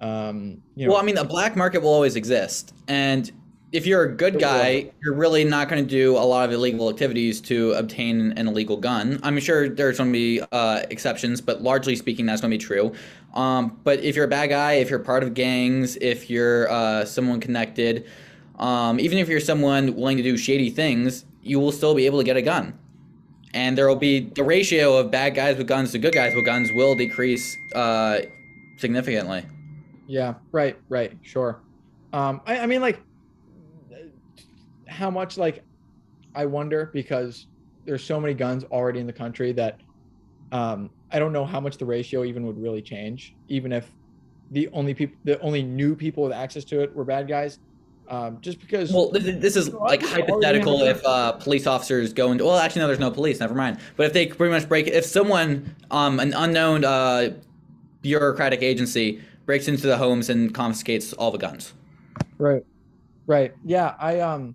Um, 0.00 0.62
you 0.74 0.86
know, 0.86 0.92
Well, 0.92 1.00
I 1.00 1.04
mean, 1.04 1.14
the 1.14 1.24
black 1.24 1.56
market 1.56 1.80
will 1.80 1.92
always 1.92 2.16
exist, 2.16 2.74
and 2.88 3.30
if 3.72 3.86
you're 3.86 4.02
a 4.02 4.12
good 4.14 4.38
guy, 4.38 4.92
you're 5.02 5.14
really 5.14 5.44
not 5.44 5.68
going 5.70 5.82
to 5.82 5.88
do 5.88 6.16
a 6.16 6.20
lot 6.20 6.46
of 6.46 6.52
illegal 6.52 6.90
activities 6.90 7.40
to 7.40 7.72
obtain 7.72 8.32
an 8.32 8.46
illegal 8.46 8.76
gun. 8.76 9.18
I'm 9.22 9.40
sure 9.40 9.68
there's 9.68 9.96
going 9.96 10.10
to 10.10 10.12
be 10.12 10.42
uh, 10.52 10.82
exceptions, 10.90 11.40
but 11.40 11.62
largely 11.62 11.96
speaking, 11.96 12.26
that's 12.26 12.42
going 12.42 12.50
to 12.50 12.58
be 12.58 12.62
true. 12.62 12.92
Um, 13.32 13.80
but 13.82 14.00
if 14.00 14.14
you're 14.14 14.26
a 14.26 14.28
bad 14.28 14.48
guy, 14.48 14.74
if 14.74 14.90
you're 14.90 14.98
part 14.98 15.22
of 15.22 15.32
gangs, 15.32 15.96
if 15.96 16.28
you're 16.28 16.70
uh, 16.70 17.06
someone 17.06 17.40
connected, 17.40 18.06
um, 18.58 19.00
even 19.00 19.16
if 19.16 19.28
you're 19.28 19.40
someone 19.40 19.96
willing 19.96 20.18
to 20.18 20.22
do 20.22 20.36
shady 20.36 20.68
things, 20.68 21.24
you 21.42 21.58
will 21.58 21.72
still 21.72 21.94
be 21.94 22.04
able 22.04 22.18
to 22.18 22.24
get 22.24 22.36
a 22.36 22.42
gun. 22.42 22.78
And 23.54 23.76
there 23.76 23.88
will 23.88 23.96
be 23.96 24.20
the 24.20 24.44
ratio 24.44 24.98
of 24.98 25.10
bad 25.10 25.34
guys 25.34 25.56
with 25.56 25.66
guns 25.66 25.92
to 25.92 25.98
good 25.98 26.14
guys 26.14 26.34
with 26.34 26.44
guns 26.44 26.70
will 26.74 26.94
decrease 26.94 27.56
uh, 27.74 28.20
significantly. 28.76 29.44
Yeah, 30.06 30.34
right, 30.52 30.78
right, 30.90 31.16
sure. 31.22 31.60
Um, 32.12 32.42
I, 32.46 32.60
I 32.60 32.66
mean, 32.66 32.82
like, 32.82 33.00
how 34.92 35.10
much, 35.10 35.36
like, 35.36 35.64
I 36.34 36.46
wonder 36.46 36.90
because 36.92 37.46
there's 37.84 38.04
so 38.04 38.20
many 38.20 38.34
guns 38.34 38.64
already 38.64 39.00
in 39.00 39.06
the 39.06 39.12
country 39.12 39.52
that 39.52 39.80
um, 40.52 40.90
I 41.10 41.18
don't 41.18 41.32
know 41.32 41.44
how 41.44 41.60
much 41.60 41.78
the 41.78 41.84
ratio 41.84 42.24
even 42.24 42.46
would 42.46 42.60
really 42.60 42.82
change, 42.82 43.34
even 43.48 43.72
if 43.72 43.90
the 44.50 44.68
only 44.72 44.94
people, 44.94 45.16
the 45.24 45.40
only 45.40 45.62
new 45.62 45.96
people 45.96 46.22
with 46.22 46.32
access 46.32 46.64
to 46.64 46.82
it 46.82 46.94
were 46.94 47.04
bad 47.04 47.26
guys. 47.26 47.58
Um, 48.08 48.38
just 48.40 48.60
because, 48.60 48.92
Well, 48.92 49.10
this, 49.10 49.24
this 49.40 49.56
is 49.56 49.72
like 49.72 50.02
I 50.02 50.06
think 50.06 50.28
already 50.28 50.32
hypothetical 50.32 50.82
if 50.82 51.00
uh, 51.06 51.32
police 51.32 51.66
officers 51.66 52.12
go 52.12 52.32
into. 52.32 52.44
Well, 52.44 52.58
actually, 52.58 52.80
no, 52.80 52.88
there's 52.88 52.98
no 52.98 53.10
police. 53.10 53.40
Never 53.40 53.54
mind. 53.54 53.78
But 53.96 54.06
if 54.06 54.12
they 54.12 54.26
pretty 54.26 54.52
much 54.52 54.68
break, 54.68 54.86
if 54.88 55.04
someone, 55.04 55.74
um, 55.90 56.20
an 56.20 56.34
unknown 56.34 56.84
uh, 56.84 57.30
bureaucratic 58.02 58.62
agency 58.62 59.22
breaks 59.46 59.68
into 59.68 59.86
the 59.86 59.96
homes 59.96 60.28
and 60.28 60.52
confiscates 60.52 61.12
all 61.14 61.30
the 61.30 61.38
guns, 61.38 61.72
right, 62.38 62.62
Right. 63.26 63.52
Yeah. 63.64 63.94
I 63.98 64.20
um 64.20 64.54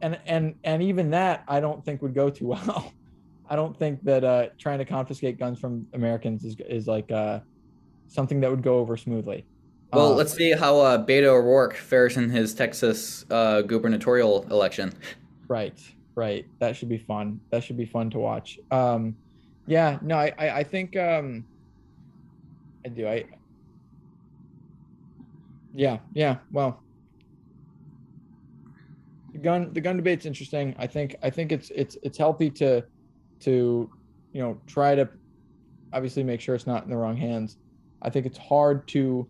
and 0.00 0.18
and 0.26 0.54
and 0.64 0.82
even 0.82 1.10
that 1.10 1.44
I 1.48 1.60
don't 1.60 1.84
think 1.84 2.02
would 2.02 2.14
go 2.14 2.30
too 2.30 2.46
well. 2.48 2.92
I 3.50 3.56
don't 3.56 3.76
think 3.76 4.02
that 4.04 4.22
uh 4.24 4.48
trying 4.58 4.78
to 4.78 4.84
confiscate 4.84 5.38
guns 5.38 5.58
from 5.58 5.86
Americans 5.92 6.44
is 6.44 6.56
is 6.68 6.86
like 6.86 7.10
uh 7.10 7.40
something 8.06 8.40
that 8.40 8.50
would 8.50 8.62
go 8.62 8.78
over 8.78 8.96
smoothly. 8.96 9.46
Well, 9.92 10.12
Uh, 10.12 10.14
let's 10.14 10.32
see 10.32 10.52
how 10.52 10.78
uh, 10.78 11.04
Beto 11.04 11.26
O'Rourke 11.28 11.74
fares 11.76 12.16
in 12.16 12.30
his 12.30 12.54
Texas 12.54 13.24
uh, 13.30 13.62
gubernatorial 13.62 14.46
election. 14.50 14.92
Right, 15.48 15.80
right. 16.14 16.46
That 16.60 16.76
should 16.76 16.88
be 16.88 16.98
fun. 16.98 17.40
That 17.50 17.64
should 17.64 17.76
be 17.76 17.84
fun 17.84 18.08
to 18.10 18.20
watch. 18.20 18.60
Um, 18.70 19.16
yeah, 19.66 19.98
no, 20.00 20.16
I, 20.16 20.32
I, 20.38 20.50
I 20.58 20.62
think, 20.62 20.96
um, 20.96 21.44
I 22.86 22.88
do. 22.88 23.08
I, 23.08 23.24
yeah, 25.74 25.98
yeah. 26.14 26.36
Well, 26.52 26.84
gun, 29.42 29.72
the 29.72 29.80
gun 29.80 29.96
debate's 29.96 30.26
interesting. 30.26 30.74
I 30.78 30.86
think, 30.86 31.16
I 31.22 31.30
think 31.30 31.52
it's, 31.52 31.70
it's, 31.74 31.96
it's 32.02 32.18
healthy 32.18 32.50
to, 32.50 32.84
to, 33.40 33.90
you 34.32 34.42
know, 34.42 34.60
try 34.66 34.94
to, 34.94 35.08
obviously 35.92 36.22
make 36.22 36.40
sure 36.40 36.54
it's 36.54 36.66
not 36.66 36.84
in 36.84 36.90
the 36.90 36.96
wrong 36.96 37.16
hands. 37.16 37.56
I 38.02 38.10
think 38.10 38.26
it's 38.26 38.38
hard 38.38 38.86
to 38.88 39.26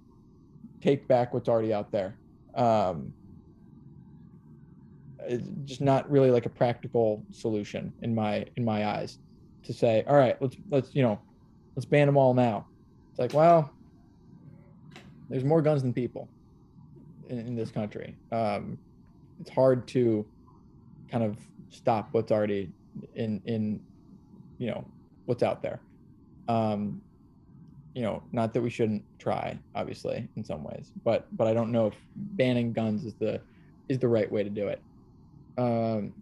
take 0.81 1.09
back 1.09 1.33
what's 1.33 1.49
already 1.49 1.73
out 1.73 1.91
there. 1.91 2.17
Um, 2.55 3.13
it's 5.21 5.49
just 5.65 5.81
not 5.81 6.11
really 6.11 6.31
like 6.31 6.47
a 6.47 6.51
practical 6.51 7.23
solution 7.31 7.93
in 8.03 8.15
my 8.15 8.47
in 8.57 8.65
my 8.65 8.87
eyes 8.87 9.19
to 9.63 9.73
say 9.73 10.03
all 10.09 10.17
right 10.17 10.41
let's 10.41 10.57
let's 10.71 10.95
you 10.95 11.03
know 11.03 11.21
let's 11.77 11.85
ban 11.85 12.07
them 12.07 12.17
all 12.17 12.33
now 12.33 12.67
it's 13.11 13.19
like 13.19 13.35
well 13.35 13.71
there's 15.29 15.45
more 15.45 15.61
guns 15.61 15.83
than 15.83 15.93
people 15.93 16.27
in, 17.29 17.39
in 17.39 17.55
this 17.55 17.71
country 17.71 18.17
um 18.33 18.79
it's 19.41 19.51
hard 19.51 19.87
to 19.89 20.27
kind 21.11 21.25
of 21.25 21.37
stop 21.71 22.09
what's 22.13 22.31
already 22.31 22.71
in 23.15 23.41
in 23.45 23.81
you 24.59 24.69
know 24.69 24.85
what's 25.27 25.43
out 25.43 25.63
there. 25.63 25.81
Um 26.49 27.01
you 27.95 28.03
know 28.03 28.23
not 28.33 28.55
that 28.55 28.61
we 28.63 28.71
shouldn't 28.71 29.03
try 29.19 29.59
obviously 29.75 30.29
in 30.37 30.45
some 30.45 30.63
ways 30.63 30.93
but 31.05 31.27
but 31.37 31.49
i 31.49 31.53
don't 31.53 31.73
know 31.73 31.89
if 31.89 31.95
banning 32.15 32.73
guns 32.73 33.05
is 33.05 33.15
the 33.15 33.41
is 33.89 33.99
the 33.99 34.07
right 34.07 34.31
way 34.31 34.45
to 34.45 34.51
do 34.51 34.69
it. 34.69 34.81
Um 35.59 36.13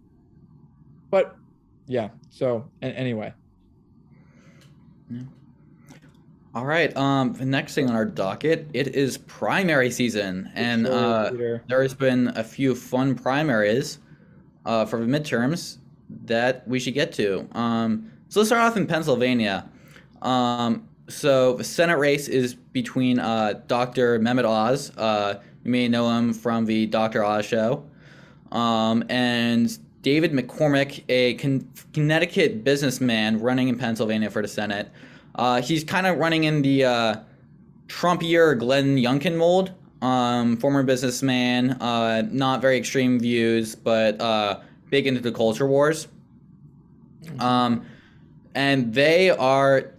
but 1.10 1.36
yeah 1.86 2.08
so 2.30 2.68
and 2.82 2.94
anyway 2.94 3.32
All 6.54 6.64
right. 6.64 6.96
Um, 6.96 7.34
the 7.34 7.44
next 7.44 7.74
thing 7.74 7.88
on 7.88 7.94
our 7.94 8.06
docket, 8.06 8.68
it 8.72 8.96
is 8.96 9.18
primary 9.18 9.90
season, 9.90 10.50
and 10.54 10.86
uh, 10.86 11.30
there 11.68 11.82
has 11.82 11.94
been 11.94 12.28
a 12.28 12.42
few 12.42 12.74
fun 12.74 13.14
primaries 13.14 13.98
uh, 14.64 14.86
for 14.86 14.98
the 14.98 15.06
midterms 15.06 15.78
that 16.24 16.66
we 16.66 16.80
should 16.80 16.94
get 16.94 17.12
to. 17.12 17.46
Um, 17.52 18.10
so 18.28 18.40
let's 18.40 18.48
start 18.48 18.62
off 18.62 18.76
in 18.76 18.86
Pennsylvania. 18.86 19.68
Um, 20.22 20.88
so 21.08 21.54
the 21.54 21.64
Senate 21.64 21.98
race 21.98 22.28
is 22.28 22.54
between 22.54 23.18
uh, 23.18 23.60
Dr. 23.66 24.18
Mehmet 24.18 24.44
Oz. 24.44 24.90
Uh, 24.96 25.40
you 25.64 25.70
may 25.70 25.88
know 25.88 26.10
him 26.10 26.32
from 26.32 26.64
the 26.64 26.86
Dr. 26.86 27.24
Oz 27.24 27.44
show, 27.44 27.84
um, 28.52 29.04
and 29.08 29.78
David 30.02 30.32
McCormick, 30.32 31.04
a 31.08 31.34
Con- 31.34 31.68
Connecticut 31.92 32.64
businessman 32.64 33.40
running 33.40 33.68
in 33.68 33.78
Pennsylvania 33.78 34.30
for 34.30 34.42
the 34.42 34.48
Senate. 34.48 34.90
Uh, 35.38 35.62
he's 35.62 35.84
kind 35.84 36.06
of 36.06 36.18
running 36.18 36.44
in 36.44 36.60
the 36.62 36.84
uh, 36.84 37.16
Trumpier 37.86 38.58
Glenn 38.58 38.96
Youngkin 38.96 39.36
mold. 39.36 39.72
Um, 40.02 40.56
former 40.58 40.84
businessman, 40.84 41.72
uh, 41.82 42.22
not 42.30 42.60
very 42.60 42.76
extreme 42.76 43.18
views, 43.18 43.74
but 43.74 44.20
uh, 44.20 44.60
big 44.90 45.06
into 45.08 45.20
the 45.20 45.32
culture 45.32 45.66
wars. 45.66 46.06
Um, 47.40 47.84
and 48.54 48.94
they 48.94 49.30
are 49.30 49.94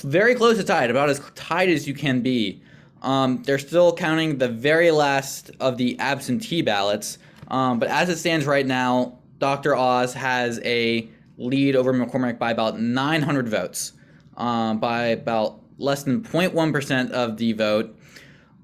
very 0.00 0.34
close 0.34 0.58
to 0.58 0.64
tied, 0.64 0.90
about 0.90 1.10
as 1.10 1.20
tied 1.34 1.68
as 1.68 1.86
you 1.86 1.94
can 1.94 2.20
be. 2.22 2.62
Um, 3.02 3.42
they're 3.42 3.58
still 3.58 3.94
counting 3.94 4.38
the 4.38 4.48
very 4.48 4.90
last 4.90 5.50
of 5.60 5.76
the 5.76 5.98
absentee 5.98 6.62
ballots. 6.62 7.18
Um, 7.48 7.78
but 7.78 7.88
as 7.88 8.08
it 8.08 8.16
stands 8.16 8.46
right 8.46 8.66
now, 8.66 9.18
Dr. 9.38 9.76
Oz 9.76 10.14
has 10.14 10.60
a 10.64 11.08
lead 11.36 11.76
over 11.76 11.92
McCormick 11.92 12.38
by 12.38 12.50
about 12.50 12.80
900 12.80 13.48
votes, 13.48 13.92
um, 14.36 14.78
by 14.78 15.06
about 15.06 15.60
less 15.78 16.02
than 16.04 16.22
0.1% 16.22 17.10
of 17.10 17.36
the 17.36 17.52
vote. 17.52 17.98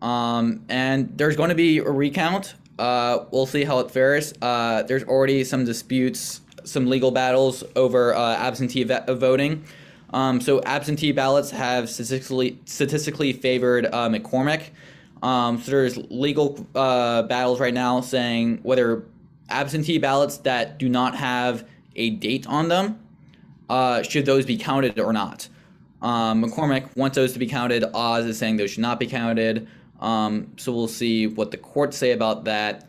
Um, 0.02 0.64
and 0.68 1.16
there's 1.16 1.36
going 1.36 1.50
to 1.50 1.54
be 1.54 1.78
a 1.78 1.90
recount. 1.90 2.54
Uh, 2.78 3.26
we'll 3.30 3.46
see 3.46 3.64
how 3.64 3.80
it 3.80 3.90
fares. 3.90 4.32
Uh, 4.40 4.82
there's 4.84 5.04
already 5.04 5.44
some 5.44 5.64
disputes, 5.64 6.40
some 6.64 6.86
legal 6.86 7.10
battles 7.10 7.62
over 7.76 8.14
uh, 8.14 8.36
absentee 8.36 8.84
voting. 8.84 9.64
Um, 10.12 10.40
so 10.40 10.60
absentee 10.62 11.12
ballots 11.12 11.50
have 11.50 11.88
statistically 11.88 12.58
statistically 12.64 13.32
favored 13.32 13.86
uh, 13.86 14.08
McCormick. 14.08 14.70
Um, 15.22 15.60
so 15.60 15.70
there's 15.70 15.98
legal 16.10 16.66
uh, 16.74 17.22
battles 17.24 17.60
right 17.60 17.74
now 17.74 18.00
saying 18.00 18.60
whether 18.62 19.04
absentee 19.50 19.98
ballots 19.98 20.38
that 20.38 20.78
do 20.78 20.88
not 20.88 21.14
have 21.16 21.68
a 21.96 22.10
date 22.10 22.46
on 22.46 22.68
them 22.68 22.98
uh, 23.68 24.02
should 24.02 24.24
those 24.24 24.46
be 24.46 24.56
counted 24.56 24.98
or 24.98 25.12
not. 25.12 25.48
Um, 26.02 26.42
McCormick 26.44 26.96
wants 26.96 27.16
those 27.16 27.32
to 27.34 27.38
be 27.38 27.46
counted. 27.46 27.84
Oz 27.94 28.24
is 28.24 28.38
saying 28.38 28.56
those 28.56 28.70
should 28.70 28.80
not 28.80 28.98
be 28.98 29.06
counted. 29.06 29.68
Um, 30.00 30.52
so 30.56 30.72
we'll 30.72 30.88
see 30.88 31.26
what 31.26 31.50
the 31.50 31.58
courts 31.58 31.96
say 31.96 32.12
about 32.12 32.44
that. 32.44 32.86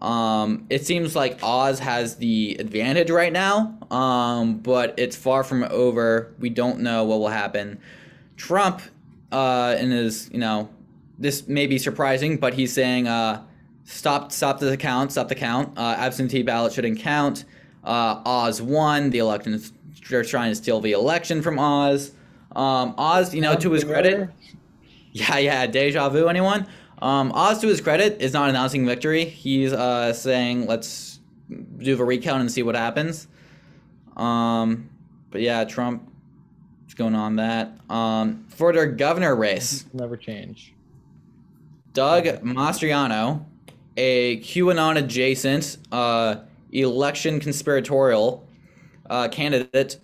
Um, 0.00 0.66
it 0.68 0.84
seems 0.86 1.16
like 1.16 1.38
Oz 1.42 1.78
has 1.78 2.16
the 2.16 2.56
advantage 2.58 3.10
right 3.10 3.32
now, 3.32 3.78
um, 3.90 4.58
but 4.58 4.94
it's 4.98 5.16
far 5.16 5.42
from 5.42 5.64
over. 5.64 6.34
We 6.38 6.50
don't 6.50 6.80
know 6.80 7.04
what 7.04 7.18
will 7.18 7.28
happen. 7.28 7.80
Trump, 8.36 8.82
uh, 9.32 9.76
in 9.78 9.90
his, 9.90 10.30
you 10.32 10.38
know, 10.38 10.68
this 11.18 11.48
may 11.48 11.66
be 11.66 11.78
surprising, 11.78 12.36
but 12.36 12.54
he's 12.54 12.72
saying, 12.72 13.08
uh, 13.08 13.42
stop, 13.84 14.32
stop 14.32 14.60
the 14.60 14.76
count, 14.76 15.12
stop 15.12 15.28
the 15.28 15.34
count. 15.34 15.76
Uh, 15.78 15.94
absentee 15.98 16.42
ballot 16.42 16.74
shouldn't 16.74 16.98
count. 16.98 17.44
Uh, 17.82 18.20
Oz 18.26 18.60
won 18.60 19.10
the 19.10 19.18
election. 19.18 19.60
They're 20.10 20.24
trying 20.24 20.50
to 20.50 20.56
steal 20.56 20.80
the 20.80 20.92
election 20.92 21.40
from 21.40 21.58
Oz. 21.58 22.12
Um, 22.56 22.94
Oz, 22.96 23.34
you 23.34 23.42
know, 23.42 23.54
to 23.54 23.70
his 23.70 23.84
credit, 23.84 24.30
yeah, 25.12 25.36
yeah, 25.38 25.66
deja 25.66 26.08
vu. 26.08 26.26
Anyone? 26.26 26.66
Um, 27.02 27.30
Oz, 27.32 27.60
to 27.60 27.68
his 27.68 27.82
credit, 27.82 28.20
is 28.20 28.32
not 28.32 28.48
announcing 28.48 28.86
victory. 28.86 29.26
He's 29.26 29.74
uh, 29.74 30.14
saying, 30.14 30.66
"Let's 30.66 31.20
do 31.48 31.94
the 31.94 32.04
recount 32.04 32.40
and 32.40 32.50
see 32.50 32.62
what 32.62 32.74
happens." 32.74 33.28
Um, 34.16 34.88
but 35.30 35.42
yeah, 35.42 35.64
Trump 35.64 36.10
is 36.88 36.94
going 36.94 37.14
on 37.14 37.36
that. 37.36 37.78
Um, 37.90 38.46
for 38.48 38.72
their 38.72 38.86
governor 38.86 39.36
race, 39.36 39.84
never 39.92 40.16
change 40.16 40.74
Doug 41.92 42.24
Mastriano, 42.42 43.44
a 43.98 44.38
QAnon 44.38 44.96
adjacent 44.96 45.76
uh, 45.92 46.36
election 46.72 47.38
conspiratorial 47.38 48.48
uh, 49.10 49.28
candidate, 49.28 49.98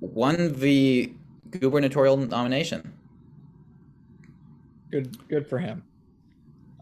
won 0.00 0.54
the 0.54 1.12
gubernatorial 1.58 2.16
nomination. 2.16 2.92
good 4.90 5.28
good 5.28 5.46
for 5.46 5.58
him 5.58 5.82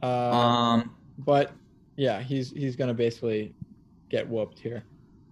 uh, 0.03 0.07
Um, 0.07 0.95
but 1.19 1.53
yeah 1.97 2.23
he's 2.23 2.51
he's 2.51 2.77
gonna 2.77 2.95
basically 2.95 3.55
get 4.09 4.29
whooped 4.29 4.59
here 4.59 4.85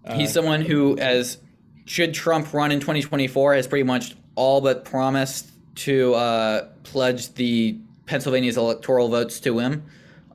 uh, 0.05 0.15
He's 0.15 0.31
someone 0.31 0.61
who, 0.61 0.97
as 0.97 1.37
should 1.85 2.13
Trump 2.13 2.53
run 2.53 2.71
in 2.71 2.79
2024, 2.79 3.55
has 3.55 3.67
pretty 3.67 3.83
much 3.83 4.15
all 4.35 4.61
but 4.61 4.85
promised 4.85 5.49
to 5.75 6.13
uh, 6.15 6.67
pledge 6.83 7.33
the 7.35 7.77
Pennsylvania's 8.05 8.57
electoral 8.57 9.09
votes 9.09 9.39
to 9.41 9.59
him. 9.59 9.83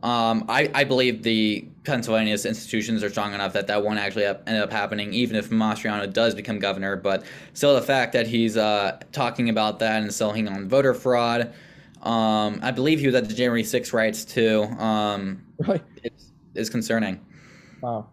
Um, 0.03 0.45
I, 0.49 0.71
I 0.73 0.85
believe 0.85 1.23
the 1.23 1.67
Pennsylvania's 1.87 2.45
institutions 2.45 3.03
are 3.03 3.09
strong 3.09 3.33
enough 3.33 3.53
that 3.55 3.69
that 3.69 3.83
won't 3.83 3.99
actually 3.99 4.27
up, 4.27 4.43
end 4.47 4.59
up 4.59 4.71
happening, 4.71 5.13
even 5.13 5.37
if 5.37 5.51
Mastriano 5.51 6.13
does 6.13 6.35
become 6.35 6.59
governor. 6.59 6.97
But 6.97 7.25
still, 7.55 7.75
the 7.75 7.83
fact 7.83 8.13
that 8.13 8.27
he's 8.27 8.57
uh, 8.57 8.99
talking 9.13 9.49
about 9.49 9.79
that 9.79 10.03
and 10.03 10.13
selling 10.13 10.49
on 10.49 10.69
voter 10.69 10.93
fraud. 10.93 11.55
Um, 12.03 12.61
I 12.63 12.71
believe 12.73 13.01
he 13.01 13.07
was 13.07 13.15
at 13.15 13.29
the 13.29 13.35
January 13.35 13.65
6 13.65 13.93
riots 13.93 14.25
too. 14.25 14.65
Um, 14.79 15.43
right 15.67 15.83
is, 16.05 16.33
is 16.55 16.71
concerning. 16.71 17.25
wow 17.81 18.07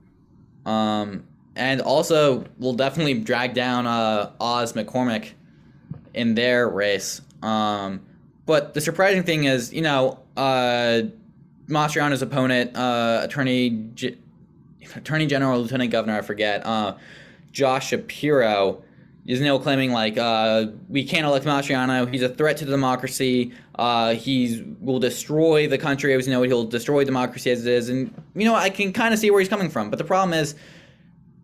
Um, 0.65 1.25
and 1.55 1.81
also, 1.81 2.45
we'll 2.57 2.73
definitely 2.73 3.15
drag 3.15 3.53
down 3.53 3.85
uh, 3.85 4.31
Oz 4.39 4.73
McCormick 4.73 5.33
in 6.13 6.33
their 6.35 6.69
race. 6.69 7.21
Um, 7.43 8.01
but 8.45 8.73
the 8.73 8.81
surprising 8.81 9.23
thing 9.23 9.43
is, 9.43 9.71
you 9.71 9.81
know, 9.81 10.19
uh, 10.35 11.01
Mastriano's 11.67 12.21
opponent, 12.21 12.75
uh, 12.75 13.21
Attorney 13.23 13.69
G- 13.93 14.17
Attorney 14.95 15.25
General, 15.25 15.61
Lieutenant 15.61 15.91
Governor, 15.91 16.17
I 16.17 16.21
forget, 16.21 16.65
uh, 16.65 16.95
Josh 17.51 17.89
Shapiro, 17.89 18.83
is 19.25 19.39
now 19.39 19.57
claiming 19.57 19.91
like 19.91 20.17
uh, 20.17 20.65
we 20.89 21.05
can't 21.05 21.25
elect 21.25 21.45
Mastriano. 21.45 22.11
He's 22.11 22.21
a 22.21 22.29
threat 22.29 22.57
to 22.57 22.65
democracy. 22.65 23.53
Uh, 23.75 24.15
he 24.15 24.75
will 24.79 24.99
destroy 24.99 25.67
the 25.67 25.77
country 25.77 26.13
as 26.13 26.27
you 26.27 26.33
know. 26.33 26.43
He'll 26.43 26.65
destroy 26.65 27.03
democracy 27.05 27.49
as 27.51 27.65
it 27.65 27.71
is, 27.71 27.89
and 27.89 28.13
you 28.35 28.45
know 28.45 28.55
I 28.55 28.69
can 28.69 28.91
kind 28.91 29.13
of 29.13 29.19
see 29.19 29.31
where 29.31 29.39
he's 29.39 29.49
coming 29.49 29.69
from. 29.69 29.89
But 29.89 29.97
the 29.97 30.03
problem 30.03 30.37
is, 30.37 30.55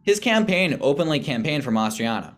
his 0.04 0.20
campaign 0.20 0.78
openly 0.82 1.20
campaigned 1.20 1.64
for 1.64 1.72
Mastriano 1.72 2.34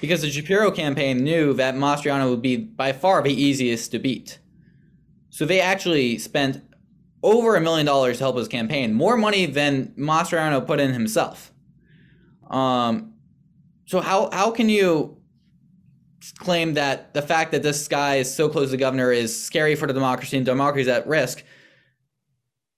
because 0.00 0.20
the 0.20 0.30
Shapiro 0.30 0.70
campaign 0.70 1.24
knew 1.24 1.54
that 1.54 1.74
Mastriano 1.74 2.28
would 2.28 2.42
be 2.42 2.56
by 2.56 2.92
far 2.92 3.22
the 3.22 3.32
easiest 3.32 3.90
to 3.92 3.98
beat. 3.98 4.38
So 5.36 5.44
they 5.44 5.60
actually 5.60 6.16
spent 6.16 6.62
over 7.22 7.56
a 7.56 7.60
million 7.60 7.84
dollars 7.84 8.16
to 8.16 8.24
help 8.24 8.38
his 8.38 8.48
campaign, 8.48 8.94
more 8.94 9.18
money 9.18 9.44
than 9.44 9.88
Mastriano 9.88 10.66
put 10.66 10.80
in 10.80 10.94
himself. 10.94 11.52
Um, 12.48 13.12
so 13.84 14.00
how 14.00 14.30
how 14.32 14.50
can 14.50 14.70
you 14.70 15.18
claim 16.38 16.72
that 16.72 17.12
the 17.12 17.20
fact 17.20 17.52
that 17.52 17.62
this 17.62 17.86
guy 17.86 18.14
is 18.14 18.34
so 18.34 18.48
close 18.48 18.68
to 18.68 18.70
the 18.70 18.76
governor 18.78 19.12
is 19.12 19.38
scary 19.38 19.74
for 19.74 19.86
the 19.86 19.92
democracy 19.92 20.38
and 20.38 20.46
democracy 20.46 20.80
is 20.80 20.88
at 20.88 21.06
risk? 21.06 21.44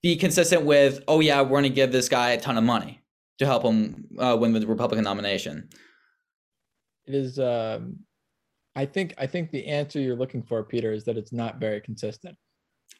Be 0.02 0.16
consistent 0.16 0.64
with, 0.64 1.04
oh 1.06 1.20
yeah, 1.20 1.40
we're 1.42 1.50
going 1.50 1.62
to 1.62 1.68
give 1.68 1.92
this 1.92 2.08
guy 2.08 2.30
a 2.30 2.40
ton 2.40 2.58
of 2.58 2.64
money 2.64 3.00
to 3.38 3.46
help 3.46 3.62
him 3.62 4.04
uh, 4.18 4.36
win 4.36 4.52
the 4.52 4.66
Republican 4.66 5.04
nomination. 5.04 5.68
It 7.06 7.14
is. 7.14 7.38
Um, 7.38 8.00
I 8.74 8.84
think. 8.84 9.14
I 9.16 9.28
think 9.28 9.52
the 9.52 9.64
answer 9.68 10.00
you're 10.00 10.16
looking 10.16 10.42
for, 10.42 10.64
Peter, 10.64 10.92
is 10.92 11.04
that 11.04 11.16
it's 11.16 11.32
not 11.32 11.60
very 11.60 11.80
consistent. 11.80 12.36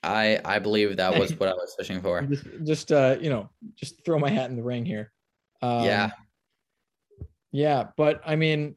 I 0.03 0.41
I 0.45 0.59
believe 0.59 0.97
that 0.97 1.18
was 1.18 1.34
what 1.39 1.49
I 1.49 1.55
was 1.55 1.74
fishing 1.76 2.01
for. 2.01 2.22
Just, 2.22 2.47
just 2.64 2.93
uh, 2.93 3.16
you 3.20 3.30
know, 3.30 3.51
just 3.76 4.05
throw 4.05 4.18
my 4.18 4.30
hat 4.30 4.51
in 4.51 4.57
the 4.57 4.62
ring 4.62 4.84
here. 4.84 5.12
Um, 5.62 5.84
Yeah. 5.84 6.11
Yeah, 7.51 7.89
but 7.97 8.20
I 8.26 8.36
mean, 8.36 8.76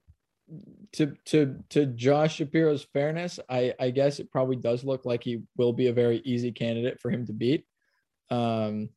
to 0.94 1.16
to 1.26 1.58
to 1.70 1.86
Josh 1.86 2.36
Shapiro's 2.38 2.84
fairness, 2.94 3.40
I 3.50 3.74
I 3.80 3.90
guess 3.92 4.20
it 4.20 4.32
probably 4.32 4.56
does 4.56 4.84
look 4.84 5.06
like 5.06 5.24
he 5.24 5.44
will 5.58 5.74
be 5.74 5.88
a 5.88 5.94
very 5.94 6.22
easy 6.24 6.52
candidate 6.52 7.00
for 7.00 7.12
him 7.12 7.26
to 7.28 7.34
beat. 7.34 7.66
Um, 8.30 8.90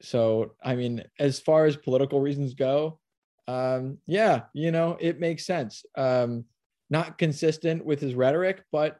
so 0.00 0.54
I 0.62 0.74
mean, 0.74 1.04
as 1.18 1.38
far 1.38 1.66
as 1.66 1.76
political 1.76 2.20
reasons 2.20 2.54
go, 2.54 2.98
um, 3.46 3.98
yeah, 4.06 4.42
you 4.52 4.70
know, 4.70 4.96
it 5.00 5.20
makes 5.20 5.46
sense. 5.46 5.84
Um, 5.96 6.44
not 6.90 7.18
consistent 7.18 7.84
with 7.84 8.00
his 8.00 8.14
rhetoric, 8.14 8.62
but 8.72 8.98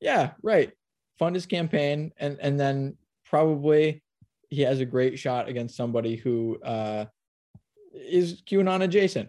yeah, 0.00 0.32
right. 0.42 0.72
Fund 1.18 1.34
his 1.34 1.46
campaign, 1.46 2.12
and 2.18 2.38
and 2.40 2.58
then 2.58 2.96
probably 3.24 4.02
he 4.50 4.62
has 4.62 4.80
a 4.80 4.84
great 4.84 5.18
shot 5.18 5.48
against 5.48 5.76
somebody 5.76 6.16
who 6.16 6.58
uh, 6.62 7.06
is 7.94 8.42
QAnon 8.42 8.82
adjacent. 8.82 9.28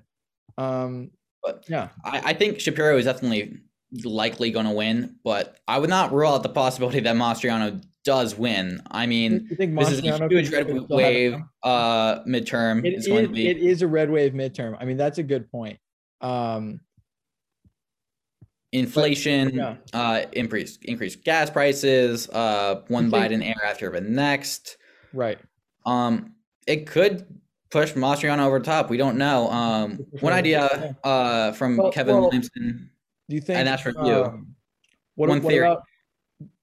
Um, 0.58 1.12
But 1.44 1.66
yeah, 1.68 1.90
I, 2.04 2.22
I 2.26 2.34
think 2.34 2.60
Shapiro 2.60 2.98
is 2.98 3.06
definitely 3.06 3.60
likely 4.04 4.52
going 4.52 4.66
to 4.66 4.72
win, 4.72 5.16
but 5.24 5.58
I 5.68 5.80
would 5.80 5.90
not 5.90 6.12
rule 6.12 6.34
out 6.34 6.44
the 6.44 6.50
possibility 6.50 7.00
that 7.02 7.16
Mastriano 7.16 7.84
does 8.04 8.38
win. 8.38 8.82
I 8.92 9.06
mean, 9.06 9.48
you 9.50 9.56
think 9.56 9.78
this 9.78 9.92
is 9.92 10.00
a 10.00 10.28
huge 10.28 10.52
red 10.52 10.68
could 10.68 10.86
still 10.86 10.98
have 11.00 11.12
it 11.12 11.32
wave 11.32 11.36
uh, 11.64 12.24
midterm. 12.24 12.82
To 12.84 12.94
is- 12.94 13.28
be 13.30 13.48
it 13.48 13.58
is 13.58 13.82
a 13.82 13.88
red 13.88 14.10
wave 14.10 14.34
midterm. 14.34 14.78
I 14.80 14.86
mean, 14.86 14.98
that's 14.98 15.18
a 15.18 15.24
good 15.24 15.50
point. 15.52 15.80
Um, 16.22 16.80
inflation, 18.80 19.56
yeah. 19.56 19.76
uh, 19.94 20.24
increase 20.34 20.78
increased 20.84 21.24
gas 21.24 21.50
prices, 21.50 22.30
uh, 22.30 22.82
one 22.88 23.06
You 23.06 23.12
think- 23.12 23.32
Biden 23.32 23.44
era 23.46 23.70
after 23.70 23.90
the 23.90 24.02
next. 24.02 24.78
right. 25.14 25.38
Um, 25.86 26.34
it 26.68 26.88
could 26.88 27.26
push 27.70 27.94
Mastriano 27.94 28.46
over 28.46 28.58
the 28.60 28.66
top. 28.66 28.90
We 28.90 28.98
don't 28.98 29.18
know. 29.18 29.50
Um, 29.52 30.00
one 30.22 30.34
idea 30.34 30.96
uh, 31.04 31.52
from 31.54 31.78
Well- 31.78 31.92
Kevin 31.92 32.16
well- 32.16 32.24
Williamson. 32.24 32.90
Do 33.30 33.36
you 33.36 33.42
think? 33.42 33.58
And 33.60 33.68
that's 33.68 33.82
for 33.82 33.90
you. 33.90 34.24
um, 34.26 34.56
what, 35.16 35.30
One 35.30 35.42
what 35.42 35.50
theory. 35.52 35.66
about? 35.68 35.84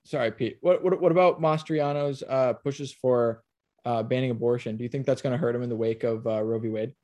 Sorry, 0.04 0.30
Pete. 0.32 0.58
What 0.60 0.82
what 0.84 1.00
what 1.00 1.10
about 1.12 1.40
Mastriano's 1.40 2.22
uh, 2.28 2.52
pushes 2.54 2.92
for 2.92 3.42
uh, 3.84 4.02
banning 4.04 4.30
abortion? 4.30 4.76
Do 4.76 4.82
you 4.84 4.88
think 4.88 5.06
that's 5.06 5.22
going 5.22 5.32
to 5.32 5.38
hurt 5.38 5.54
him 5.56 5.62
in 5.62 5.68
the 5.68 5.76
wake 5.76 6.04
of 6.04 6.24
uh, 6.26 6.42
Roe 6.42 6.58
v. 6.60 6.68
Wade? 6.68 6.94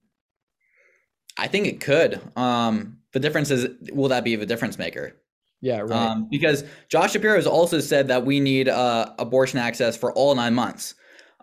I 1.39 1.47
think 1.47 1.67
it 1.67 1.81
could. 1.81 2.21
Um, 2.37 2.99
the 3.13 3.21
difference 3.21 3.51
is, 3.51 3.69
will 3.93 4.09
that 4.09 4.25
be 4.25 4.37
the 4.37 4.47
difference 4.47 4.77
maker? 4.79 5.17
Yeah, 5.61 5.81
right. 5.81 5.91
Um, 5.93 6.29
because 6.31 6.65
Josh 6.89 7.13
Shapiro 7.13 7.37
has 7.37 7.47
also 7.47 7.81
said 7.81 8.09
that 8.09 8.25
we 8.25 8.39
need 8.41 8.69
uh, 8.69 9.13
abortion 9.19 9.59
access 9.59 9.97
for 9.97 10.13
all 10.13 10.35
nine 10.35 10.55
months, 10.55 10.95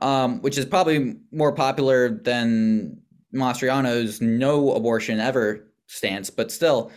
um, 0.02 0.42
which 0.42 0.58
is 0.58 0.66
probably 0.66 1.16
more 1.32 1.52
popular 1.54 2.10
than 2.10 3.02
Mastriano's 3.34 4.22
no 4.22 4.74
abortion 4.74 5.20
ever 5.20 5.68
stance. 5.88 6.30
But 6.30 6.52
still, 6.52 6.92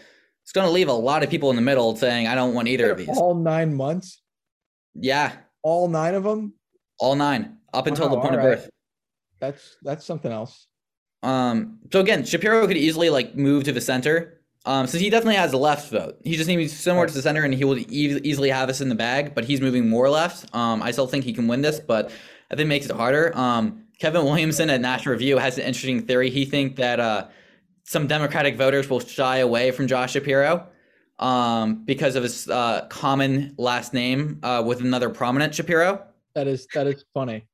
it's 0.44 0.52
going 0.52 0.66
to 0.66 0.72
leave 0.72 0.88
a 0.88 0.92
lot 0.92 1.22
of 1.22 1.30
people 1.30 1.50
in 1.50 1.56
the 1.56 1.62
middle 1.62 1.96
saying, 1.96 2.28
I 2.28 2.34
don't 2.34 2.54
want 2.54 2.68
either 2.68 2.90
of 2.90 2.98
these. 2.98 3.08
all 3.16 3.34
nine 3.34 3.74
months, 3.74 4.22
Yeah, 4.94 5.32
all 5.62 5.88
nine 5.88 6.14
of 6.14 6.22
them. 6.22 6.54
all 7.00 7.16
nine 7.16 7.56
up 7.74 7.86
until 7.86 8.08
the 8.08 8.20
point 8.20 8.34
of 8.36 8.42
birth. 8.42 8.70
That's 9.40 9.76
that's 9.82 10.04
something 10.04 10.30
else. 10.32 10.66
Um, 11.22 11.78
so 11.92 12.00
again, 12.00 12.24
Shapiro 12.24 12.66
could 12.66 12.76
easily 12.76 13.10
like 13.10 13.36
move 13.36 13.64
to 13.64 13.72
the 13.72 13.80
center. 13.80 14.34
Um, 14.66 14.86
since 14.86 15.00
he 15.00 15.08
definitely 15.08 15.36
has 15.36 15.52
a 15.54 15.56
left 15.56 15.90
vote. 15.90 16.18
He 16.24 16.36
just 16.36 16.48
needs 16.48 16.76
similar 16.76 17.06
to 17.06 17.14
the 17.14 17.22
center, 17.22 17.42
and 17.42 17.54
he 17.54 17.64
will 17.64 17.78
e- 17.78 17.86
easily 17.88 18.50
have 18.50 18.68
us 18.68 18.80
in 18.80 18.90
the 18.90 18.94
bag. 18.94 19.34
But 19.34 19.44
he's 19.44 19.60
moving 19.60 19.88
more 19.88 20.10
left. 20.10 20.54
Um, 20.54 20.82
I 20.82 20.90
still 20.90 21.06
think 21.06 21.24
he 21.24 21.32
can 21.32 21.48
win 21.48 21.62
this, 21.62 21.80
but 21.80 22.10
I 22.50 22.54
think 22.54 22.66
it 22.66 22.68
makes 22.68 22.86
it 22.86 22.96
harder. 22.96 23.36
Um, 23.36 23.84
Kevin 23.98 24.24
Williamson 24.24 24.68
at 24.70 24.80
National 24.80 25.12
Review 25.12 25.38
has 25.38 25.58
an 25.58 25.64
interesting 25.64 26.02
theory. 26.02 26.30
He 26.30 26.44
think 26.44 26.76
that 26.76 27.00
uh, 27.00 27.28
some 27.84 28.06
Democratic 28.06 28.56
voters 28.56 28.88
will 28.88 29.00
shy 29.00 29.38
away 29.38 29.70
from 29.70 29.86
Josh 29.86 30.12
Shapiro 30.12 30.68
um, 31.18 31.84
because 31.84 32.14
of 32.14 32.22
his 32.22 32.48
uh, 32.48 32.86
common 32.90 33.54
last 33.58 33.92
name 33.92 34.38
uh, 34.42 34.62
with 34.64 34.80
another 34.80 35.08
prominent 35.08 35.54
Shapiro. 35.54 36.04
That 36.34 36.46
is 36.46 36.68
that 36.74 36.86
is 36.86 37.04
funny. 37.14 37.47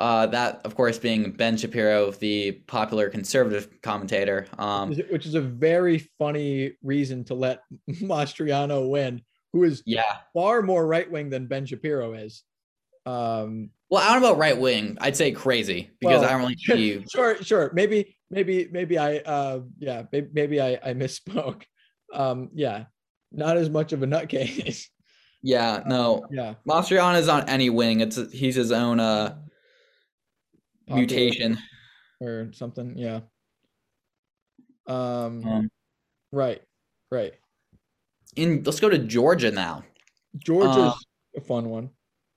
Uh, 0.00 0.24
that, 0.26 0.62
of 0.64 0.74
course, 0.74 0.98
being 0.98 1.30
Ben 1.30 1.58
Shapiro, 1.58 2.10
the 2.10 2.52
popular 2.66 3.10
conservative 3.10 3.68
commentator. 3.82 4.46
Um, 4.58 4.88
Which 5.10 5.26
is- 5.26 5.34
a 5.34 5.42
very 5.42 5.98
funny 6.18 6.72
reason 6.82 7.22
to 7.24 7.34
let 7.34 7.60
Mastriano 7.90 8.88
win, 8.88 9.20
who 9.52 9.64
is 9.64 9.82
yeah. 9.84 10.16
far 10.32 10.62
more 10.62 10.86
right 10.86 11.08
wing 11.10 11.28
than 11.28 11.46
Ben 11.46 11.66
Shapiro 11.66 12.14
is. 12.14 12.42
Um, 13.04 13.70
Well, 13.90 14.02
I 14.02 14.12
don't 14.14 14.22
know 14.22 14.28
about 14.30 14.38
right 14.38 14.58
wing. 14.58 14.96
I'd 15.02 15.16
say 15.16 15.32
crazy 15.32 15.90
because 16.00 16.22
Well, 16.22 16.28
I 16.30 16.32
don't 16.32 16.40
really 16.40 16.56
see. 16.58 17.04
sure, 17.12 17.42
sure. 17.42 17.70
Maybe, 17.74 18.16
maybe, 18.30 18.68
maybe 18.72 18.96
I, 18.96 19.18
uh, 19.18 19.60
yeah, 19.78 20.04
maybe, 20.12 20.28
maybe 20.32 20.60
I, 20.62 20.78
I 20.82 20.94
misspoke. 20.94 21.62
Um, 22.14 22.48
yeah, 22.54 22.84
not 23.32 23.58
as 23.58 23.68
much 23.68 23.92
of 23.92 24.02
a 24.02 24.06
nutcase. 24.06 24.86
Yeah, 25.42 25.82
no. 25.86 26.26
yeah, 26.30 26.54
Mastriano 26.66 27.18
is 27.18 27.28
on 27.28 27.48
any 27.48 27.68
wing. 27.70 28.00
It's 28.00 28.18
he's 28.32 28.54
his 28.56 28.72
own 28.72 28.98
uh 29.00 29.36
popular 30.90 31.06
mutation. 31.06 31.58
or 32.20 32.50
something. 32.52 32.96
Yeah. 32.96 33.20
Um, 34.86 35.46
Um, 35.46 35.70
right, 36.32 36.62
right. 37.10 37.32
in 38.36 38.62
let's 38.64 38.80
go 38.80 38.88
to 38.88 38.98
Georgia 38.98 39.50
now. 39.50 39.84
Georgia's 40.36 40.76
uh, 40.76 40.94
a 41.36 41.40
fun 41.40 41.68
one. 41.70 41.90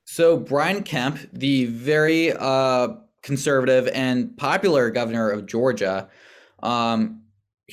So 0.06 0.38
Brian 0.38 0.84
Kemp, 0.84 1.20
the 1.34 1.66
very 1.66 2.32
uh, 2.34 2.90
conservative 3.22 3.88
and 3.94 4.36
popular 4.38 4.90
governor 4.92 5.30
of 5.30 5.46
Georgia, 5.46 6.10
um, 6.62 7.22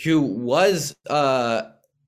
who 0.05 0.20
was 0.20 0.95
uh, 1.09 1.62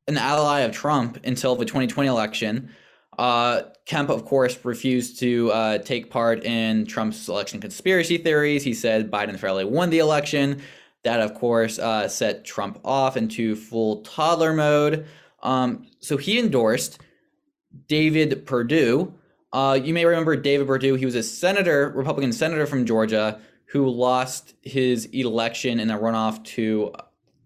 an 0.08 0.16
ally 0.16 0.60
of 0.60 0.72
Trump 0.72 1.18
until 1.24 1.56
the 1.56 1.64
2020 1.64 2.08
election, 2.08 2.70
uh, 3.18 3.62
Kemp, 3.84 4.08
of 4.08 4.24
course, 4.24 4.58
refused 4.64 5.18
to 5.20 5.50
uh, 5.52 5.78
take 5.78 6.10
part 6.10 6.44
in 6.44 6.86
Trump's 6.86 7.28
election 7.28 7.60
conspiracy 7.60 8.16
theories. 8.18 8.64
He 8.64 8.74
said 8.74 9.10
Biden 9.10 9.38
fairly 9.38 9.64
won 9.64 9.90
the 9.90 9.98
election. 9.98 10.62
That, 11.04 11.20
of 11.20 11.34
course, 11.34 11.78
uh, 11.78 12.08
set 12.08 12.44
Trump 12.44 12.80
off 12.84 13.16
into 13.16 13.56
full 13.56 14.02
toddler 14.02 14.54
mode. 14.54 15.06
Um, 15.42 15.86
so 15.98 16.16
he 16.16 16.38
endorsed 16.38 17.00
David 17.88 18.46
Perdue. 18.46 19.12
Uh, 19.52 19.78
you 19.82 19.92
may 19.92 20.06
remember 20.06 20.36
David 20.36 20.66
Perdue. 20.66 20.94
He 20.94 21.04
was 21.04 21.16
a 21.16 21.22
senator, 21.22 21.92
Republican 21.94 22.32
senator 22.32 22.66
from 22.66 22.86
Georgia, 22.86 23.40
who 23.66 23.88
lost 23.88 24.54
his 24.62 25.06
election 25.06 25.80
in 25.80 25.90
a 25.90 25.98
runoff 25.98 26.42
to 26.44 26.94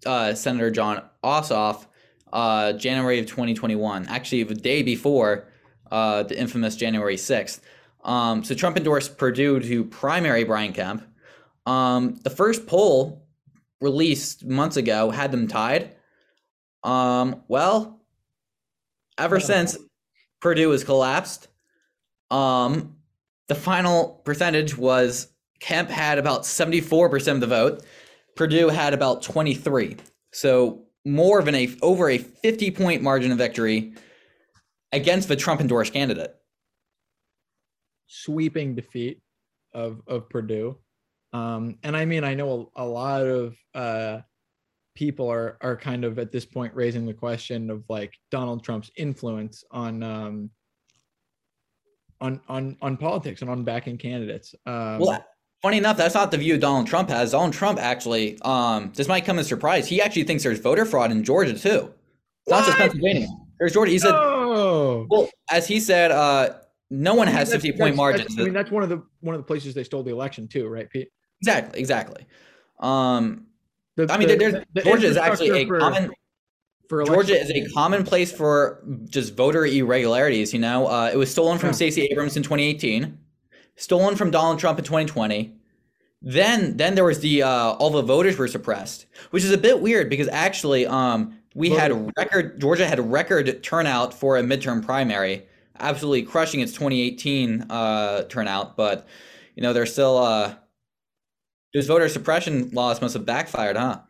uh, 0.05 0.35
Senator 0.35 0.71
Jon 0.71 1.03
Ossoff, 1.25 1.87
uh, 2.33 2.73
January 2.75 3.19
of 3.19 3.27
2021. 3.27 4.07
Actually, 4.07 4.43
the 4.43 4.55
day 4.55 4.83
before 4.83 5.49
uh, 5.91 6.23
the 6.25 6.39
infamous 6.39 6.77
January 6.77 7.17
6th. 7.17 7.61
Um, 8.05 8.45
so 8.45 8.55
Trump 8.55 8.77
endorsed 8.77 9.19
Perdue 9.19 9.61
to 9.61 9.85
primary 9.85 10.45
Brian 10.45 10.73
Kemp. 10.73 11.03
Um, 11.67 12.21
the 12.23 12.31
first 12.31 12.67
poll 12.67 13.27
released 13.81 14.45
months 14.45 14.77
ago 14.77 15.11
had 15.11 15.33
them 15.33 15.49
tied. 15.49 15.97
Um, 16.85 17.43
well, 17.49 18.01
ever 19.19 19.37
Oh. 19.37 19.41
since 19.41 19.77
Perdue 20.41 20.71
has 20.71 20.85
collapsed, 20.85 21.49
um, 22.31 22.97
the 23.49 23.55
final 23.55 24.21
percentage 24.25 24.77
was 24.77 25.29
Kemp 25.61 25.91
had 25.91 26.19
about 26.19 26.45
74% 26.45 27.35
of 27.35 27.41
the 27.41 27.47
vote. 27.47 27.83
Perdue 28.37 28.69
had 28.69 28.95
about 28.95 29.23
23. 29.23 29.97
So 30.33 30.85
more 31.05 31.43
than 31.43 31.55
a 31.55 31.75
over 31.83 32.11
a 32.11 32.19
50 32.19 32.71
point 32.73 33.03
margin 33.03 33.33
of 33.33 33.39
victory 33.39 33.95
against 34.93 35.29
the 35.29 35.37
Trump 35.37 35.61
endorsed 35.61 35.93
candidate. 35.93 36.35
sweeping 38.07 38.75
defeat 38.75 39.21
of 39.75 40.01
of 40.07 40.29
Perdue. 40.31 40.77
Um, 41.33 41.79
and 41.83 41.97
I 41.97 42.05
mean, 42.05 42.25
I 42.25 42.35
know 42.35 42.71
a, 42.77 42.85
a 42.85 42.87
lot 42.87 43.27
of 43.27 43.57
uh, 43.75 44.21
people 44.95 45.29
are 45.31 45.59
are 45.61 45.77
kind 45.77 46.05
of 46.05 46.19
at 46.19 46.33
this 46.33 46.47
point 46.47 46.75
raising 46.75 47.05
the 47.07 47.13
question 47.15 47.69
of 47.71 47.85
like 47.89 48.15
Donald 48.31 48.65
Trump's 48.65 48.91
influence 48.97 49.65
on 49.71 50.03
um, 50.03 50.51
on 52.21 52.41
on 52.49 52.77
on 52.81 52.97
politics 52.97 53.43
and 53.43 53.51
on 53.51 53.65
backing 53.65 53.99
candidates. 53.99 54.55
Um, 54.65 55.01
Well, 55.01 55.27
funny 55.63 55.79
enough, 55.79 55.97
that's 55.97 56.15
not 56.15 56.31
the 56.31 56.39
view 56.39 56.57
Donald 56.59 56.87
Trump 56.87 57.11
has. 57.11 57.33
Donald 57.33 57.53
Trump 57.53 57.79
actually, 57.79 58.39
um, 58.43 58.93
this 58.95 59.09
might 59.09 59.25
come 59.25 59.39
as 59.39 59.47
a 59.47 59.49
surprise. 59.49 59.87
He 59.89 60.01
actually 60.01 60.25
thinks 60.25 60.43
there's 60.45 60.61
voter 60.61 60.87
fraud 60.87 61.11
in 61.11 61.25
Georgia 61.25 61.59
too. 61.59 61.93
It's 62.47 62.51
not 62.51 62.65
just 62.65 62.79
Pennsylvania. 62.79 63.27
There's 63.59 63.73
Georgia. 63.73 63.91
He 63.91 63.99
said, 63.99 64.13
no! 64.13 64.36
Well, 65.09 65.29
as 65.51 65.67
he 65.67 65.81
said, 65.81 66.11
uh, 66.11 66.55
no 66.91 67.15
one 67.15 67.29
I 67.29 67.31
mean, 67.33 67.39
has 67.39 67.53
50 67.53 67.73
point 67.73 67.97
margins. 67.97 68.39
I 68.39 68.43
mean, 68.45 68.53
that's 68.53 68.71
one 68.71 68.83
of 68.83 68.89
the 68.89 69.03
one 69.21 69.35
of 69.35 69.41
the 69.41 69.47
places 69.47 69.75
they 69.75 69.85
stole 69.85 70.03
the 70.03 70.13
election 70.13 70.47
too, 70.49 70.69
right, 70.69 70.89
Pete? 70.89 71.09
exactly, 71.41 71.81
exactly. 71.81 72.27
Um, 72.81 73.47
The- 73.97 74.07
I 74.13 74.19
mean, 74.19 74.29
the- 74.29 74.37
there's 74.37 74.65
the 74.75 74.83
Georgia 74.83 75.07
is 75.07 75.17
actually 75.17 75.51
a 75.63 75.67
for- 75.67 75.79
common. 75.79 76.11
for 76.89 77.05
Georgia 77.05 77.41
is 77.41 77.51
a 77.51 77.67
common 77.73 78.05
place 78.05 78.31
for 78.31 78.83
just 79.09 79.35
voter 79.35 79.65
irregularities. 79.67 80.53
You 80.53 80.61
know, 80.61 80.87
uh, 80.87 81.11
it 81.13 81.17
was 81.17 81.31
stolen 81.31 81.59
from 81.59 81.71
Yeah. 81.71 81.75
Stacey 81.81 82.03
Abrams 82.11 82.37
in 82.37 82.43
2018, 82.43 83.19
stolen 83.77 84.15
from 84.17 84.31
Donald 84.31 84.59
Trump 84.59 84.79
in 84.79 84.85
2020. 84.85 85.55
Then, 86.23 86.77
then 86.77 86.95
there 86.95 87.05
was 87.05 87.21
the 87.21 87.43
uh, 87.43 87.73
all 87.73 87.91
the 87.91 88.03
voters 88.03 88.37
were 88.39 88.49
suppressed, 88.49 89.07
which 89.31 89.45
is 89.45 89.51
a 89.53 89.59
bit 89.59 89.81
weird 89.81 90.09
because 90.09 90.29
actually, 90.29 90.87
um, 90.87 91.36
we 91.57 91.71
had 91.71 92.15
record 92.19 92.61
Georgia 92.61 92.87
had 92.87 93.01
record 93.01 93.63
turnout 93.63 94.13
for 94.13 94.37
a 94.37 94.43
midterm 94.43 94.85
primary, 94.85 95.47
absolutely 95.79 96.23
crushing 96.23 96.61
its 96.61 96.73
2018 96.73 97.63
uh, 97.71 98.25
turnout. 98.25 98.77
But 98.77 99.07
you 99.55 99.63
know, 99.63 99.73
there's 99.73 99.91
still 99.91 100.19
uh, 100.19 100.55
those 101.73 101.87
voter 101.87 102.11
suppression 102.11 102.69
laws 102.73 103.01
must 103.01 103.15
have 103.15 103.25
backfired, 103.25 103.79
huh? 103.79 104.01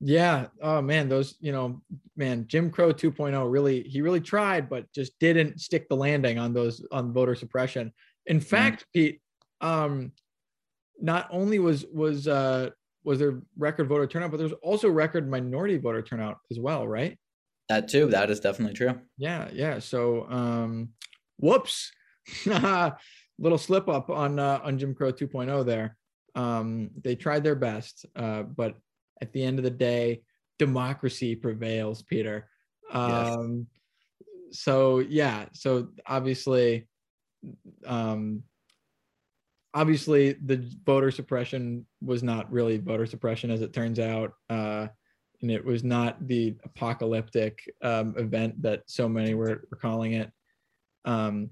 Yeah. 0.00 0.46
Oh 0.62 0.80
man, 0.80 1.10
those, 1.10 1.34
you 1.40 1.52
know, 1.52 1.82
man, 2.16 2.46
Jim 2.48 2.70
Crow 2.70 2.90
2.0 2.90 3.52
really 3.52 3.82
he 3.82 4.00
really 4.00 4.22
tried, 4.22 4.70
but 4.70 4.90
just 4.94 5.18
didn't 5.18 5.60
stick 5.60 5.90
the 5.90 5.96
landing 5.96 6.38
on 6.38 6.54
those 6.54 6.82
on 6.90 7.12
voter 7.12 7.34
suppression. 7.34 7.92
In 8.24 8.40
fact, 8.40 8.86
Pete, 8.94 9.20
um, 9.60 10.12
not 11.02 11.28
only 11.30 11.58
was 11.58 11.84
was 11.92 12.26
uh 12.26 12.70
was 13.04 13.18
there 13.18 13.40
record 13.56 13.88
voter 13.88 14.06
turnout, 14.06 14.30
but 14.30 14.36
there's 14.38 14.52
also 14.62 14.88
record 14.88 15.28
minority 15.28 15.78
voter 15.78 16.02
turnout 16.02 16.38
as 16.50 16.58
well, 16.58 16.86
right? 16.86 17.18
That 17.68 17.88
too. 17.88 18.06
That 18.06 18.30
is 18.30 18.40
definitely 18.40 18.74
true. 18.74 19.00
Yeah, 19.16 19.48
yeah. 19.52 19.78
So 19.78 20.26
um 20.28 20.90
whoops. 21.38 21.92
Little 22.44 23.58
slip 23.58 23.88
up 23.88 24.10
on 24.10 24.38
uh, 24.38 24.60
on 24.62 24.78
Jim 24.78 24.94
Crow 24.94 25.12
2.0 25.12 25.64
there. 25.64 25.96
Um 26.34 26.90
they 27.00 27.14
tried 27.14 27.44
their 27.44 27.54
best, 27.54 28.04
uh, 28.16 28.42
but 28.42 28.74
at 29.22 29.32
the 29.32 29.42
end 29.42 29.58
of 29.58 29.64
the 29.64 29.70
day, 29.70 30.22
democracy 30.58 31.36
prevails, 31.36 32.02
Peter. 32.02 32.48
Yes. 32.92 33.28
Um 33.28 33.66
so 34.50 34.98
yeah, 34.98 35.46
so 35.52 35.88
obviously 36.06 36.88
um 37.86 38.42
obviously 39.74 40.32
the 40.44 40.68
voter 40.84 41.10
suppression 41.10 41.86
was 42.02 42.22
not 42.22 42.50
really 42.50 42.78
voter 42.78 43.06
suppression 43.06 43.50
as 43.50 43.62
it 43.62 43.72
turns 43.72 43.98
out. 43.98 44.32
Uh 44.48 44.88
and 45.42 45.50
it 45.50 45.64
was 45.64 45.82
not 45.82 46.26
the 46.26 46.54
apocalyptic 46.64 47.62
um, 47.82 48.14
event 48.18 48.60
that 48.62 48.82
so 48.86 49.08
many 49.08 49.34
were, 49.34 49.64
were 49.70 49.76
calling 49.80 50.12
it. 50.12 50.30
Um, 51.04 51.50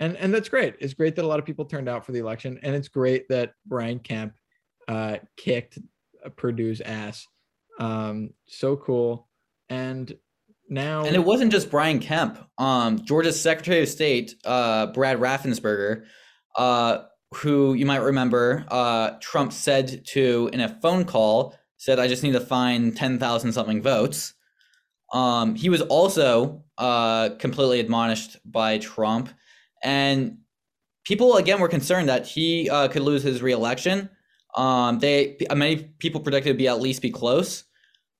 and 0.00 0.16
and 0.16 0.34
that's 0.34 0.48
great. 0.48 0.74
It's 0.80 0.94
great 0.94 1.14
that 1.16 1.24
a 1.24 1.28
lot 1.28 1.38
of 1.38 1.44
people 1.44 1.64
turned 1.64 1.88
out 1.88 2.04
for 2.04 2.12
the 2.12 2.18
election, 2.18 2.58
and 2.62 2.74
it's 2.74 2.88
great 2.88 3.28
that 3.28 3.52
Brian 3.66 3.98
Kemp 3.98 4.34
uh, 4.88 5.18
kicked 5.36 5.78
Perdue's 6.36 6.80
ass. 6.80 7.26
Um, 7.78 8.30
so 8.46 8.76
cool. 8.76 9.28
And 9.68 10.12
now, 10.68 11.04
And 11.04 11.14
it 11.14 11.24
wasn't 11.24 11.52
just 11.52 11.70
Brian 11.70 12.00
Kemp. 12.00 12.38
Um, 12.58 13.04
Georgia's 13.04 13.40
Secretary 13.40 13.82
of 13.82 13.88
State, 13.88 14.34
uh, 14.44 14.86
Brad 14.86 15.18
Raffensperger, 15.18 16.06
uh, 16.56 17.04
who 17.34 17.74
you 17.74 17.86
might 17.86 17.96
remember, 17.96 18.64
uh, 18.68 19.12
Trump 19.20 19.52
said 19.52 20.04
to 20.06 20.50
in 20.52 20.60
a 20.60 20.68
phone 20.80 21.04
call, 21.04 21.54
said, 21.76 21.98
"I 21.98 22.08
just 22.08 22.22
need 22.22 22.32
to 22.32 22.40
find 22.40 22.96
ten 22.96 23.18
thousand 23.18 23.52
something 23.52 23.82
votes." 23.82 24.34
Um, 25.12 25.54
he 25.54 25.68
was 25.68 25.82
also 25.82 26.64
uh, 26.78 27.30
completely 27.38 27.80
admonished 27.80 28.38
by 28.44 28.78
Trump, 28.78 29.28
and 29.82 30.38
people 31.04 31.36
again 31.36 31.60
were 31.60 31.68
concerned 31.68 32.08
that 32.08 32.26
he 32.26 32.70
uh, 32.70 32.88
could 32.88 33.02
lose 33.02 33.22
his 33.22 33.42
reelection. 33.42 34.10
Um, 34.56 34.98
they 34.98 35.36
many 35.54 35.84
people 35.98 36.20
predicted 36.20 36.50
it'd 36.50 36.58
be 36.58 36.68
at 36.68 36.80
least 36.80 37.02
be 37.02 37.10
close. 37.10 37.64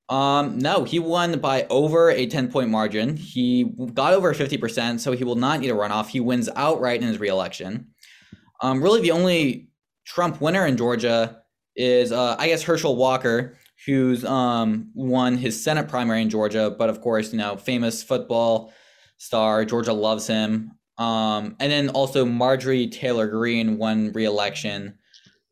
Um, 0.08 0.58
no, 0.58 0.84
he 0.84 0.98
won 0.98 1.38
by 1.38 1.66
over 1.70 2.10
a 2.10 2.26
10 2.26 2.50
point 2.50 2.68
margin. 2.68 3.16
He 3.16 3.64
got 3.94 4.12
over 4.12 4.34
50%, 4.34 5.00
so 5.00 5.12
he 5.12 5.24
will 5.24 5.36
not 5.36 5.60
need 5.60 5.70
a 5.70 5.74
runoff. 5.74 6.08
He 6.08 6.20
wins 6.20 6.50
outright 6.54 7.00
in 7.00 7.08
his 7.08 7.18
reelection. 7.18 7.91
Um, 8.62 8.82
really, 8.82 9.00
the 9.00 9.10
only 9.10 9.68
Trump 10.06 10.40
winner 10.40 10.66
in 10.66 10.76
Georgia 10.76 11.42
is, 11.76 12.12
uh, 12.12 12.36
I 12.38 12.48
guess, 12.48 12.62
Herschel 12.62 12.96
Walker, 12.96 13.58
who's 13.86 14.24
um, 14.24 14.90
won 14.94 15.36
his 15.36 15.62
Senate 15.62 15.88
primary 15.88 16.22
in 16.22 16.30
Georgia, 16.30 16.70
but 16.70 16.88
of 16.88 17.00
course, 17.00 17.32
you 17.32 17.38
know, 17.38 17.56
famous 17.56 18.02
football 18.02 18.72
star. 19.18 19.64
Georgia 19.64 19.92
loves 19.92 20.26
him. 20.26 20.72
Um, 20.98 21.56
and 21.58 21.72
then 21.72 21.88
also 21.90 22.24
Marjorie 22.24 22.86
Taylor 22.86 23.26
Greene 23.26 23.78
won 23.78 24.12
reelection 24.12 24.98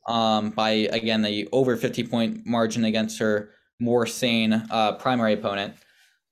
um, 0.06 0.50
by, 0.50 0.70
again, 0.70 1.22
the 1.22 1.48
over 1.52 1.76
50 1.76 2.04
point 2.04 2.46
margin 2.46 2.84
against 2.84 3.18
her 3.18 3.50
more 3.80 4.06
sane 4.06 4.52
uh, 4.70 4.92
primary 4.92 5.32
opponent. 5.32 5.74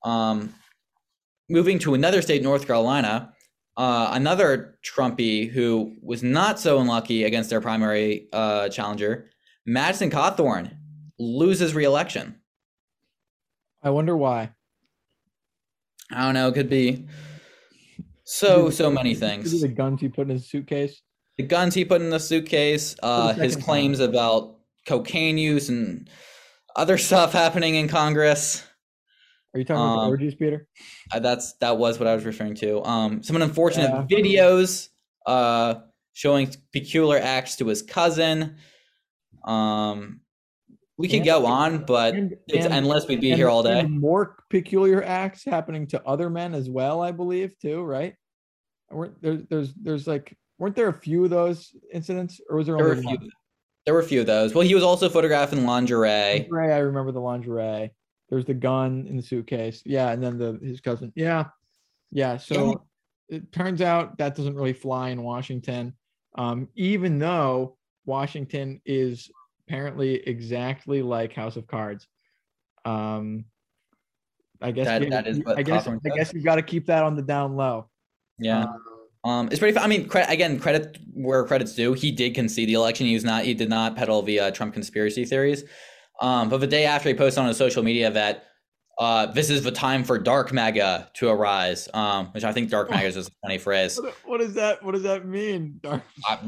Um, 0.05 0.55
moving 1.49 1.79
to 1.81 1.95
another 1.95 2.22
state, 2.22 2.43
North 2.43 2.66
Carolina, 2.66 3.33
uh, 3.79 4.11
another 4.12 4.76
Trumpy 4.85 5.49
who 5.49 5.95
was 6.03 6.22
not 6.22 6.59
so 6.59 6.81
unlucky 6.81 7.22
against 7.22 7.49
their 7.49 7.61
primary 7.61 8.29
uh, 8.33 8.68
challenger, 8.68 9.31
Madison 9.64 10.11
Cawthorn, 10.11 10.76
loses 11.18 11.74
reelection. 11.74 12.41
I 13.83 13.91
wonder 13.91 14.16
why. 14.16 14.51
I 16.12 16.24
don't 16.24 16.35
know. 16.35 16.49
It 16.49 16.55
could 16.55 16.68
be 16.68 17.07
so 18.24 18.68
so 18.68 18.91
many 18.91 19.14
things. 19.14 19.61
The 19.61 19.68
guns 19.68 20.01
he 20.01 20.09
put 20.09 20.22
in 20.22 20.31
his 20.31 20.51
suitcase. 20.51 21.01
The 21.37 21.45
guns 21.45 21.74
he 21.74 21.85
put 21.85 22.03
in 22.03 22.11
the 22.11 22.18
suitcase, 22.18 22.97
uh, 23.01 23.35
his 23.35 23.53
second 23.53 23.53
time. 23.53 23.62
claims 23.62 24.01
about 24.01 24.57
cocaine 24.87 25.39
use 25.39 25.68
and 25.68 26.11
other 26.74 26.99
stuff 26.99 27.33
happening 27.33 27.76
in 27.76 27.87
Congress. 27.87 28.64
Are 29.59 29.61
you 29.61 29.64
talking 29.64 29.82
about 29.82 29.94
the 29.96 30.00
Um, 30.02 30.09
orgies, 30.11 30.34
Peter? 30.36 30.68
That's 31.18 31.54
that 31.54 31.78
was 31.78 31.98
what 31.98 32.06
I 32.06 32.14
was 32.14 32.24
referring 32.24 32.54
to. 32.56 32.80
Um, 32.84 33.24
some 33.24 33.34
unfortunate 33.42 33.90
Yeah. 33.90 34.06
videos 34.09 34.88
uh, 35.26 35.74
showing 36.12 36.48
peculiar 36.72 37.18
acts 37.20 37.56
to 37.56 37.66
his 37.66 37.82
cousin. 37.82 38.54
Um, 39.44 40.20
we 40.96 41.09
could 41.09 41.16
And- 41.18 41.24
go 41.26 41.44
on, 41.46 41.84
but 41.86 42.14
and- 42.14 42.36
it's 42.46 42.64
and- 42.66 42.72
endless. 42.72 43.09
We'd 43.09 43.20
be 43.20 43.34
here 43.34 43.48
all 43.48 43.64
day. 43.64 43.82
more 43.82 44.36
peculiar 44.48 45.02
acts 45.02 45.44
happening 45.44 45.88
to 45.88 46.06
other 46.06 46.30
men 46.30 46.54
as 46.54 46.70
well, 46.70 47.00
I 47.02 47.11
believe, 47.11 47.59
too, 47.59 47.82
right? 47.82 48.14
Weren't 48.92 49.20
there, 49.20 49.38
there's 49.50 49.74
there's 49.74 50.06
like 50.06 50.36
weren't 50.61 50.76
there 50.76 50.88
a 50.88 50.92
few 50.92 51.24
of 51.24 51.30
those 51.30 51.74
incidents, 51.92 52.40
or 52.48 52.59
was 52.59 52.66
there 52.68 52.76
There 52.76 52.90
only 52.90 53.00
few. 53.02 53.11
one? 53.11 53.30
There 53.86 53.94
were 53.94 54.00
a 54.00 54.04
few 54.04 54.20
of 54.20 54.26
those. 54.26 54.54
Well, 54.54 54.66
he 54.66 54.74
was 54.74 54.84
also 54.84 55.09
photographed 55.09 55.52
in 55.52 55.64
lingerie. 55.66 56.40
Lingerie, 56.48 56.72
I 56.72 56.78
remember 56.78 57.11
the 57.11 57.20
lingerie. 57.20 57.90
There's 58.29 58.45
the 58.45 58.55
gun 58.55 59.07
in 59.09 59.16
the 59.16 59.22
suitcase. 59.22 59.83
Yeah, 59.87 60.11
and 60.11 60.22
then 60.22 60.39
the 60.39 60.59
his 60.62 60.81
cousin. 60.81 61.12
Yeah, 61.16 61.47
yeah. 62.11 62.37
So 62.37 62.85
it 63.29 63.51
turns 63.53 63.81
out 63.83 64.18
that 64.18 64.35
doesn't 64.37 64.55
really 64.55 64.72
fly 64.72 65.11
in 65.11 65.22
Washington, 65.22 65.95
um, 66.37 66.68
even 66.74 67.18
though 67.18 67.76
Washington 68.07 68.81
is 68.85 69.31
apparently 69.66 70.16
exactly 70.26 71.03
like 71.03 71.33
House 71.33 71.57
of 71.57 71.66
Cards. 71.66 72.07
Um, 72.85 73.45
I 74.61 74.72
guess 74.72 74.87
That- 74.87 75.03
you- 75.03 75.11
that 75.11 75.26
is 75.26 75.41
I 75.47 75.62
guess 75.62 75.87
I 75.87 75.97
guess 76.16 76.33
you've 76.35 76.45
got 76.45 76.57
to 76.57 76.62
keep 76.62 76.87
that 76.87 77.05
on 77.05 77.14
the 77.16 77.22
down 77.22 77.57
low. 77.57 77.89
Yeah. 78.39 78.64
Um, 78.64 78.83
Um, 79.24 79.49
it's 79.51 79.59
pretty. 79.59 79.76
I 79.76 79.89
mean, 79.89 80.07
cre- 80.07 80.20
again, 80.29 80.61
credit 80.61 80.97
where 81.12 81.45
credit's 81.45 81.74
due. 81.74 81.93
He 81.93 82.12
did 82.12 82.35
concede 82.35 82.68
the 82.68 82.74
election. 82.74 83.07
He 83.07 83.14
was 83.14 83.24
not. 83.24 83.45
He 83.45 83.53
did 83.53 83.68
not 83.68 83.97
peddle 83.97 84.22
the 84.22 84.39
uh, 84.39 84.51
Trump 84.53 84.74
conspiracy 84.74 85.24
theories. 85.24 85.64
Um, 86.20 86.48
but 86.48 86.58
the 86.58 86.66
day 86.66 86.84
after, 86.84 87.08
he 87.08 87.14
posted 87.14 87.40
on 87.40 87.48
his 87.48 87.56
social 87.56 87.82
media 87.82 88.10
that 88.10 88.44
uh, 88.98 89.26
this 89.26 89.50
is 89.50 89.62
the 89.62 89.70
time 89.70 90.02
for 90.02 90.18
dark 90.18 90.52
MAGA 90.52 91.10
to 91.14 91.28
arise. 91.28 91.88
Um, 91.94 92.26
which 92.28 92.44
I 92.44 92.52
think 92.52 92.70
dark 92.70 92.90
MAGA 92.90 93.06
is 93.06 93.14
just 93.14 93.30
a 93.30 93.34
funny 93.42 93.58
phrase. 93.58 94.00
what, 94.24 94.38
does 94.38 94.54
that 94.54 94.82
What 94.82 94.92
does 94.92 95.04
that 95.04 95.26
mean? 95.26 95.78
Dark- 95.82 96.02
I, 96.26 96.38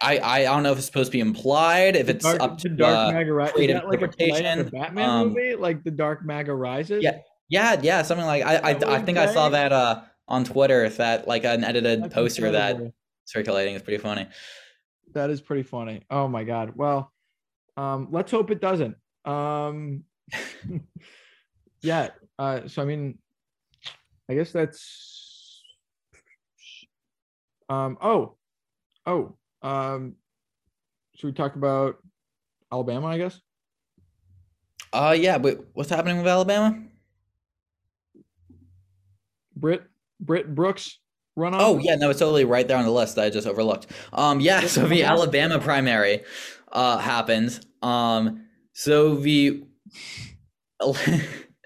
I 0.00 0.18
I 0.18 0.44
don't 0.44 0.62
know 0.64 0.72
if 0.72 0.78
it's 0.78 0.86
supposed 0.86 1.08
to 1.10 1.16
be 1.16 1.20
implied, 1.20 1.94
if 1.96 2.08
it's 2.08 2.24
Dark, 2.24 2.40
up 2.40 2.58
to 2.58 2.68
Dark 2.68 2.96
uh, 2.96 3.12
Maga 3.12 3.32
Rises. 3.32 3.60
Is 3.60 3.66
that 3.68 3.88
like 3.88 4.02
a 4.02 4.08
play 4.08 4.46
on 4.46 4.58
the 4.58 4.70
Batman 4.70 5.08
um, 5.08 5.28
movie? 5.28 5.54
Like 5.54 5.84
the 5.84 5.90
Dark 5.92 6.24
Maga 6.24 6.54
Rises? 6.54 7.02
Yeah. 7.02 7.18
yeah, 7.48 7.80
yeah, 7.80 8.02
something 8.02 8.26
like 8.26 8.44
I 8.44 8.56
I, 8.56 8.96
I 8.96 9.02
think 9.02 9.18
I 9.18 9.32
saw 9.32 9.48
that 9.50 9.72
uh 9.72 10.02
on 10.28 10.44
Twitter 10.44 10.88
that 10.88 11.28
like 11.28 11.44
an 11.44 11.62
edited 11.62 12.04
That's 12.04 12.14
poster 12.14 12.50
that 12.50 12.92
circulating 13.24 13.74
is 13.74 13.82
pretty 13.82 14.02
funny. 14.02 14.26
That 15.14 15.30
is 15.30 15.40
pretty 15.40 15.62
funny. 15.62 16.02
Oh 16.10 16.26
my 16.26 16.44
god. 16.44 16.72
Well, 16.74 17.11
um, 17.76 18.08
let's 18.10 18.30
hope 18.30 18.50
it 18.50 18.60
doesn't. 18.60 18.96
Um, 19.24 20.04
yeah. 21.82 22.08
Uh, 22.38 22.66
so 22.66 22.82
I 22.82 22.84
mean, 22.84 23.18
I 24.28 24.34
guess 24.34 24.52
that's. 24.52 25.62
Um. 27.68 27.98
Oh. 28.00 28.36
Oh. 29.06 29.36
Um. 29.62 30.16
Should 31.16 31.26
we 31.28 31.32
talk 31.32 31.56
about 31.56 31.96
Alabama? 32.72 33.06
I 33.06 33.18
guess. 33.18 33.40
Uh 34.92 35.16
yeah, 35.18 35.38
but 35.38 35.64
what's 35.72 35.88
happening 35.88 36.18
with 36.18 36.26
Alabama? 36.26 36.78
Britt. 39.56 39.84
Britt 40.20 40.54
Brooks 40.54 40.98
run 41.34 41.54
Oh 41.56 41.78
yeah, 41.78 41.96
no, 41.96 42.10
it's 42.10 42.20
totally 42.20 42.44
right 42.44 42.66
there 42.68 42.76
on 42.76 42.84
the 42.84 42.90
list 42.90 43.16
that 43.16 43.24
I 43.24 43.30
just 43.30 43.46
overlooked. 43.46 43.86
Um, 44.12 44.40
yeah, 44.40 44.60
so 44.66 44.86
the 44.86 45.02
Alabama 45.04 45.58
primary 45.58 46.22
uh 46.72 46.98
happened. 46.98 47.64
Um, 47.82 48.46
so 48.72 49.16
the 49.16 49.64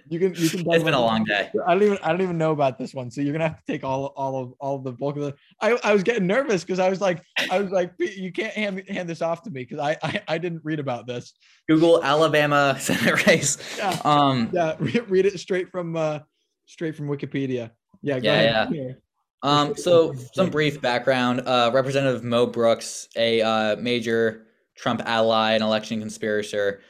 You 0.08 0.20
can. 0.20 0.34
You 0.36 0.48
can. 0.48 0.70
it's 0.70 0.84
been 0.84 0.94
a 0.94 1.00
long 1.00 1.24
day. 1.24 1.50
I 1.66 1.74
don't 1.74 1.82
even 1.82 1.98
I 2.00 2.12
don't 2.12 2.20
even 2.22 2.38
know 2.38 2.52
about 2.52 2.78
this 2.78 2.94
one. 2.94 3.10
So 3.10 3.20
you're 3.20 3.32
gonna 3.32 3.48
have 3.48 3.56
to 3.64 3.72
take 3.72 3.82
all 3.82 4.12
all 4.16 4.40
of 4.40 4.52
all 4.60 4.76
of 4.76 4.84
the 4.84 4.92
bulk 4.92 5.16
of 5.16 5.22
the 5.22 5.34
I, 5.60 5.76
I 5.82 5.92
was 5.92 6.04
getting 6.04 6.28
nervous 6.28 6.62
because 6.62 6.78
I 6.78 6.88
was 6.88 7.00
like 7.00 7.20
I 7.50 7.58
was 7.60 7.72
like 7.72 7.92
you 7.98 8.30
can't 8.30 8.52
hand 8.52 8.84
hand 8.88 9.08
this 9.08 9.20
off 9.20 9.42
to 9.42 9.50
me 9.50 9.64
because 9.64 9.80
I, 9.80 9.96
I 10.04 10.22
I 10.28 10.38
didn't 10.38 10.60
read 10.64 10.78
about 10.78 11.08
this. 11.08 11.34
Google 11.68 12.04
Alabama 12.04 12.76
Senate 12.80 13.26
race. 13.26 13.58
Yeah. 13.78 14.00
Um, 14.04 14.48
Yeah, 14.52 14.76
read, 14.78 15.10
read 15.10 15.26
it 15.26 15.40
straight 15.40 15.72
from 15.72 15.96
uh 15.96 16.20
straight 16.66 16.94
from 16.94 17.08
Wikipedia. 17.08 17.72
Yeah, 18.00 18.20
go 18.20 18.32
Yeah, 18.32 18.40
ahead. 18.40 18.68
yeah. 18.72 18.92
Um, 19.42 19.76
so 19.76 20.14
some 20.34 20.50
brief 20.50 20.80
background. 20.80 21.40
Uh, 21.46 21.70
Representative 21.74 22.22
Mo 22.22 22.46
Brooks, 22.46 23.08
a 23.16 23.42
uh, 23.42 23.76
major 23.76 24.46
Trump 24.76 25.02
ally 25.04 25.52
and 25.52 25.62
election 25.62 26.00
conspirator, 26.00 26.80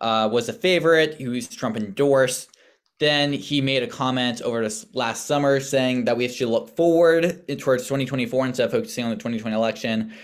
uh, 0.00 0.28
was 0.30 0.48
a 0.48 0.52
favorite. 0.52 1.14
He 1.14 1.28
was 1.28 1.48
Trump 1.48 1.76
endorsed. 1.76 2.50
Then 2.98 3.32
he 3.32 3.60
made 3.60 3.82
a 3.82 3.86
comment 3.86 4.40
over 4.40 4.62
this 4.62 4.86
last 4.94 5.26
summer 5.26 5.60
saying 5.60 6.06
that 6.06 6.16
we 6.16 6.28
should 6.28 6.48
look 6.48 6.74
forward 6.76 7.46
towards 7.58 7.84
2024 7.84 8.46
instead 8.46 8.64
of 8.64 8.72
focusing 8.72 9.04
on 9.04 9.10
the 9.10 9.16
2020 9.16 9.54
election. 9.54 10.14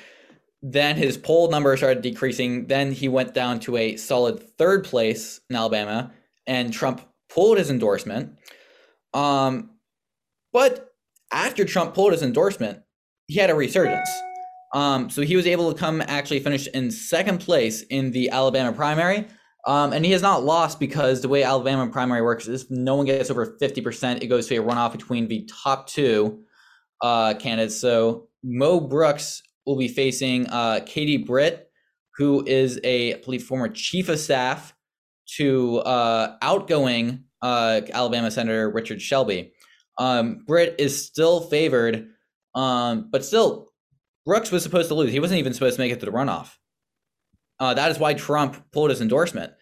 Then 0.62 0.96
his 0.96 1.18
poll 1.18 1.50
number 1.50 1.76
started 1.76 2.02
decreasing. 2.02 2.66
Then 2.66 2.92
he 2.92 3.08
went 3.08 3.34
down 3.34 3.60
to 3.60 3.76
a 3.76 3.96
solid 3.96 4.42
third 4.56 4.84
place 4.84 5.40
in 5.50 5.56
Alabama, 5.56 6.12
and 6.46 6.72
Trump 6.72 7.02
pulled 7.28 7.58
his 7.58 7.68
endorsement. 7.68 8.38
Um, 9.12 9.70
but 10.52 10.94
after 11.30 11.64
Trump 11.64 11.94
pulled 11.94 12.12
his 12.12 12.22
endorsement, 12.22 12.82
he 13.26 13.38
had 13.38 13.50
a 13.50 13.54
resurgence. 13.54 14.08
Um, 14.72 15.10
so 15.10 15.22
he 15.22 15.36
was 15.36 15.46
able 15.46 15.72
to 15.72 15.78
come 15.78 16.02
actually 16.06 16.40
finish 16.40 16.66
in 16.68 16.90
second 16.90 17.38
place 17.38 17.82
in 17.82 18.10
the 18.10 18.30
Alabama 18.30 18.72
primary. 18.72 19.26
Um, 19.66 19.92
and 19.92 20.04
he 20.04 20.10
has 20.12 20.22
not 20.22 20.42
lost 20.42 20.80
because 20.80 21.20
the 21.20 21.28
way 21.28 21.42
Alabama 21.44 21.86
primary 21.88 22.22
works 22.22 22.48
is 22.48 22.70
no 22.70 22.96
one 22.96 23.06
gets 23.06 23.30
over 23.30 23.56
50%, 23.60 24.22
it 24.22 24.26
goes 24.26 24.48
to 24.48 24.56
a 24.56 24.62
runoff 24.62 24.92
between 24.92 25.28
the 25.28 25.48
top 25.62 25.86
two 25.86 26.42
uh, 27.00 27.34
candidates. 27.34 27.76
So 27.76 28.28
Mo 28.42 28.80
Brooks 28.80 29.42
will 29.66 29.76
be 29.76 29.88
facing 29.88 30.48
uh, 30.48 30.80
Katie 30.84 31.18
Britt, 31.18 31.70
who 32.16 32.44
is 32.46 32.80
a 32.82 33.14
I 33.14 33.20
believe, 33.20 33.44
former 33.44 33.68
chief 33.68 34.08
of 34.08 34.18
staff 34.18 34.74
to 35.36 35.78
uh, 35.78 36.36
outgoing 36.42 37.24
uh, 37.40 37.82
Alabama 37.92 38.30
Senator 38.30 38.70
Richard 38.70 39.00
Shelby. 39.00 39.52
Um, 39.98 40.44
Britt 40.46 40.76
is 40.78 41.06
still 41.06 41.42
favored, 41.42 42.08
um, 42.54 43.08
but 43.10 43.24
still, 43.24 43.71
Brooks 44.24 44.50
was 44.50 44.62
supposed 44.62 44.88
to 44.88 44.94
lose. 44.94 45.12
He 45.12 45.20
wasn't 45.20 45.40
even 45.40 45.52
supposed 45.52 45.76
to 45.76 45.82
make 45.82 45.92
it 45.92 46.00
to 46.00 46.06
the 46.06 46.12
runoff. 46.12 46.56
Uh, 47.58 47.74
that 47.74 47.90
is 47.90 47.98
why 47.98 48.14
Trump 48.14 48.70
pulled 48.72 48.90
his 48.90 49.00
endorsement. 49.00 49.52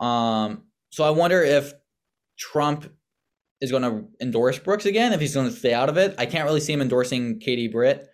Um, 0.00 0.64
so 0.90 1.04
I 1.04 1.10
wonder 1.10 1.42
if 1.42 1.72
Trump 2.38 2.90
is 3.60 3.70
going 3.70 3.82
to 3.82 4.04
endorse 4.20 4.58
Brooks 4.58 4.86
again, 4.86 5.12
if 5.12 5.20
he's 5.20 5.34
going 5.34 5.48
to 5.48 5.54
stay 5.54 5.72
out 5.72 5.88
of 5.88 5.96
it. 5.96 6.14
I 6.18 6.26
can't 6.26 6.44
really 6.44 6.60
see 6.60 6.72
him 6.72 6.82
endorsing 6.82 7.38
Katie 7.40 7.68
Britt, 7.68 8.08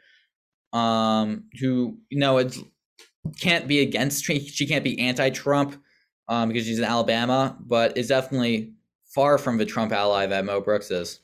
um, 0.73 1.45
who 1.61 1.99
you 2.09 2.19
know 2.19 2.39
it 2.39 2.57
can't 3.41 3.67
be 3.67 3.81
against. 3.81 4.25
She 4.25 4.67
can't 4.67 4.85
be 4.85 5.01
anti-Trump 5.01 5.83
um, 6.29 6.49
because 6.49 6.67
she's 6.67 6.79
in 6.79 6.85
Alabama, 6.85 7.57
but 7.61 7.97
is 7.97 8.09
definitely 8.09 8.75
far 9.07 9.39
from 9.39 9.59
the 9.59 9.67
Trump 9.67 9.93
ally 9.93 10.27
that 10.27 10.45
Mo 10.45 10.61
Brooks 10.61 10.91
is. 10.91 11.21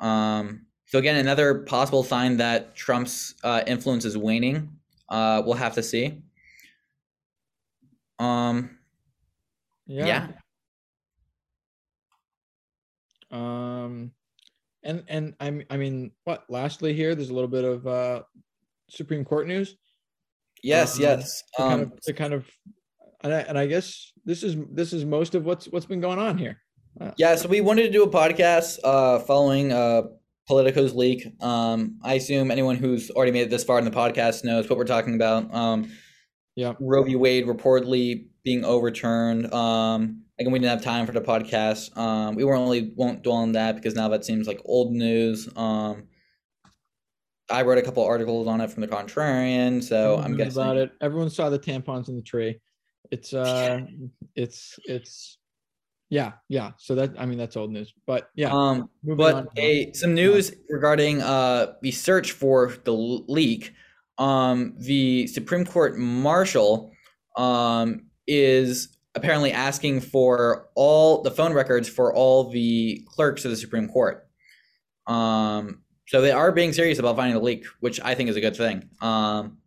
Um, 0.00 0.65
so 0.86 0.98
again, 0.98 1.16
another 1.16 1.60
possible 1.60 2.02
sign 2.02 2.36
that 2.38 2.74
Trump's 2.74 3.34
uh, 3.44 3.62
influence 3.66 4.04
is 4.04 4.16
waning. 4.16 4.70
Uh, 5.08 5.42
we'll 5.44 5.54
have 5.54 5.74
to 5.74 5.82
see. 5.82 6.22
Um, 8.18 8.78
Yeah. 9.86 10.06
yeah. 10.06 10.28
Um 13.30 14.12
and 14.84 15.02
and 15.08 15.34
I'm 15.40 15.64
I 15.68 15.76
mean 15.76 16.12
what 16.24 16.44
lastly 16.48 16.94
here 16.94 17.14
there's 17.14 17.30
a 17.30 17.34
little 17.34 17.48
bit 17.48 17.64
of 17.64 17.86
uh 17.86 18.22
Supreme 18.88 19.24
Court 19.24 19.48
news. 19.48 19.76
Yes, 20.62 20.96
Um, 20.96 21.02
yes. 21.02 21.42
to 21.56 21.62
kind 21.62 21.72
Um, 21.74 21.80
of, 21.92 22.00
to 22.02 22.12
kind 22.12 22.32
of 22.34 22.48
and 23.22 23.34
I, 23.34 23.40
and 23.40 23.58
I 23.58 23.66
guess 23.66 24.12
this 24.24 24.42
is 24.44 24.56
this 24.70 24.92
is 24.92 25.04
most 25.04 25.34
of 25.34 25.44
what's 25.44 25.66
what's 25.66 25.86
been 25.86 26.00
going 26.00 26.18
on 26.20 26.38
here. 26.38 26.62
yeah, 27.18 27.34
so 27.34 27.48
we 27.48 27.60
wanted 27.60 27.82
to 27.82 27.90
do 27.90 28.04
a 28.04 28.08
podcast 28.10 28.78
uh, 28.84 29.18
following 29.20 29.72
uh, 29.72 30.02
Politico's 30.48 30.94
leak. 30.94 31.26
Um, 31.42 31.98
I 32.02 32.14
assume 32.14 32.50
anyone 32.50 32.76
who's 32.76 33.10
already 33.10 33.32
made 33.32 33.42
it 33.42 33.50
this 33.50 33.64
far 33.64 33.78
in 33.78 33.84
the 33.84 33.90
podcast 33.90 34.44
knows 34.44 34.68
what 34.68 34.78
we're 34.78 34.84
talking 34.84 35.14
about. 35.14 35.52
Um, 35.52 35.90
Yeah. 36.54 36.74
Roe 36.80 37.02
v. 37.02 37.16
Wade 37.16 37.46
reportedly 37.46 38.26
being 38.44 38.64
overturned. 38.64 39.52
Um, 39.52 40.22
again, 40.38 40.52
we 40.52 40.58
didn't 40.58 40.70
have 40.70 40.82
time 40.82 41.04
for 41.04 41.12
the 41.12 41.20
podcast. 41.20 41.96
Um, 41.96 42.34
we 42.34 42.44
won't 42.44 42.60
really 42.62 42.92
won't 42.94 43.22
dwell 43.22 43.36
on 43.36 43.52
that 43.52 43.76
because 43.76 43.94
now 43.94 44.08
that 44.08 44.24
seems 44.24 44.46
like 44.46 44.60
old 44.64 44.92
news. 44.92 45.48
Um, 45.56 46.04
I 47.50 47.62
wrote 47.62 47.78
a 47.78 47.82
couple 47.82 48.04
articles 48.04 48.48
on 48.48 48.60
it 48.60 48.70
from 48.70 48.80
the 48.80 48.88
Contrarian, 48.88 49.82
so 49.82 50.16
I'm 50.18 50.36
guessing 50.36 50.62
about 50.62 50.76
it. 50.76 50.92
Everyone 51.00 51.30
saw 51.30 51.48
the 51.50 51.58
tampons 51.58 52.08
in 52.08 52.16
the 52.16 52.22
tree. 52.22 52.60
It's 53.10 53.32
uh 53.32 53.82
it's 54.34 54.78
it's 54.84 55.38
yeah, 56.08 56.32
yeah. 56.48 56.72
So 56.78 56.94
that 56.94 57.18
I 57.18 57.26
mean 57.26 57.38
that's 57.38 57.56
old 57.56 57.70
news. 57.70 57.92
But 58.06 58.30
yeah, 58.34 58.52
Um, 58.52 58.90
but 59.02 59.48
a 59.56 59.92
some 59.92 60.14
news 60.14 60.52
regarding 60.68 61.22
uh 61.22 61.74
the 61.82 61.90
search 61.90 62.32
for 62.32 62.74
the 62.84 62.92
leak. 62.92 63.72
Um, 64.18 64.74
the 64.78 65.26
Supreme 65.26 65.64
Court 65.64 65.98
marshal 65.98 66.92
um 67.36 68.06
is 68.26 68.96
apparently 69.14 69.52
asking 69.52 70.00
for 70.00 70.68
all 70.74 71.22
the 71.22 71.30
phone 71.30 71.52
records 71.52 71.88
for 71.88 72.14
all 72.14 72.50
the 72.50 73.02
clerks 73.08 73.44
of 73.44 73.50
the 73.50 73.56
Supreme 73.56 73.88
Court. 73.88 74.28
Um, 75.06 75.82
so 76.08 76.20
they 76.20 76.32
are 76.32 76.52
being 76.52 76.72
serious 76.72 76.98
about 76.98 77.16
finding 77.16 77.34
the 77.34 77.42
leak, 77.42 77.64
which 77.80 78.00
I 78.00 78.14
think 78.14 78.30
is 78.30 78.36
a 78.36 78.40
good 78.40 78.56
thing. 78.56 78.88
Um, 79.00 79.58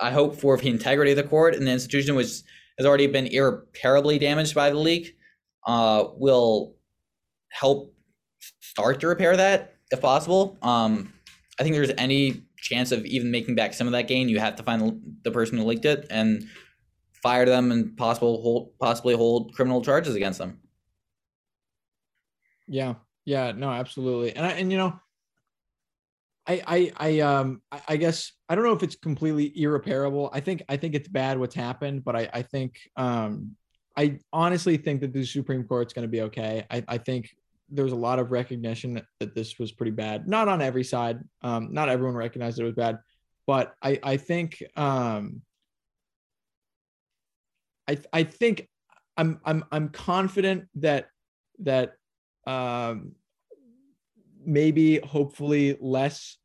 I 0.00 0.10
hope 0.10 0.36
for 0.36 0.56
the 0.56 0.68
integrity 0.68 1.12
of 1.12 1.16
the 1.16 1.22
court 1.22 1.54
and 1.54 1.66
the 1.66 1.72
institution, 1.72 2.14
which 2.14 2.42
has 2.78 2.86
already 2.86 3.06
been 3.06 3.26
irreparably 3.26 4.18
damaged 4.18 4.54
by 4.54 4.70
the 4.70 4.78
leak, 4.78 5.16
uh, 5.68 6.08
will 6.16 6.74
help 7.50 7.94
start 8.60 9.00
to 9.00 9.06
repair 9.06 9.36
that 9.36 9.74
if 9.92 10.00
possible. 10.00 10.56
Um, 10.62 11.12
I 11.60 11.62
think 11.62 11.74
there's 11.74 11.92
any 11.98 12.42
chance 12.56 12.90
of 12.90 13.04
even 13.04 13.30
making 13.30 13.54
back 13.54 13.74
some 13.74 13.86
of 13.86 13.92
that 13.92 14.08
gain, 14.08 14.28
you 14.28 14.40
have 14.40 14.56
to 14.56 14.62
find 14.62 15.00
the, 15.22 15.30
person 15.30 15.58
who 15.58 15.64
leaked 15.64 15.84
it 15.84 16.06
and 16.10 16.44
fire 17.22 17.44
them 17.44 17.70
and 17.70 17.96
possible 17.96 18.40
hold, 18.40 18.78
possibly 18.80 19.14
hold 19.14 19.54
criminal 19.54 19.82
charges 19.82 20.14
against 20.14 20.38
them. 20.38 20.58
Yeah, 22.66 22.94
yeah, 23.24 23.52
no, 23.52 23.70
absolutely. 23.70 24.34
And 24.34 24.46
I 24.46 24.50
and 24.52 24.72
you 24.72 24.78
know, 24.78 24.98
I 26.46 26.62
I 26.66 26.92
I 26.96 27.20
um 27.20 27.62
I 27.88 27.96
guess 27.96 28.32
I 28.48 28.54
don't 28.54 28.64
know 28.64 28.72
if 28.72 28.82
it's 28.82 28.96
completely 28.96 29.52
irreparable. 29.60 30.30
I 30.32 30.40
think 30.40 30.62
I 30.68 30.76
think 30.76 30.94
it's 30.94 31.08
bad 31.08 31.38
what's 31.38 31.54
happened, 31.54 32.04
but 32.04 32.16
I 32.16 32.28
I 32.32 32.42
think 32.42 32.78
um 32.96 33.56
I 33.98 34.18
honestly 34.32 34.76
think 34.76 35.00
that 35.00 35.12
the 35.12 35.24
Supreme 35.24 35.64
Court's 35.64 35.92
going 35.92 36.04
to 36.04 36.08
be 36.08 36.22
okay. 36.22 36.64
I 36.70 36.84
I 36.88 36.98
think 36.98 37.28
there's 37.68 37.92
a 37.92 37.96
lot 37.96 38.18
of 38.18 38.30
recognition 38.30 38.94
that, 38.94 39.04
that 39.20 39.34
this 39.34 39.58
was 39.58 39.72
pretty 39.72 39.90
bad. 39.90 40.26
Not 40.26 40.48
on 40.48 40.62
every 40.62 40.84
side. 40.84 41.18
Um, 41.42 41.68
not 41.72 41.90
everyone 41.90 42.14
recognized 42.14 42.58
it 42.58 42.64
was 42.64 42.74
bad, 42.74 42.98
but 43.46 43.74
I 43.82 43.98
I 44.02 44.16
think 44.16 44.62
um 44.76 45.42
I 47.88 47.98
I 48.12 48.22
think 48.22 48.68
I'm 49.16 49.40
I'm 49.44 49.64
I'm 49.72 49.88
confident 49.88 50.68
that 50.76 51.08
that 51.60 51.94
um, 52.46 53.12
maybe 54.44 54.98
hopefully 55.00 55.76
less 55.80 56.38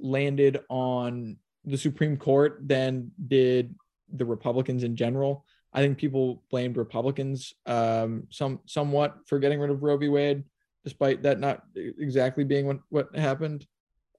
landed 0.00 0.60
on 0.68 1.36
the 1.64 1.78
Supreme 1.78 2.16
Court 2.16 2.58
than 2.62 3.12
did 3.26 3.74
the 4.12 4.24
Republicans 4.24 4.82
in 4.82 4.96
general. 4.96 5.44
I 5.72 5.80
think 5.80 5.98
people 5.98 6.42
blamed 6.50 6.76
Republicans 6.76 7.54
um, 7.66 8.26
some 8.30 8.60
somewhat 8.66 9.16
for 9.26 9.38
getting 9.38 9.60
rid 9.60 9.70
of 9.70 9.82
Roe 9.82 9.96
v. 9.96 10.08
Wade, 10.08 10.44
despite 10.84 11.22
that 11.22 11.40
not 11.40 11.64
exactly 11.76 12.44
being 12.44 12.66
what 12.66 12.78
what 12.88 13.14
happened. 13.14 13.66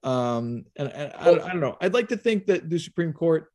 Um, 0.02 0.64
and, 0.76 0.88
and 0.88 1.12
I, 1.14 1.30
I 1.30 1.48
don't 1.48 1.60
know. 1.60 1.76
I'd 1.80 1.92
like 1.92 2.08
to 2.08 2.16
think 2.16 2.46
that 2.46 2.70
the 2.70 2.78
Supreme 2.78 3.12
Court 3.12 3.52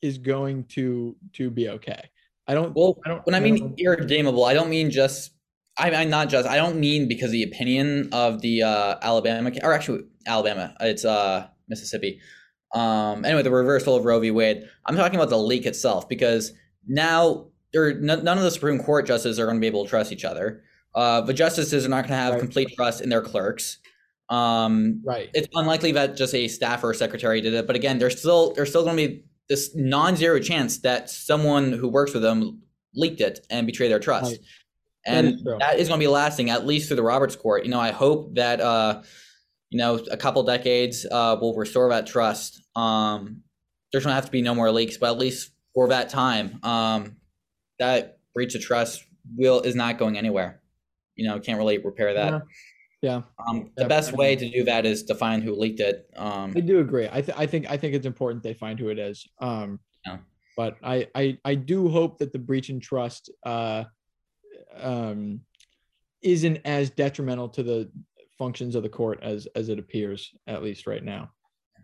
is 0.00 0.18
going 0.18 0.64
to 0.64 1.16
to 1.34 1.50
be 1.50 1.68
okay. 1.68 2.10
I 2.46 2.54
don't. 2.54 2.74
Well, 2.74 2.98
I 3.04 3.08
don't. 3.08 3.26
when 3.26 3.34
I 3.34 3.40
mean 3.40 3.58
don't- 3.58 3.80
irredeemable, 3.80 4.44
I 4.44 4.54
don't 4.54 4.70
mean 4.70 4.90
just. 4.90 5.32
I 5.78 5.90
mean 5.90 6.10
not 6.10 6.28
just. 6.28 6.46
I 6.46 6.56
don't 6.56 6.78
mean 6.78 7.08
because 7.08 7.28
of 7.28 7.32
the 7.32 7.44
opinion 7.44 8.10
of 8.12 8.40
the 8.40 8.62
uh, 8.62 8.96
Alabama 9.00 9.50
or 9.62 9.72
actually 9.72 10.04
Alabama. 10.26 10.74
It's 10.80 11.04
uh, 11.04 11.48
Mississippi. 11.68 12.20
Um, 12.74 13.24
anyway, 13.24 13.42
the 13.42 13.50
reversal 13.50 13.96
of 13.96 14.04
Roe 14.04 14.20
v. 14.20 14.30
Wade. 14.30 14.64
I'm 14.86 14.96
talking 14.96 15.16
about 15.16 15.30
the 15.30 15.38
leak 15.38 15.66
itself 15.66 16.08
because 16.08 16.52
now 16.86 17.46
there 17.72 17.94
none 17.94 18.24
none 18.24 18.36
of 18.38 18.44
the 18.44 18.50
Supreme 18.50 18.78
Court 18.82 19.06
justices 19.06 19.38
are 19.38 19.46
going 19.46 19.56
to 19.56 19.60
be 19.60 19.66
able 19.66 19.84
to 19.84 19.90
trust 19.90 20.12
each 20.12 20.24
other. 20.24 20.62
Uh, 20.94 21.20
the 21.22 21.32
justices 21.34 21.86
are 21.86 21.88
not 21.88 22.02
going 22.02 22.10
to 22.10 22.16
have 22.16 22.32
Right. 22.34 22.40
complete 22.40 22.74
trust 22.76 23.00
in 23.00 23.08
their 23.08 23.22
clerks. 23.22 23.78
Um, 24.28 25.02
right. 25.04 25.28
it's 25.34 25.48
unlikely 25.54 25.92
that 25.92 26.16
just 26.16 26.34
a 26.34 26.48
staff 26.48 26.82
or 26.84 26.92
a 26.92 26.94
secretary 26.94 27.40
did 27.42 27.52
it 27.52 27.66
but 27.66 27.76
again 27.76 27.98
there's 27.98 28.18
still 28.18 28.54
there's 28.54 28.70
still 28.70 28.82
going 28.84 28.96
to 28.96 29.08
be 29.08 29.24
this 29.50 29.74
non-zero 29.74 30.38
chance 30.38 30.78
that 30.78 31.10
someone 31.10 31.72
who 31.72 31.88
works 31.88 32.14
with 32.14 32.22
them 32.22 32.62
leaked 32.94 33.20
it 33.20 33.44
and 33.50 33.66
betrayed 33.66 33.90
their 33.90 33.98
trust 33.98 34.30
Right. 34.30 34.40
And 35.04 35.34
is 35.34 35.42
true. 35.42 35.56
that 35.58 35.78
is 35.78 35.88
going 35.88 36.00
to 36.00 36.04
be 36.04 36.08
lasting 36.08 36.48
at 36.48 36.64
least 36.64 36.86
through 36.86 36.96
the 36.96 37.02
roberts 37.02 37.36
court 37.36 37.64
you 37.64 37.70
know 37.70 37.80
i 37.80 37.90
hope 37.90 38.34
that 38.36 38.60
uh 38.62 39.02
you 39.68 39.78
know 39.78 39.96
a 40.10 40.16
couple 40.16 40.42
decades 40.44 41.04
uh 41.10 41.36
will 41.38 41.54
restore 41.54 41.90
that 41.90 42.06
trust 42.06 42.62
um 42.74 43.42
there's 43.92 44.04
going 44.04 44.12
to 44.12 44.14
have 44.14 44.26
to 44.26 44.32
be 44.32 44.40
no 44.40 44.54
more 44.54 44.70
leaks 44.70 44.96
but 44.96 45.10
at 45.10 45.18
least 45.18 45.50
for 45.74 45.88
that 45.88 46.08
time 46.08 46.58
um 46.62 47.16
that 47.78 48.18
breach 48.34 48.54
of 48.54 48.60
trust 48.62 49.04
will 49.36 49.60
is 49.60 49.74
not 49.74 49.98
going 49.98 50.16
anywhere 50.18 50.60
you 51.16 51.26
know 51.26 51.38
can't 51.40 51.58
really 51.58 51.78
repair 51.78 52.14
that 52.14 52.32
Yeah. 52.32 52.40
Yeah. 53.02 53.22
um, 53.48 53.70
the 53.76 53.82
Yeah, 53.82 53.88
best 53.88 54.12
way 54.16 54.36
to 54.36 54.48
do 54.50 54.62
that 54.64 54.86
is 54.86 55.02
to 55.04 55.14
find 55.16 55.42
who 55.42 55.56
leaked 55.56 55.80
it. 55.80 56.08
Um, 56.16 56.52
I 56.56 56.60
do 56.60 56.78
agree. 56.78 57.08
I, 57.10 57.20
th- 57.20 57.36
I 57.36 57.46
think 57.46 57.68
I 57.68 57.76
think 57.76 57.94
it's 57.96 58.06
important 58.06 58.44
they 58.44 58.54
find 58.54 58.78
who 58.78 58.90
it 58.90 58.98
is. 59.00 59.26
Um, 59.40 59.80
Yeah. 60.06 60.18
But 60.56 60.76
I, 60.84 61.08
I 61.16 61.36
I 61.44 61.54
do 61.56 61.88
hope 61.88 62.18
that 62.18 62.32
the 62.32 62.38
breach 62.38 62.70
in 62.70 62.78
trust 62.78 63.28
uh, 63.44 63.84
um, 64.76 65.40
isn't 66.22 66.58
as 66.64 66.90
detrimental 66.90 67.48
to 67.48 67.62
the 67.64 67.90
functions 68.38 68.76
of 68.76 68.84
the 68.84 68.88
court 68.88 69.18
as 69.22 69.48
as 69.56 69.68
it 69.68 69.78
appears, 69.80 70.30
at 70.46 70.62
least 70.62 70.86
right 70.86 71.02
now. 71.02 71.32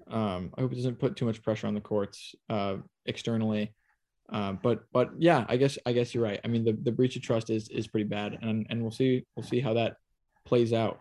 Um, 0.08 0.52
I 0.56 0.60
hope 0.60 0.70
it 0.72 0.76
doesn't 0.76 1.00
put 1.00 1.16
too 1.16 1.24
much 1.24 1.42
pressure 1.42 1.66
on 1.66 1.74
the 1.74 1.80
courts 1.80 2.34
uh, 2.48 2.76
externally. 3.06 3.74
Uh, 4.30 4.52
but 4.52 4.84
but 4.92 5.10
yeah, 5.18 5.44
I 5.48 5.56
guess 5.56 5.78
I 5.86 5.92
guess 5.92 6.14
you're 6.14 6.24
right. 6.24 6.40
I 6.44 6.48
mean, 6.48 6.64
the, 6.64 6.72
the 6.72 6.92
breach 6.92 7.16
of 7.16 7.22
trust 7.22 7.50
is 7.50 7.68
is 7.70 7.86
pretty 7.86 8.08
bad, 8.08 8.38
and 8.42 8.66
and 8.68 8.82
we'll 8.82 8.90
see 8.90 9.24
we'll 9.36 9.46
see 9.46 9.60
how 9.60 9.74
that 9.74 9.96
plays 10.44 10.72
out. 10.72 11.00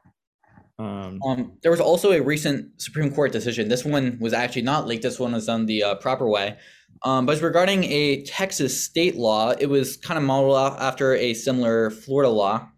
Um, 0.79 1.19
um, 1.25 1.57
there 1.63 1.71
was 1.71 1.79
also 1.79 2.11
a 2.11 2.21
recent 2.21 2.79
Supreme 2.79 3.11
Court 3.11 3.31
decision. 3.31 3.67
This 3.67 3.83
one 3.83 4.17
was 4.21 4.33
actually 4.33 4.61
not 4.61 4.87
leaked. 4.87 5.03
This 5.03 5.19
one 5.19 5.33
was 5.33 5.47
done 5.47 5.65
the 5.65 5.83
uh, 5.83 5.95
proper 5.95 6.27
way. 6.27 6.57
Um, 7.03 7.25
but 7.25 7.33
it's 7.33 7.41
regarding 7.41 7.83
a 7.85 8.23
Texas 8.23 8.83
state 8.83 9.15
law. 9.15 9.51
It 9.51 9.67
was 9.67 9.97
kind 9.97 10.17
of 10.17 10.23
modeled 10.23 10.77
after 10.79 11.15
a 11.15 11.33
similar 11.33 11.89
Florida 11.89 12.29
law. 12.29 12.69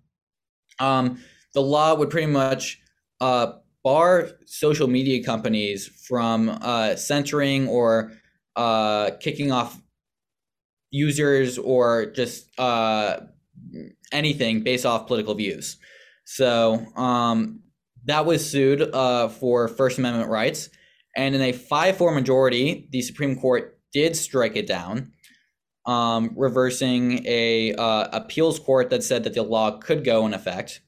Um, 0.80 1.22
the 1.54 1.62
law 1.62 1.94
would 1.94 2.10
pretty 2.10 2.28
much 2.28 2.82
uh, 3.22 3.54
bar 3.84 4.30
social 4.46 4.88
media 4.88 5.24
companies 5.24 5.88
from 6.08 6.50
uh, 6.62 6.96
censoring 6.96 7.68
or 7.68 8.14
uh, 8.56 9.12
kicking 9.20 9.52
off 9.52 9.82
users 10.92 11.58
or 11.58 12.08
just 12.08 12.48
uh, 12.60 13.20
anything 14.12 14.64
based 14.64 14.86
off 14.86 15.08
political 15.08 15.36
views. 15.36 15.78
So 16.26 16.86
um, 16.96 17.62
that 18.06 18.26
was 18.26 18.50
sued 18.50 18.82
uh, 18.82 19.30
for 19.30 19.68
First 19.68 19.98
Amendment 19.98 20.30
rights. 20.30 20.70
And 21.16 21.36
in 21.36 21.42
a 21.42 21.52
5 21.52 21.98
4 21.98 22.14
majority, 22.14 22.88
the 22.92 23.02
Supreme 23.02 23.40
Court 23.40 23.78
did 23.92 24.16
strike 24.16 24.56
it 24.56 24.68
down, 24.68 25.12
um, 25.86 26.32
reversing 26.36 27.26
a 27.26 27.74
uh, 27.74 28.08
appeals 28.14 28.60
court 28.60 28.90
that 28.92 29.04
said 29.04 29.24
that 29.24 29.34
the 29.34 29.44
law 29.44 29.78
could 29.78 30.06
go 30.06 30.26
in 30.26 30.34
effect. 30.34 30.82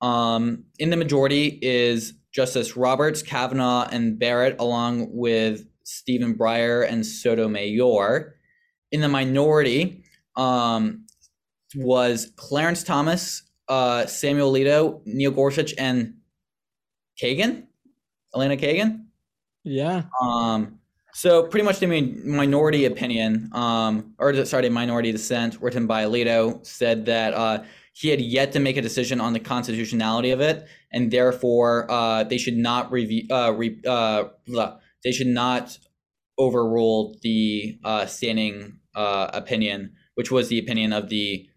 Um, 0.00 0.64
in 0.78 0.90
the 0.90 0.96
majority 0.96 1.58
is 1.60 2.14
Justice 2.32 2.76
Roberts, 2.76 3.22
Kavanaugh, 3.22 3.88
and 3.90 4.18
Barrett, 4.18 4.56
along 4.60 5.08
with 5.10 5.66
Stephen 5.82 6.34
Breyer 6.34 6.86
and 6.88 7.04
Sotomayor. 7.04 8.34
In 8.90 9.00
the 9.00 9.08
minority 9.08 10.04
um, 10.36 11.06
was 11.74 12.32
Clarence 12.36 12.82
Thomas, 12.82 13.42
uh, 13.68 14.06
Samuel 14.06 14.52
Alito, 14.52 15.00
Neil 15.04 15.30
Gorsuch, 15.30 15.74
and 15.76 16.14
Kagan, 17.22 17.66
Elena 18.34 18.56
Kagan. 18.56 19.06
yeah, 19.64 20.04
Um, 20.22 20.78
so 21.12 21.42
pretty 21.42 21.64
much 21.64 21.80
the 21.80 21.86
minority 21.86 22.84
opinion, 22.84 23.50
um, 23.52 24.14
or 24.18 24.44
sorry, 24.44 24.68
minority 24.68 25.10
dissent 25.10 25.60
written 25.60 25.86
by 25.86 26.04
Alito 26.04 26.64
said 26.64 27.06
that 27.06 27.34
uh, 27.34 27.64
he 27.92 28.08
had 28.08 28.20
yet 28.20 28.52
to 28.52 28.60
make 28.60 28.76
a 28.76 28.82
decision 28.82 29.20
on 29.20 29.32
the 29.32 29.40
constitutionality 29.40 30.30
of 30.30 30.40
it, 30.40 30.68
and 30.92 31.10
therefore 31.10 31.90
uh, 31.90 32.22
they 32.24 32.38
should 32.38 32.56
not 32.56 32.92
review. 32.92 33.26
Uh, 33.30 33.52
re- 33.52 33.82
uh, 33.86 34.24
they 35.02 35.10
should 35.10 35.26
not 35.26 35.76
overrule 36.38 37.16
the 37.22 37.80
uh, 37.82 38.06
standing 38.06 38.77
uh, 38.98 39.30
opinion, 39.32 39.92
which 40.16 40.30
was 40.30 40.48
the 40.48 40.58
opinion 40.58 40.92
of 40.92 41.08
the 41.08 41.48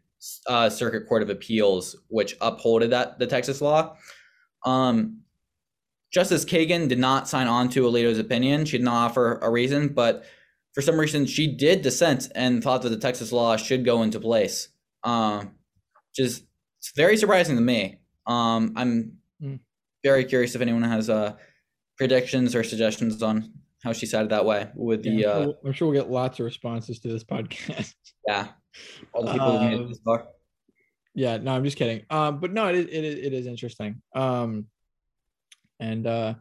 uh, 0.48 0.70
Circuit 0.70 1.08
Court 1.08 1.24
of 1.24 1.30
Appeals, 1.30 1.96
which 2.10 2.38
upholded 2.40 2.92
that 2.92 3.18
the 3.20 3.28
Texas 3.28 3.60
law. 3.62 3.96
Um, 4.66 5.22
Justice 6.14 6.46
Kagan 6.46 6.88
did 6.88 7.00
not 7.00 7.28
sign 7.28 7.48
on 7.48 7.70
to 7.70 7.84
Alito's 7.84 8.20
opinion. 8.20 8.66
She 8.66 8.78
did 8.78 8.84
not 8.86 9.10
offer 9.10 9.40
a 9.42 9.50
reason, 9.50 9.88
but 9.90 10.24
for 10.76 10.82
some 10.82 11.00
reason 11.00 11.26
she 11.26 11.48
did 11.48 11.82
dissent 11.82 12.30
and 12.36 12.62
thought 12.64 12.82
that 12.84 12.90
the 12.90 12.98
Texas 12.98 13.32
law 13.32 13.58
should 13.58 13.84
go 13.86 14.04
into 14.04 14.20
place. 14.20 14.70
Um, 15.04 15.56
which 16.10 16.26
is 16.28 16.44
very 16.96 17.18
surprising 17.18 17.56
to 17.56 17.62
me. 17.62 18.00
Um, 18.28 18.74
I'm 18.76 19.18
Mm. 19.42 19.60
very 20.04 20.24
curious 20.26 20.54
if 20.54 20.62
anyone 20.62 20.84
has 20.84 21.10
uh, 21.10 21.34
predictions 21.98 22.54
or 22.56 22.64
suggestions 22.64 23.24
on 23.24 23.52
how 23.84 23.94
she 23.94 24.06
sided 24.06 24.30
that 24.30 24.46
way 24.46 24.70
with 24.76 25.04
the 25.04 25.10
Yeah, 25.12 25.32
I'm, 25.32 25.42
uh, 25.42 25.44
sure, 25.46 25.56
I'm 25.66 25.74
sure 25.74 25.88
we'll 25.90 26.02
get 26.02 26.12
lots 26.12 26.40
of 26.40 26.46
responses 26.46 27.00
to 27.00 27.08
this 27.08 27.24
podcast. 27.34 27.94
yeah 28.28 28.50
all 29.14 29.24
the 29.24 29.32
people 29.34 29.58
Um, 29.58 29.88
this 29.90 30.00
far. 30.06 30.28
yeah, 31.14 31.38
no, 31.38 31.54
I'm 31.54 31.64
just 31.64 31.78
kidding. 31.78 32.06
Um, 32.10 32.40
but 32.40 32.54
no, 32.54 32.68
it 32.68 32.76
is, 32.76 32.86
it 32.86 33.04
is, 33.04 33.16
it 33.26 33.34
is 33.34 33.48
interesting. 33.48 34.02
Um, 34.16 34.68
and 35.80 36.06
uh, 36.08 36.36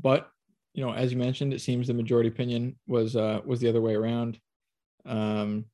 but 0.00 0.30
you 0.74 0.84
know, 0.84 0.92
as 0.92 1.12
you 1.12 1.18
mentioned, 1.18 1.52
it 1.52 1.60
seems 1.60 1.86
the 1.86 1.94
majority 1.94 2.28
opinion 2.28 2.78
was 2.86 3.14
uh 3.16 3.40
was 3.44 3.60
the 3.60 3.68
other 3.68 3.80
way 3.80 3.94
around. 3.94 4.38
Um, 5.04 5.66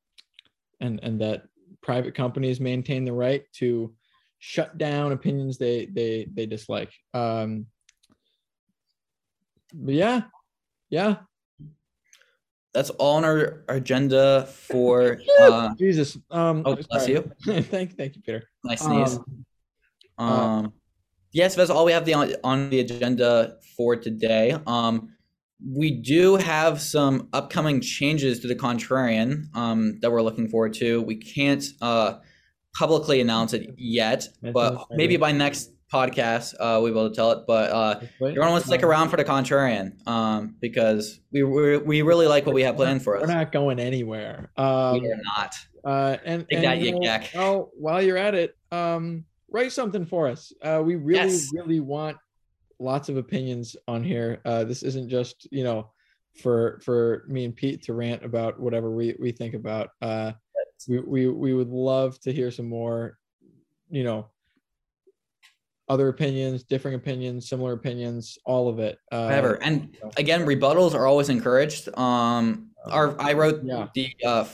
and 0.79 0.99
and 1.03 1.21
that 1.21 1.43
private 1.81 2.15
companies 2.15 2.59
maintain 2.59 3.05
the 3.05 3.13
right 3.13 3.43
to 3.53 3.93
shut 4.39 4.77
down 4.77 5.11
opinions 5.13 5.57
they 5.57 5.85
they 5.85 6.27
they 6.33 6.45
dislike. 6.45 6.91
Um, 7.13 7.67
but 9.73 9.93
yeah, 9.93 10.21
yeah. 10.89 11.17
That's 12.73 12.89
all 12.91 13.17
on 13.17 13.25
our 13.25 13.63
agenda 13.69 14.45
for. 14.45 15.19
Uh, 15.39 15.73
Jesus. 15.75 16.17
Um, 16.31 16.63
oh, 16.65 16.75
bless 16.75 17.05
sorry. 17.05 17.13
you. 17.13 17.21
thank 17.61 17.95
thank 17.95 18.15
you, 18.15 18.21
Peter. 18.23 18.43
Nice 18.63 18.81
sneeze. 18.81 19.19
Um, 20.17 20.27
Um, 20.27 20.73
yes, 21.31 21.53
that's 21.55 21.69
all 21.69 21.85
we 21.85 21.91
have 21.91 22.05
the, 22.05 22.15
on, 22.15 22.33
on 22.43 22.69
the 22.71 22.79
agenda 22.79 23.57
for 23.75 23.95
today. 23.95 24.57
Um, 24.65 25.13
we 25.65 25.91
do 25.91 26.35
have 26.37 26.81
some 26.81 27.29
upcoming 27.33 27.81
changes 27.81 28.39
to 28.39 28.47
the 28.47 28.55
Contrarian 28.55 29.55
um, 29.55 29.99
that 30.01 30.11
we're 30.11 30.21
looking 30.21 30.49
forward 30.49 30.73
to. 30.75 31.01
We 31.01 31.15
can't 31.15 31.63
uh, 31.81 32.15
publicly 32.75 33.21
announce 33.21 33.53
it 33.53 33.73
yet, 33.77 34.27
but 34.41 34.85
maybe 34.91 35.17
by 35.17 35.31
next 35.31 35.71
podcast 35.91 36.53
uh, 36.59 36.79
we'll 36.81 36.85
be 36.85 36.99
able 36.99 37.09
to 37.09 37.15
tell 37.15 37.31
it. 37.31 37.45
But 37.47 37.71
uh, 37.71 37.99
you're 38.19 38.33
going 38.33 38.61
to 38.61 38.67
stick 38.67 38.83
around 38.83 39.09
for 39.09 39.17
the 39.17 39.23
Contrarian 39.25 40.05
um, 40.07 40.55
because 40.59 41.19
we, 41.31 41.43
we 41.43 41.77
we 41.77 42.01
really 42.01 42.27
like 42.27 42.45
what 42.45 42.55
we 42.55 42.63
have 42.63 42.75
planned 42.75 43.03
for 43.03 43.15
us. 43.17 43.21
We're 43.21 43.33
not 43.33 43.51
going 43.51 43.79
anywhere. 43.79 44.51
Um, 44.57 45.01
we 45.01 45.11
are 45.11 45.21
not. 45.37 45.55
uh, 45.85 46.17
and, 46.25 46.47
Take 46.49 46.57
and 46.57 46.65
that, 46.65 46.79
you 46.79 46.91
know, 46.99 47.19
well, 47.35 47.71
while 47.77 48.01
you're 48.01 48.17
at 48.17 48.35
it, 48.35 48.57
um, 48.71 49.25
write 49.49 49.71
something 49.71 50.05
for 50.05 50.27
us. 50.27 50.51
Uh, 50.61 50.81
we 50.85 50.95
really, 50.95 51.29
Yes. 51.29 51.49
really 51.53 51.79
want 51.79 52.17
lots 52.79 53.09
of 53.09 53.17
opinions 53.17 53.75
on 53.87 54.03
here. 54.03 54.41
Uh, 54.45 54.63
this 54.63 54.83
isn't 54.83 55.09
just 55.09 55.47
you 55.51 55.63
know 55.63 55.89
for 56.41 56.79
for 56.83 57.25
me 57.27 57.45
and 57.45 57.55
Pete 57.55 57.81
to 57.83 57.93
rant 57.93 58.23
about 58.23 58.59
whatever 58.59 58.91
we 58.91 59.15
we 59.19 59.31
think 59.31 59.53
about. 59.53 59.91
Uh, 60.01 60.33
we 60.87 60.99
we 60.99 61.27
we 61.27 61.53
would 61.53 61.69
love 61.69 62.19
to 62.19 62.33
hear 62.33 62.51
some 62.51 62.67
more. 62.69 63.17
You 63.89 64.03
know, 64.03 64.27
other 65.89 66.09
opinions, 66.09 66.63
differing 66.63 66.95
opinions, 66.95 67.47
similar 67.47 67.73
opinions, 67.73 68.37
all 68.45 68.67
of 68.69 68.79
it. 68.79 68.99
Uh, 69.11 69.23
whatever. 69.23 69.61
And 69.63 69.95
again, 70.17 70.45
rebuttals 70.45 70.93
are 70.93 71.05
always 71.07 71.29
encouraged. 71.29 71.89
Um, 71.97 72.71
our 72.85 73.19
I 73.19 73.33
wrote 73.33 73.61
Yeah. 73.63 73.87
the 73.93 74.13
uh, 74.25 74.45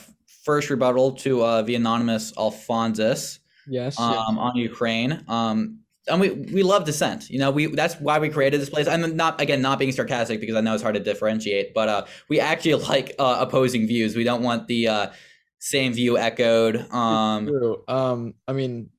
first 0.44 0.70
rebuttal 0.70 1.12
to 1.12 1.42
uh, 1.42 1.62
the 1.62 1.74
anonymous 1.74 2.32
Alphonsus 2.36 3.40
yes, 3.66 3.96
yes. 3.98 3.98
um, 3.98 4.38
on 4.38 4.56
Ukraine. 4.56 5.24
Um, 5.28 5.80
and 6.06 6.20
we, 6.20 6.30
we 6.30 6.62
love 6.62 6.84
dissent. 6.84 7.30
You 7.30 7.38
know, 7.38 7.50
we 7.50 7.66
that's 7.66 7.94
why 7.94 8.18
we 8.18 8.28
created 8.28 8.60
this 8.60 8.68
place. 8.68 8.86
I'm 8.86 9.16
not 9.16 9.40
again 9.40 9.62
not 9.62 9.78
being 9.78 9.92
sarcastic 9.92 10.38
because 10.38 10.54
I 10.54 10.60
know 10.60 10.74
it's 10.74 10.82
hard 10.82 10.96
to 10.96 11.00
differentiate, 11.00 11.72
but 11.74 11.88
uh, 11.88 12.04
we 12.28 12.40
actually 12.40 12.74
like 12.88 13.14
uh, 13.18 13.38
opposing 13.40 13.86
views. 13.86 14.14
We 14.14 14.24
don't 14.24 14.42
want 14.42 14.66
the 14.68 14.88
uh, 14.88 15.06
same 15.58 15.94
view 15.94 16.18
echoed. 16.18 16.76
Um, 16.92 17.46
True. 17.46 17.84
Um, 17.88 18.34
I 18.46 18.52
mean, 18.52 18.90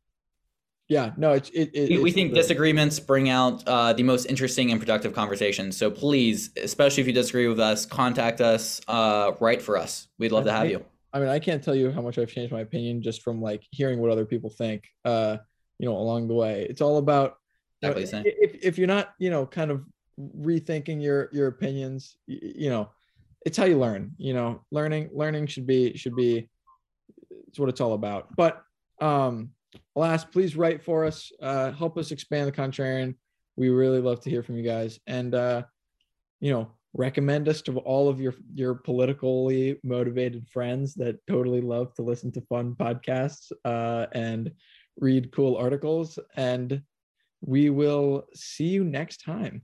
yeah, 0.88 1.12
no, 1.18 1.34
it's 1.34 1.50
it. 1.50 1.72
it 1.74 2.02
we, 2.02 2.10
it's 2.10 2.16
think 2.16 2.34
disagreements 2.34 3.00
bring 3.00 3.30
out 3.30 3.68
uh, 3.68 3.94
the 3.94 4.04
most 4.04 4.26
interesting 4.26 4.72
and 4.72 4.80
productive 4.80 5.14
conversations. 5.14 5.78
So 5.78 5.90
please, 5.90 6.52
especially 6.62 7.02
if 7.02 7.08
you 7.08 7.14
disagree 7.14 7.48
with 7.48 7.60
us, 7.60 7.86
contact 7.86 8.40
us. 8.40 8.82
Uh, 8.88 9.32
write 9.40 9.62
for 9.62 9.78
us. 9.78 10.08
We'd 10.20 10.32
love 10.32 10.46
to 10.46 10.52
have 10.52 10.64
I- 10.64 10.70
you. 10.72 10.86
I 11.14 11.20
mean, 11.20 11.30
I 11.30 11.40
can't 11.40 11.64
tell 11.64 11.74
you 11.76 11.92
how 11.92 12.02
much 12.02 12.18
I've 12.18 12.30
changed 12.30 12.52
my 12.52 12.60
opinion 12.60 13.02
just 13.02 13.22
from 13.22 13.42
like 13.42 13.64
hearing 13.72 14.00
what 14.00 14.12
other 14.12 14.26
people 14.26 14.50
think. 14.50 14.84
Uh, 15.06 15.38
you 15.80 15.88
know, 15.88 15.96
along 15.96 16.28
the 16.28 16.34
way, 16.34 16.68
it's 16.70 16.82
all 16.82 16.98
about 16.98 17.38
you 17.82 17.90
know, 17.90 17.96
Exactly 17.96 18.34
if 18.36 18.56
if 18.62 18.78
you're 18.78 18.88
not, 18.88 19.14
you 19.18 19.30
know, 19.30 19.46
kind 19.46 19.72
of 19.72 19.86
rethinking 20.20 21.02
your 21.02 21.30
your 21.32 21.48
opinions, 21.48 22.18
y- 22.28 22.40
you 22.42 22.70
know, 22.70 22.90
it's 23.46 23.58
how 23.58 23.64
you 23.64 23.80
learn. 23.80 24.12
You 24.18 24.34
know, 24.34 24.62
learning 24.72 25.10
learning 25.14 25.48
should 25.48 25.66
be 25.66 25.96
should 25.96 26.16
be 26.18 26.50
it's 27.48 27.58
what 27.58 27.70
it's 27.70 27.80
all 27.82 27.94
about. 27.94 28.36
But 28.36 28.62
um, 29.00 29.52
alas, 29.96 30.26
please 30.26 30.56
write 30.56 30.84
for 30.84 31.06
us. 31.06 31.32
Uh, 31.42 31.72
help 31.72 31.98
us 31.98 32.12
expand 32.12 32.48
the 32.48 32.52
contrarian. 32.52 33.16
We 33.56 33.70
really 33.70 34.02
love 34.02 34.22
to 34.22 34.30
hear 34.30 34.44
from 34.44 34.58
you 34.58 34.64
guys, 34.64 35.00
and 35.08 35.34
uh, 35.34 35.64
you 36.40 36.52
know, 36.52 36.72
recommend 36.94 37.48
us 37.48 37.62
to 37.64 37.78
all 37.80 38.10
of 38.10 38.20
your 38.20 38.36
your 38.54 38.76
politically 38.76 39.80
motivated 39.84 40.48
friends 40.50 40.94
that 40.96 41.26
totally 41.28 41.62
love 41.62 41.94
to 41.96 42.02
listen 42.02 42.32
to 42.34 42.42
fun 42.42 42.76
podcasts 42.76 43.52
uh, 43.64 44.08
and 44.14 44.52
read 44.98 45.32
cool 45.32 45.58
articles. 45.58 46.20
And 46.36 46.82
we 47.42 47.70
will 47.70 48.28
see 48.34 48.68
you 48.68 48.84
next 48.84 49.24
time. 49.24 49.62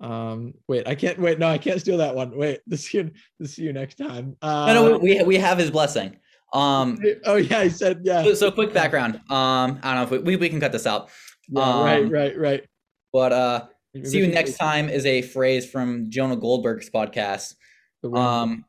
Um, 0.00 0.54
wait, 0.66 0.86
I 0.88 0.94
can't 0.96 1.18
wait. 1.18 1.38
No, 1.38 1.48
I 1.48 1.58
can't 1.58 1.80
steal 1.80 1.98
that 1.98 2.14
one. 2.14 2.36
Wait, 2.36 2.60
the 2.66 2.76
see 2.76 2.98
you, 2.98 3.46
see 3.46 3.62
you 3.62 3.72
next 3.72 3.96
time. 3.96 4.36
Uh, 4.42 4.72
No, 4.74 4.88
no, 4.88 4.98
we 4.98 5.22
we 5.22 5.36
have 5.36 5.58
his 5.58 5.70
blessing. 5.70 6.16
Um, 6.52 6.98
oh 7.24 7.36
yeah, 7.36 7.60
I 7.60 7.68
said 7.68 8.02
yeah. 8.04 8.22
so, 8.22 8.34
so 8.34 8.50
quick 8.50 8.72
background. 8.72 9.16
Um, 9.30 9.80
I 9.82 9.94
don't 9.94 9.96
know 9.96 10.02
if 10.02 10.10
we, 10.10 10.18
we, 10.18 10.36
we 10.36 10.48
can 10.48 10.60
cut 10.60 10.72
this 10.72 10.86
out. 10.86 11.10
Yeah, 11.48 11.82
right, 11.82 12.04
um, 12.04 12.10
right, 12.10 12.38
right. 12.38 12.64
But 13.12 13.32
uh, 13.32 13.66
see 14.04 14.18
you 14.18 14.26
next 14.26 14.56
time 14.56 14.88
is 14.88 15.04
a 15.06 15.22
phrase 15.22 15.68
from 15.70 16.10
Jonah 16.10 16.36
Goldberg's 16.36 16.90
podcast. 16.90 17.54
Um, 18.14 18.64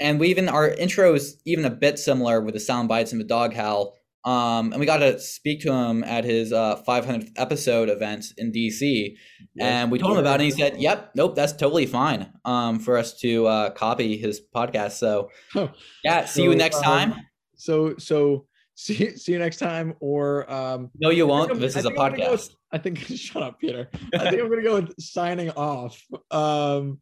and 0.00 0.20
we 0.20 0.28
even 0.28 0.48
our 0.48 0.68
intro 0.68 1.14
is 1.14 1.40
even 1.44 1.64
a 1.64 1.70
bit 1.70 1.98
similar 1.98 2.40
with 2.40 2.54
the 2.54 2.60
sound 2.60 2.88
bites 2.88 3.12
and 3.12 3.20
the 3.20 3.26
dog 3.26 3.54
howl. 3.54 3.96
Um, 4.24 4.72
and 4.72 4.80
we 4.80 4.86
got 4.86 4.98
to 4.98 5.18
speak 5.20 5.60
to 5.62 5.72
him 5.72 6.02
at 6.04 6.24
his 6.24 6.52
uh 6.52 6.82
500th 6.88 7.30
episode 7.36 7.88
event 7.90 8.26
in 8.38 8.52
DC, 8.52 9.16
and 9.60 9.90
we 9.90 9.98
told 9.98 10.12
him 10.12 10.18
about 10.18 10.40
it. 10.40 10.44
and 10.44 10.52
He 10.54 10.58
said, 10.58 10.80
"Yep, 10.80 11.10
nope, 11.14 11.34
that's 11.34 11.52
totally 11.52 11.86
fine. 11.86 12.32
Um, 12.44 12.78
for 12.78 12.96
us 12.96 13.18
to 13.20 13.46
uh 13.46 13.70
copy 13.70 14.16
his 14.16 14.40
podcast. 14.54 14.92
So 14.92 15.30
Oh, 15.54 15.70
yeah, 16.02 16.24
see 16.24 16.42
you 16.42 16.52
So, 16.52 16.56
next 16.58 16.76
um, 16.78 16.82
time. 16.84 17.14
so 17.56 17.94
so 17.98 18.46
see 18.74 19.14
see 19.16 19.32
you 19.32 19.38
next 19.38 19.58
time. 19.58 19.94
Or 20.00 20.50
um, 20.50 20.90
No, 20.98 21.10
you 21.10 21.26
won't. 21.26 21.50
I'm- 21.50 21.60
This 21.60 21.76
I 21.76 21.80
is 21.80 21.84
a 21.84 21.88
think 21.90 21.98
go 21.98 22.04
with- 22.10 22.18
podcast. 22.18 22.50
I 22.72 22.78
think 22.78 22.98
shut 23.26 23.42
up, 23.42 23.60
Peter. 23.60 23.88
I 24.18 24.30
think 24.30 24.40
I'm 24.42 24.48
gonna 24.48 24.62
go 24.62 24.76
with 24.80 24.94
signing 24.98 25.50
off. 25.50 26.02
Um, 26.30 26.98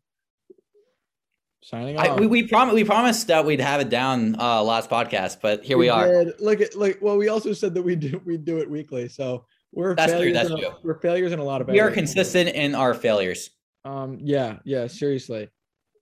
signing 1.62 1.96
off. 1.98 2.06
I, 2.06 2.14
we 2.14 2.26
we 2.26 2.46
promised 2.46 2.74
we 2.74 2.84
promised 2.84 3.26
that 3.28 3.44
we'd 3.44 3.60
have 3.60 3.80
it 3.80 3.88
down 3.88 4.36
uh 4.38 4.62
last 4.62 4.90
podcast, 4.90 5.38
but 5.40 5.64
here 5.64 5.78
we, 5.78 5.88
are. 5.88 6.24
did. 6.24 6.40
Look 6.40 6.60
at 6.60 6.74
like 6.76 6.98
well, 7.00 7.16
we 7.16 7.28
also 7.28 7.52
said 7.52 7.74
that 7.74 7.82
we 7.82 7.96
do 7.96 8.20
we 8.24 8.36
do 8.36 8.58
it 8.58 8.68
weekly, 8.68 9.08
so 9.08 9.44
we're 9.72 9.94
That's 9.94 10.12
true, 10.12 10.20
failures. 10.20 10.34
that's 10.34 10.50
in 10.50 10.56
a- 10.56 10.60
true. 10.60 10.70
We're 10.82 11.00
failures 11.00 11.32
in 11.32 11.38
a 11.38 11.44
lot 11.44 11.60
of 11.60 11.68
We 11.68 11.80
are 11.80 11.90
consistent 11.90 12.50
in 12.50 12.74
our 12.74 12.94
failures. 12.94 13.50
Um, 13.84 14.18
yeah, 14.20 14.58
yeah, 14.64 14.86
seriously. 14.86 15.48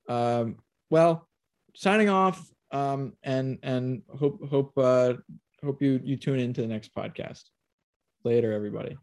Um, 0.08 0.56
well, 0.90 1.28
signing 1.74 2.08
off. 2.08 2.46
Um, 2.72 3.14
and 3.24 3.58
and 3.64 4.02
hope 4.18 4.48
hope 4.48 4.72
uh 4.76 5.14
hope 5.64 5.82
you 5.82 6.00
you 6.04 6.16
tune 6.16 6.38
into 6.38 6.60
the 6.60 6.68
next 6.68 6.94
podcast. 6.94 7.42
Later, 8.22 8.52
everybody. 8.52 8.96